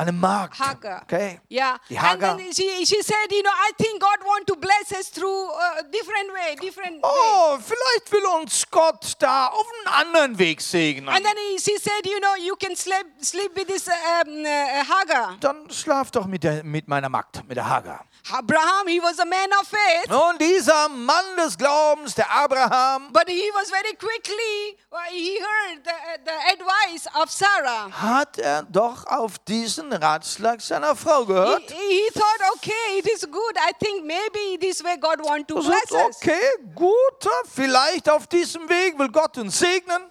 eine 0.00 0.12
Magd. 0.12 0.58
Hagar. 0.58 1.02
Okay. 1.02 1.40
Yeah. 1.50 1.78
Die 1.88 1.96
And 1.98 2.06
Hagar. 2.06 2.36
then 2.36 2.52
she, 2.52 2.86
she 2.86 3.02
said, 3.02 3.30
you 3.30 3.42
know, 3.42 3.50
I 3.50 3.70
think 3.76 4.00
God 4.00 4.18
want 4.24 4.46
to 4.46 4.56
bless 4.56 4.92
us 4.92 5.10
through 5.10 5.50
a 5.50 5.82
different 5.92 6.32
way, 6.32 6.56
different 6.60 6.94
way. 6.96 7.00
Oh, 7.02 7.58
vielleicht 7.60 8.10
will 8.12 8.26
uns 8.40 8.64
Gott 8.70 9.14
da 9.20 9.46
auf 9.48 9.66
einen 9.86 9.94
anderen 9.94 10.38
Weg 10.38 10.60
segnen. 10.60 11.08
And 11.08 11.24
then 11.24 11.34
he, 11.36 11.58
she 11.58 11.76
said, 11.78 12.04
you 12.06 12.18
know, 12.20 12.34
you 12.36 12.56
can 12.56 12.74
sleep, 12.76 13.06
sleep 13.22 13.54
with 13.56 13.66
this 13.68 13.88
um, 13.88 14.44
uh, 14.44 14.84
Hagar. 14.84 15.36
Dann 15.40 15.70
schlaf 15.70 16.10
doch 16.10 16.26
mit, 16.26 16.42
der, 16.44 16.64
mit 16.64 16.88
meiner 16.88 17.08
Magd, 17.08 17.46
mit 17.46 17.56
der 17.56 17.68
Hagar. 17.68 18.04
Abraham, 18.32 18.86
he 18.88 19.00
was 19.00 19.18
a 19.18 19.24
man 19.24 19.48
of 19.60 19.66
faith, 19.68 20.10
Und 20.12 20.40
dieser 20.40 20.88
Mann 20.88 21.36
des 21.36 21.56
Glaubens, 21.56 22.14
der 22.14 22.30
Abraham, 22.30 23.12
but 23.12 23.28
he 23.28 23.50
was 23.54 23.70
very 23.70 23.94
quickly, 23.96 24.76
he 25.10 25.38
heard 25.40 25.84
the, 25.84 25.90
the 26.24 26.52
advice 26.52 27.06
of 27.20 27.30
Sarah. 27.30 27.90
hat 27.90 28.38
er 28.38 28.62
doch 28.64 29.06
auf 29.06 29.38
diesen 29.40 29.92
Ratschlag 29.92 30.60
seiner 30.60 30.94
Frau 30.94 31.20
He, 31.20 31.26
gehört. 31.26 31.70
he 31.70 32.10
thought, 32.12 32.52
okay, 32.56 32.98
it 32.98 33.08
is 33.10 33.22
good. 33.30 33.56
I 33.56 33.72
think 33.82 34.04
maybe 34.04 34.58
this 34.60 34.82
way 34.84 34.96
God 34.98 35.20
want 35.24 35.48
to 35.48 35.54
bless 35.54 35.88
sagt, 35.88 35.92
us. 35.92 36.16
okay, 36.16 36.40
gut, 36.74 37.26
vielleicht 37.46 38.08
auf 38.10 38.26
diesem 38.26 38.68
Weg 38.68 38.98
will 38.98 39.08
Gott 39.08 39.38
uns 39.38 39.58
segnen. 39.58 40.10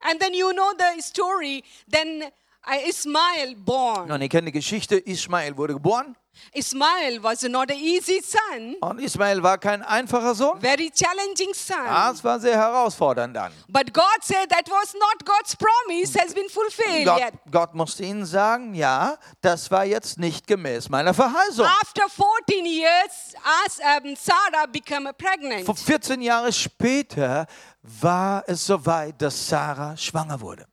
And 0.00 0.20
then 0.20 0.32
you 0.32 0.52
know 0.52 0.72
the 0.78 1.00
story. 1.02 1.64
Then 1.90 2.22
uh, 2.66 2.88
Ismail 2.88 3.56
born. 3.56 4.10
Und 4.12 4.22
ihr 4.22 4.28
kennt 4.28 4.46
die 4.46 4.52
Geschichte, 4.52 4.96
Ismael 4.96 5.56
wurde 5.56 5.72
geboren. 5.74 6.14
Ismail 6.52 7.22
was 7.22 7.42
not 7.42 7.70
an 7.70 7.78
easy 7.78 8.20
son, 8.22 8.76
Und 8.80 9.00
Ismael 9.00 9.42
war 9.42 9.58
kein 9.58 9.82
einfacher 9.82 10.34
Sohn. 10.34 10.60
very 10.60 10.90
challenging 10.90 11.52
son. 11.54 11.76
Das 11.86 12.22
war 12.24 12.38
sehr 12.40 12.56
herausfordernd 12.56 13.36
dann. 13.36 13.52
But 13.68 13.92
God 13.92 14.04
said 14.22 14.48
that 14.50 14.68
was 14.70 14.94
not 14.94 15.24
God's 15.24 15.56
promise 15.56 16.18
has 16.18 16.32
been 16.34 16.48
fulfilled 16.48 17.06
Gott, 17.06 17.18
yet. 17.20 17.34
Gott 17.50 17.74
musste 17.74 18.04
ihnen 18.04 18.24
sagen, 18.24 18.74
ja, 18.74 19.16
das 19.40 19.70
war 19.70 19.84
jetzt 19.84 20.18
nicht 20.18 20.46
gemäß 20.46 20.88
meiner 20.88 21.14
Verheißung. 21.14 21.66
After 21.66 22.08
14 22.08 22.64
years, 22.66 23.34
as 23.66 23.78
um, 24.02 24.14
Sarah 24.16 24.66
became 24.66 25.12
pregnant. 25.14 25.64
Vor 25.64 25.76
14 25.76 26.20
Jahre 26.22 26.52
später 26.52 27.46
war 27.82 28.44
es 28.46 28.66
soweit, 28.66 29.20
dass 29.20 29.48
Sarah 29.48 29.96
schwanger 29.96 30.40
wurde. 30.40 30.66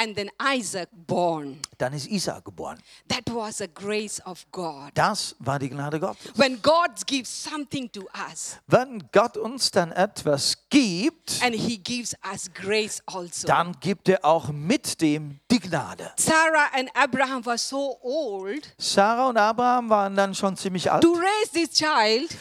And 0.00 0.14
then 0.14 0.30
Isaac 0.40 0.88
born. 0.92 1.58
Dann 1.76 1.92
ist 1.92 2.06
Isaac 2.06 2.44
geboren. 2.44 2.78
That 3.08 3.24
was 3.34 3.60
a 3.60 3.66
grace 3.66 4.24
of 4.24 4.46
God. 4.52 4.90
Das 4.94 5.34
war 5.40 5.58
die 5.58 5.68
Gnade 5.68 5.98
Gottes. 5.98 6.30
When 6.36 6.62
God 6.62 7.04
gives 7.06 7.28
something 7.28 7.90
to 7.90 8.02
us 8.30 8.58
Wenn 8.68 9.02
Gott 9.10 9.36
uns 9.36 9.72
dann 9.72 9.90
etwas 9.90 10.56
gibt, 10.70 11.40
and 11.42 11.52
He 11.52 11.78
gives 11.78 12.14
us 12.32 12.48
grace 12.54 13.02
also. 13.06 13.48
dann 13.48 13.72
gibt 13.80 14.08
er 14.08 14.24
auch 14.24 14.48
mit 14.50 15.00
dem 15.00 15.40
die 15.50 15.58
Gnade. 15.58 16.12
Sarah 16.16 16.68
and 16.74 16.88
Abraham 16.94 17.44
were 17.44 17.58
so 17.58 17.98
old 18.00 18.72
Sarah 18.78 19.28
und 19.28 19.36
Abraham 19.36 19.90
waren 19.90 20.14
dann 20.14 20.32
schon 20.32 20.56
ziemlich 20.56 20.88
alt, 20.90 21.02
to 21.02 21.12
raise 21.14 21.50
this 21.52 21.70
child, 21.70 22.36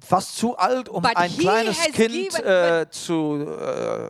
fast 0.00 0.36
zu 0.36 0.56
alt, 0.56 0.88
um 0.88 1.02
But 1.02 1.16
ein 1.16 1.36
kleines 1.36 1.78
Kind 1.92 2.12
given- 2.32 2.44
äh, 2.46 2.86
zu, 2.90 3.46
äh, 3.46 4.08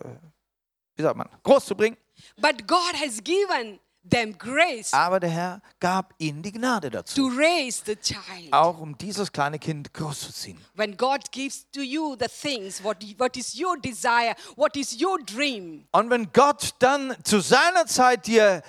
wie 0.95 1.03
sagt 1.03 1.17
man, 1.17 1.29
groß 1.43 1.67
zu 1.67 1.75
bringen. 1.75 1.97
But 2.41 2.67
God 2.67 2.95
has 2.95 3.23
given 3.23 3.79
them 4.09 4.39
grace 4.39 4.95
Aber 4.95 5.21
der 5.21 5.29
Herr 5.31 5.61
gab 5.81 6.15
ihnen 6.19 6.43
die 6.43 6.53
Gnade 6.53 6.89
dazu, 6.89 7.29
to 7.29 7.37
raise 7.37 7.83
the 7.85 7.97
child. 7.97 8.53
auch 8.53 8.79
um 8.79 8.97
dieses 8.97 9.31
kleine 9.33 9.59
Kind 9.59 9.93
großzuziehen. 9.93 10.59
When 10.75 10.97
God 10.97 11.31
gives 11.33 11.67
to 11.73 11.81
you 11.83 12.17
the 12.19 12.27
things, 12.29 12.83
what, 12.83 12.97
what 13.19 13.37
is 13.37 13.59
your 13.61 13.77
desire, 13.79 14.35
what 14.57 14.77
is 14.77 14.99
your 15.01 15.19
dream, 15.19 15.87
Und 15.93 16.09
wenn 16.11 16.33
Gott 16.33 16.75
dann 16.79 17.15
zu 17.25 17.41
seiner 17.41 17.87
Zeit 17.87 18.27
dir 18.27 18.63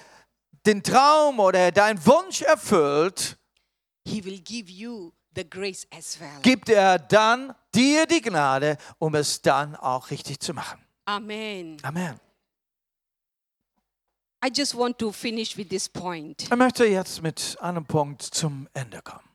den 0.66 0.84
Traum 0.84 1.40
oder 1.40 1.72
deinen 1.72 2.06
Wunsch 2.06 2.42
erfüllt, 2.42 3.38
He 4.06 4.24
will 4.26 4.40
give 4.42 4.70
you 4.72 5.14
the 5.36 5.48
grace 5.50 5.88
as 5.96 6.20
well. 6.20 6.42
gibt 6.42 6.68
er 6.70 6.98
dann 7.00 7.54
dir 7.74 8.06
die 8.08 8.22
Gnade, 8.22 8.78
um 8.98 9.16
es 9.16 9.42
dann 9.42 9.76
auch 9.78 10.10
richtig 10.10 10.40
zu 10.42 10.54
machen. 10.54 10.84
Amen. 11.06 11.78
Amen. 11.84 12.20
I 14.42 14.50
just 14.50 14.74
want 14.76 14.98
to 15.00 15.12
finish 15.12 15.58
with 15.58 15.70
this 15.70 15.90
point 15.90 16.44
Ich 16.44 16.50
möchte 16.56 16.86
jetzt 16.86 17.22
mit 17.22 17.58
einem 17.60 17.86
Punkt 17.86 18.22
zum 18.22 18.68
Ende 18.74 19.02
kommen. 19.02 19.28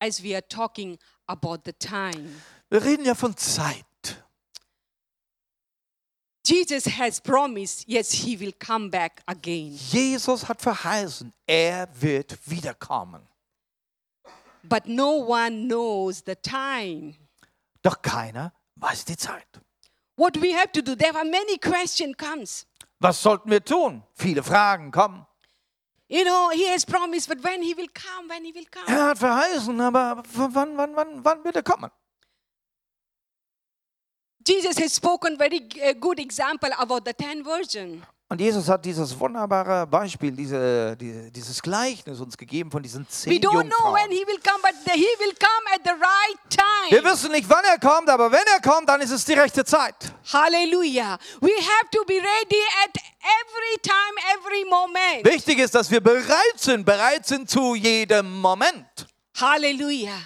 as 0.00 0.22
we 0.22 0.34
are 0.34 0.46
talking 0.48 0.96
about 1.26 1.62
the 1.64 1.72
time. 1.72 2.28
Wir 2.70 2.84
reden 2.84 3.04
ja 3.04 3.14
von 3.14 3.36
Zeit. 3.36 3.84
Jesus 6.46 6.86
has 6.86 7.20
promised, 7.20 7.86
yes, 7.88 8.10
he 8.12 8.36
will 8.38 8.52
come 8.52 8.88
back 8.90 9.20
again. 9.26 9.72
Jesus 9.90 10.48
hat 10.48 10.62
verheißen, 10.62 11.32
er 11.46 11.88
wird 12.00 12.38
wiederkommen. 12.46 13.20
But 14.62 14.86
no 14.86 15.16
one 15.28 15.66
knows 15.66 16.22
the 16.24 16.36
time. 16.36 17.14
Doch 17.82 18.00
keiner 18.02 18.52
weiß 18.76 19.04
die 19.04 19.16
Zeit. 19.16 19.46
What 20.16 20.40
we 20.40 20.54
have 20.54 20.72
to 20.72 20.80
do, 20.80 20.94
there 20.94 21.14
are 21.14 21.24
many 21.24 21.58
questions 21.58 22.16
comes. 22.16 22.66
Was 23.00 23.22
sollten 23.22 23.50
wir 23.50 23.64
tun? 23.64 24.02
Viele 24.14 24.42
Fragen 24.42 24.90
kommen. 24.90 25.24
You 26.08 26.24
know, 26.24 26.50
he 26.50 26.66
has 26.68 26.86
promised, 26.86 27.28
but 27.28 27.42
when 27.44 27.62
he 27.62 27.76
will 27.76 27.88
come, 27.92 28.28
when 28.28 28.44
he 28.44 28.52
will 28.52 28.64
come. 28.70 28.86
Er 28.86 29.08
hat 29.08 29.18
verheißen, 29.18 29.78
aber 29.80 30.22
wann, 30.32 30.76
wann, 30.76 30.96
wann, 30.96 31.24
wann 31.24 31.44
wird 31.44 31.56
er 31.56 31.62
kommen? 31.62 31.90
Jesus 34.46 34.78
has 34.78 34.94
spoken 34.94 35.36
very 35.36 35.60
good 36.00 36.18
example 36.18 36.70
about 36.78 37.04
the 37.04 37.12
ten 37.12 37.44
virgin. 37.44 38.02
Und 38.30 38.42
Jesus 38.42 38.68
hat 38.68 38.84
dieses 38.84 39.18
wunderbare 39.18 39.86
Beispiel, 39.86 40.32
diese, 40.32 40.94
die, 40.98 41.32
dieses 41.32 41.62
Gleichnis 41.62 42.20
uns 42.20 42.36
gegeben 42.36 42.70
von 42.70 42.82
diesen 42.82 43.04
We 43.04 43.08
zehn 43.08 43.40
know 43.40 43.52
Jungfrauen. 43.52 43.94
come, 43.94 44.02
right 45.98 46.90
Wir 46.90 47.04
wissen 47.04 47.32
nicht, 47.32 47.48
wann 47.48 47.64
er 47.64 47.78
kommt, 47.78 48.10
aber 48.10 48.30
wenn 48.30 48.44
er 48.54 48.60
kommt, 48.60 48.86
dann 48.86 49.00
ist 49.00 49.12
es 49.12 49.24
die 49.24 49.32
rechte 49.32 49.64
Zeit. 49.64 50.12
Hallelujah. 50.30 51.18
We 51.40 51.52
have 51.52 51.88
to 51.90 52.04
be 52.04 52.14
ready 52.14 52.62
at 52.84 52.96
every 53.22 53.80
time, 53.82 54.36
every 54.36 54.64
moment. 54.68 55.24
Wichtig 55.24 55.58
ist, 55.60 55.74
dass 55.74 55.90
wir 55.90 56.02
bereit 56.02 56.56
sind, 56.56 56.84
bereit 56.84 57.26
sind 57.26 57.48
zu 57.48 57.74
jedem 57.74 58.40
Moment. 58.40 59.06
Hallelujah. 59.40 60.20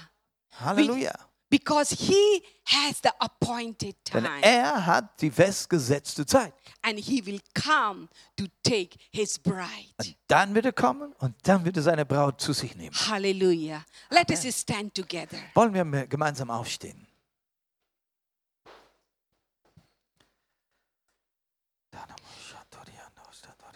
Halleluja. 0.59 1.13
Because 1.53 1.95
he 1.95 2.43
has 2.65 3.03
the 3.03 3.11
appointed 3.21 3.95
Denn 4.11 4.25
time. 4.25 4.41
er 4.41 4.87
hat 4.87 5.21
die 5.21 5.31
festgesetzte 5.31 6.25
Zeit. 6.25 6.55
And 6.81 6.99
he 6.99 7.21
will 7.27 7.41
come 7.53 8.09
to 8.39 8.47
take 8.63 8.97
his 9.11 9.39
bride. 9.39 10.17
Dann 10.29 10.55
wird 10.55 10.65
er 10.65 10.73
kommen 10.73 11.13
und 11.19 11.35
dann 11.43 11.63
wird 11.67 11.77
er 11.77 11.83
seine 11.83 12.07
Braut 12.07 12.41
zu 12.41 12.55
sich 12.55 12.75
nehmen. 12.75 12.97
Hallelujah. 12.97 13.85
Let 14.09 14.31
us 14.31 14.61
stand 14.61 14.95
together. 14.95 15.37
Wollen 15.53 15.75
wir 15.75 16.07
gemeinsam 16.07 16.51
aufstehen? 16.51 17.07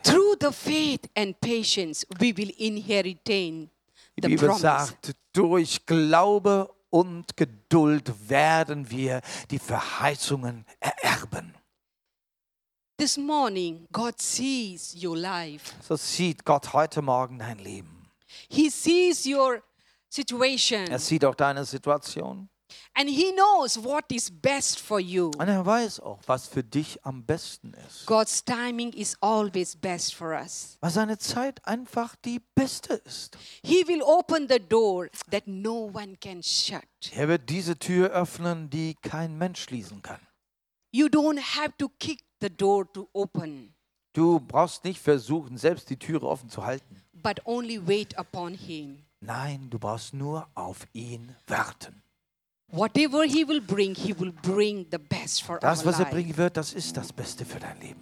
Through 0.03 0.37
the 0.41 0.53
faith 0.53 1.11
and 1.14 1.39
patience, 1.43 2.07
we 2.18 2.33
will 2.33 2.51
inherit 2.57 3.22
Die 3.27 3.68
the 4.22 4.29
Bibel 4.29 4.47
promise. 4.47 4.62
sagt, 4.62 5.14
durch 5.35 5.85
Glaube 5.85 6.70
und 6.97 7.37
Geduld 7.37 8.31
werden 8.31 8.91
wir 8.91 9.21
die 9.51 9.59
Verheißungen 9.59 10.65
ererben. 10.81 11.55
This 12.99 13.19
morning, 13.19 13.87
God 13.93 14.19
sees 14.19 14.97
your 15.05 15.19
life. 15.19 15.75
So 15.87 15.97
sieht 15.97 16.47
Gott 16.47 16.73
heute 16.73 17.03
Morgen 17.03 17.39
dein 17.39 17.59
Leben. 17.59 18.11
He 18.49 18.71
sees 18.71 19.27
your 19.27 19.63
situation. 20.09 20.87
Er 20.87 20.99
sieht 20.99 21.23
auch 21.27 21.35
deine 21.35 21.67
Situation. 21.67 22.49
And 22.95 23.09
He 23.09 23.33
knows 23.33 23.83
what 23.83 24.05
is 24.11 24.31
best 24.31 24.81
for 24.81 24.99
you. 25.01 25.31
Und 25.39 25.49
er 25.49 25.64
weiß 25.64 26.01
auch, 26.01 26.18
was 26.27 26.47
für 26.49 26.64
dich 26.64 27.05
am 27.05 27.24
besten 27.24 27.74
ist. 27.87 28.07
God's 28.07 28.45
timing 28.45 28.93
is 28.93 29.16
always 29.20 29.77
best 29.77 30.14
for 30.14 30.29
us. 30.35 30.77
Weil 30.81 30.91
seine 30.91 31.18
Zeit 31.18 31.64
einfach 31.66 32.16
die 32.16 32.41
beste 32.55 32.95
ist. 32.95 33.37
He 33.64 33.87
will 33.87 34.03
open 34.03 34.49
the 34.49 34.59
door 34.59 35.09
that 35.31 35.47
no 35.47 35.91
one 35.93 36.16
can 36.20 36.43
shut. 36.43 36.83
Er 37.12 37.29
wird 37.29 37.49
diese 37.51 37.79
Tür 37.79 38.11
öffnen, 38.11 38.70
die 38.70 38.95
kein 39.03 39.37
Mensch 39.37 39.62
schließen 39.62 40.01
kann. 40.03 40.20
You 40.91 41.07
don't 41.07 41.39
have 41.57 41.72
to 41.79 41.89
kick 41.99 42.20
the 42.41 42.49
door 42.49 42.91
to 42.93 43.09
open, 43.12 43.72
Du 44.14 44.41
brauchst 44.41 44.83
nicht 44.85 44.99
versuchen, 44.99 45.59
selbst 45.59 45.91
die 45.91 45.99
Türe 45.99 46.27
offen 46.27 46.49
zu 46.49 46.64
halten. 46.64 47.03
but 47.12 47.39
only 47.45 47.87
wait 47.87 48.16
upon 48.18 48.55
Him. 48.55 49.05
Nein, 49.20 49.68
du 49.68 49.79
brauchst 49.79 50.14
nur 50.14 50.49
auf 50.55 50.87
ihn 50.95 51.35
warten. 51.47 52.03
Whatever 52.71 53.25
He 53.25 53.45
will 53.47 53.61
bring, 53.61 53.95
He 53.95 54.12
will 54.19 54.33
bring 54.43 54.87
the 54.91 54.99
best 54.99 55.43
for 55.43 55.59
Das, 55.61 55.81
our 55.81 55.87
was 55.87 55.95
er 55.99 56.05
life. 56.05 56.11
bringen 56.14 56.37
wird, 56.37 56.57
das 56.57 56.73
ist 56.73 56.97
das 56.97 57.12
Beste 57.12 57.45
für 57.45 57.59
dein 57.61 57.79
Leben. 57.81 58.01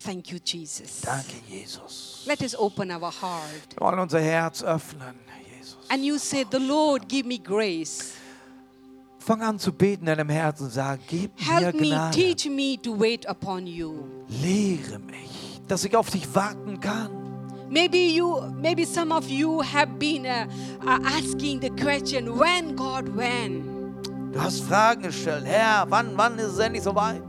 Thank 0.00 0.30
you, 0.30 0.38
Jesus. 0.44 1.00
Danke, 1.02 1.34
Jesus. 1.48 2.24
Let 2.26 2.40
us 2.42 2.54
open 2.56 2.90
our 2.90 3.10
heart. 3.10 3.74
Wir 3.74 3.80
wollen 3.80 3.98
unser 3.98 4.20
Herz 4.20 4.62
öffnen, 4.62 5.14
Jesus. 5.58 5.76
And 5.90 6.04
you 6.04 6.18
say, 6.18 6.44
The 6.50 6.58
Lord, 6.58 7.08
give 7.08 7.26
me 7.26 7.38
grace. 7.38 8.12
Fang 9.18 9.42
an 9.42 9.58
zu 9.58 9.72
beten 9.72 10.06
in 10.06 10.16
deinem 10.16 10.30
Herzen 10.30 10.64
und 10.66 10.70
sag, 10.72 11.00
gib 11.08 11.38
mir 11.38 11.44
Help 11.60 11.80
me, 11.80 11.88
Gnade. 11.88 12.14
teach 12.16 12.46
me 12.48 12.78
to 12.80 12.98
wait 12.98 13.28
upon 13.28 13.66
you. 13.66 14.04
Lehre 14.28 14.98
mich, 15.00 15.60
dass 15.66 15.84
ich 15.84 15.94
auf 15.94 16.08
dich 16.10 16.32
warten 16.34 16.80
kann. 16.80 17.10
Maybe 17.70 17.98
you, 17.98 18.40
maybe 18.56 18.84
some 18.84 19.12
of 19.12 19.28
you 19.28 19.60
have 19.60 19.98
been 19.98 20.24
uh, 20.24 20.46
asking 21.04 21.60
the 21.60 21.70
question, 21.70 22.38
when 22.38 22.74
God, 22.74 23.08
when? 23.08 23.92
Du 24.32 24.40
hast 24.40 24.62
Fragen 24.64 25.02
gestellt. 25.02 25.44
Herr, 25.44 25.84
wann, 25.88 26.16
wann 26.16 26.38
ist 26.38 26.52
es 26.52 26.58
endlich 26.58 26.82
soweit? 26.82 27.22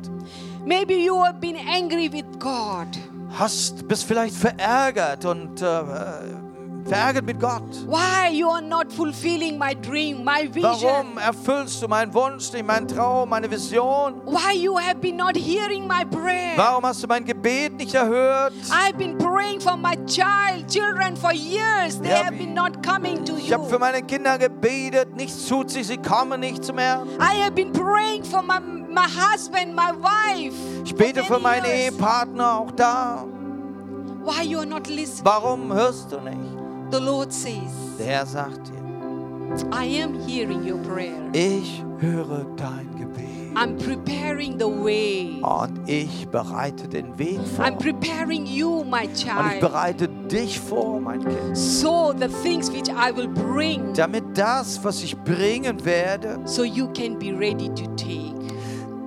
Maybe 0.65 0.95
you 0.95 1.21
have 1.23 1.39
been 1.39 1.57
angry 1.57 2.09
with 2.11 2.25
God. 2.39 2.87
Hast, 3.31 3.87
bist 3.87 4.05
vielleicht 4.05 4.35
verärgert 4.35 5.25
und 5.25 5.61
äh, 5.61 5.65
verärgert 6.85 7.25
mit 7.25 7.39
Gott. 7.39 7.61
Why 7.87 8.29
you 8.31 8.49
are 8.49 8.61
not 8.61 8.91
fulfilling 8.91 9.57
my 9.57 9.73
dream, 9.75 10.23
my 10.23 10.47
vision? 10.53 10.63
Warum 10.81 11.17
erfüllst 11.17 11.81
du 11.81 11.87
meinen 11.87 12.13
Wunsch 12.13 12.51
nicht, 12.53 12.65
meinen 12.65 12.87
Traum, 12.87 13.29
meine 13.29 13.49
Vision? 13.49 14.21
Why 14.25 14.53
you 14.55 14.77
have 14.77 14.95
been 14.95 15.17
not 15.17 15.35
hearing 15.37 15.87
my 15.87 16.03
prayer? 16.05 16.53
Warum 16.57 16.83
hast 16.85 17.03
du 17.03 17.07
mein 17.07 17.23
Gebet 17.25 17.73
nicht 17.77 17.93
erhört? 17.93 18.53
I've 18.71 18.97
been 18.97 19.17
praying 19.17 19.59
for 19.61 19.77
my 19.77 19.95
child, 20.07 20.67
children 20.67 21.15
for 21.15 21.31
years. 21.33 21.99
They 22.01 22.09
Ja, 22.09 22.23
have 22.25 22.37
been 22.37 22.53
not 22.53 22.81
coming 22.85 23.23
to 23.25 23.35
Ich 23.37 23.51
habe 23.53 23.65
für 23.65 23.73
you. 23.73 23.79
meine 23.79 24.01
Kinder 24.01 24.37
gebetet, 24.37 25.15
nichts 25.15 25.47
tut 25.47 25.69
sich, 25.69 25.87
sie 25.87 25.97
kommen 25.97 26.39
nicht 26.39 26.63
zum 26.63 26.77
Herrn. 26.77 27.07
I 27.19 27.41
have 27.41 27.51
been 27.51 27.71
praying 27.71 28.23
for 28.23 28.41
my, 28.41 28.59
my 28.59 29.05
husband, 29.07 29.75
my 29.75 29.91
wife. 29.93 30.55
Ich 30.85 30.95
bete 30.95 31.23
für 31.23 31.39
meinen. 31.39 31.65
Ehepartner 31.65 32.59
auch 32.59 32.71
da. 32.71 33.25
Why 34.23 34.43
you 34.43 34.59
are 34.59 34.65
not 34.67 34.87
listening? 34.87 35.25
Warum 35.25 35.73
hörst 35.73 36.11
du 36.11 36.19
nicht? 36.19 36.37
The 36.91 36.99
Lord 36.99 37.31
says, 37.31 37.97
Der 37.99 38.05
Herr 38.07 38.25
sagt 38.25 38.67
dir, 38.69 38.79
I 39.71 40.01
am 40.03 40.13
hearing 40.27 40.63
your 40.69 40.79
prayer. 40.83 41.29
ich 41.33 41.83
höre 41.99 42.45
dein 42.55 42.89
Gebet. 42.97 43.25
I'm 43.55 43.77
preparing 43.77 44.57
the 44.59 44.65
way. 44.67 45.41
Und 45.41 45.87
ich 45.89 46.27
bereite 46.29 46.87
den 46.87 47.17
Weg 47.17 47.39
vor. 47.55 47.65
I'm 47.65 47.77
preparing 47.77 48.45
you, 48.45 48.83
my 48.83 49.05
Und 49.05 49.11
ich 49.13 49.23
child. 49.25 49.59
bereite 49.59 50.07
dich 50.07 50.59
vor, 50.59 50.99
mein 50.99 51.19
Kind. 51.23 51.57
So 51.57 52.13
the 52.17 52.27
things 52.43 52.71
which 52.71 52.89
I 52.89 53.11
will 53.15 53.27
bring, 53.27 53.93
Damit 53.95 54.23
das, 54.37 54.83
was 54.83 55.03
ich 55.03 55.17
bringen 55.17 55.83
werde, 55.83 56.39
so 56.45 56.63
you 56.63 56.87
can 56.93 57.17
be 57.17 57.31
ready 57.31 57.69
to 57.69 57.85
take. 57.95 58.28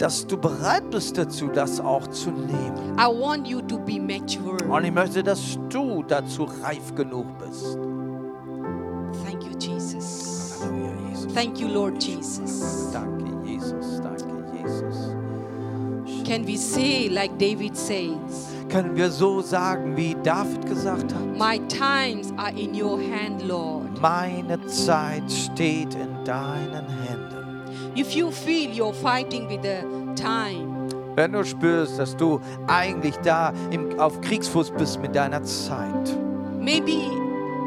Dass 0.02 0.26
du 0.26 0.36
bereit 0.36 0.90
bist 0.90 1.16
dazu, 1.16 1.46
das 1.46 1.78
auch 1.78 2.08
zu 2.08 2.32
nehmen. 2.32 2.98
I 2.98 3.06
want 3.06 3.46
you 3.46 3.62
to 3.62 3.78
be 3.78 4.00
mature. 4.00 4.58
Und 4.68 4.84
ich 4.84 4.90
möchte, 4.90 5.22
dass 5.22 5.56
du 5.68 6.02
dazu 6.02 6.48
reif 6.60 6.92
genug 6.96 7.26
bist. 7.38 7.78
Thank 9.24 9.44
you, 9.44 9.56
Jesus. 9.60 10.58
Halleluja, 10.60 11.08
Jesus. 11.08 11.32
Thank 11.32 11.60
you, 11.60 11.68
Lord 11.68 12.02
Jesus. 12.02 12.90
Danke, 12.92 13.30
Jesus. 13.46 14.00
Danke, 14.02 14.24
Jesus. 14.52 15.14
Can 16.26 16.44
we 16.48 16.56
say, 16.56 17.08
like 17.08 17.38
David 17.38 17.76
says, 17.76 18.48
Können 18.70 18.96
wir 18.96 19.08
so 19.08 19.40
sagen, 19.40 19.96
wie 19.96 20.16
David 20.24 20.66
gesagt 20.66 21.14
hat? 21.14 21.38
My 21.38 21.60
times 21.68 22.32
are 22.38 22.50
in 22.58 22.74
your 22.74 22.98
hand, 22.98 23.46
Lord. 23.46 24.00
Meine 24.00 24.60
Zeit 24.66 25.30
steht 25.30 25.94
in 25.94 26.24
deinen 26.24 26.88
Händen. 27.06 27.41
If 27.94 28.14
you 28.16 28.30
feel 28.30 28.70
you're 28.70 28.94
fighting 28.94 29.48
with 29.48 29.62
the 29.62 29.84
time, 30.20 30.68
Wenn 31.14 31.32
du 31.32 31.44
spürst, 31.44 31.98
dass 31.98 32.16
du 32.16 32.40
eigentlich 32.66 33.14
da 33.22 33.52
im, 33.70 33.98
auf 34.00 34.18
Kriegsfuß 34.22 34.70
bist 34.70 35.00
mit 35.02 35.14
deiner 35.14 35.42
Zeit. 35.44 36.16
maybe 36.58 36.92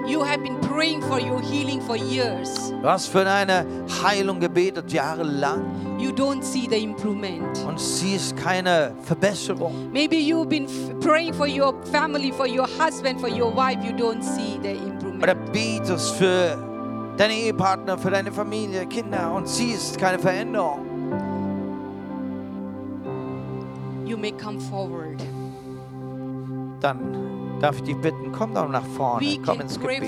you 0.07 0.23
have 0.23 0.39
been 0.41 0.59
praying 0.61 1.01
for 1.03 1.19
your 1.19 1.39
healing 1.41 1.79
for 1.81 1.95
years. 1.95 2.71
Du 2.81 2.87
hast 2.89 3.07
für 3.07 3.23
deine 3.23 3.65
Heilung 4.03 4.39
gebetet 4.39 4.91
jahrelang 4.91 5.63
You 5.99 6.09
don't 6.11 6.41
see 6.43 6.67
the 6.69 6.81
improvement. 6.83 7.63
und 7.67 7.79
siehst 7.79 8.35
keine 8.35 8.93
Verbesserung. 9.03 9.91
Maybe 9.93 10.15
you've 10.17 10.49
been 10.49 10.67
praying 10.99 11.33
for 11.35 11.45
your 11.47 11.73
family, 11.91 12.31
for 12.31 12.47
your 12.47 12.67
husband, 12.79 13.19
for 13.19 13.29
your 13.29 13.55
wife. 13.55 13.77
You 13.85 13.91
don't 13.95 14.23
see 14.23 14.59
the 14.63 14.75
Oder 15.21 15.33
improvement. 15.33 15.51
betest 15.53 16.15
für 16.15 16.57
deine 17.17 17.33
Ehepartner, 17.33 17.97
für 17.97 18.11
deine 18.11 18.31
Familie, 18.31 18.85
Kinder 18.85 19.33
und 19.33 19.47
siehst 19.47 19.97
keine 19.97 20.19
Veränderung. 20.19 20.79
You 24.05 24.17
may 24.17 24.31
come 24.31 24.59
forward. 24.59 25.21
Dann 26.79 27.59
darf 27.59 27.77
ich 27.77 27.83
dich 27.83 27.97
bitten, 27.97 28.31
komm 28.31 28.53
doch 28.53 28.69
nach 28.69 28.85
vorne, 28.95 29.25
We 29.25 29.39
komm 29.43 29.61
ins 29.61 29.79
Gebet. 29.79 30.03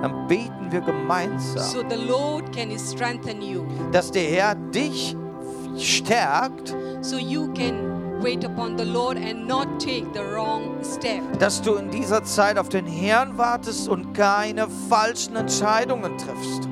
Dann 0.00 0.26
beten 0.28 0.70
wir 0.70 0.80
gemeinsam, 0.80 1.62
so 1.62 1.82
the 1.88 1.96
Lord 2.06 2.52
can 2.54 2.78
strengthen 2.78 3.42
you, 3.42 3.64
dass 3.92 4.10
der 4.10 4.24
Herr 4.24 4.54
dich 4.54 5.16
stärkt, 5.76 6.74
so 7.00 7.16
you 7.16 7.52
can 7.54 7.97
wait 8.22 8.44
upon 8.44 8.76
the 8.76 8.84
Lord 8.84 9.16
and 9.16 9.46
not 9.46 9.66
take 9.78 10.06
the 10.12 10.20
wrong 10.20 10.76
step. 10.82 11.22
dass 11.38 11.60
du 11.62 11.74
in 11.74 11.90
dieser 11.90 12.22
Zeit 12.24 12.58
auf 12.58 12.68
den 12.68 12.86
Herrn 12.86 13.36
wartest 13.38 13.88
und 13.88 14.12
keine 14.14 14.66
falschen 14.88 15.36
Entscheidungen 15.36 16.16
triffst. 16.18 16.68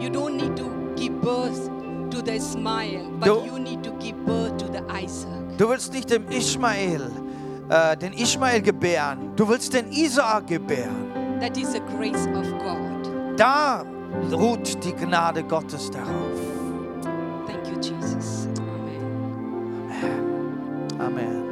You 0.00 0.08
don't 0.10 0.36
need 0.36 0.56
to 0.56 0.64
give 0.96 1.12
birth 1.20 1.70
to 2.10 2.20
the 2.24 2.36
Ismail, 2.36 3.10
but 3.18 3.26
Do- 3.26 3.44
you 3.46 3.58
need 3.58 3.82
to 3.84 3.90
give 3.98 4.16
birth 4.24 4.56
to 4.58 4.66
the 4.72 4.82
Isaac. 5.04 5.32
Du 5.58 5.68
willst 5.68 5.92
nicht 5.92 6.08
dem 6.10 6.28
Ismael, 6.28 7.10
äh, 7.68 7.96
den 7.96 8.12
Ismael 8.12 8.62
gebären, 8.62 9.32
du 9.36 9.48
willst 9.48 9.74
den 9.74 9.90
Isaak 9.90 10.46
gebären. 10.46 11.08
That 11.40 11.56
is 11.56 11.72
the 11.72 11.80
grace 11.96 12.26
of 12.34 12.46
God. 12.58 13.36
Da 13.36 13.84
ruht 14.32 14.82
die 14.84 14.92
Gnade 14.92 15.42
Gottes 15.44 15.90
darauf. 15.90 16.08
Thank 17.46 17.66
you, 17.68 17.80
Jesus. 17.80 18.47
Amen. 21.08 21.24
Amen. 21.24 21.47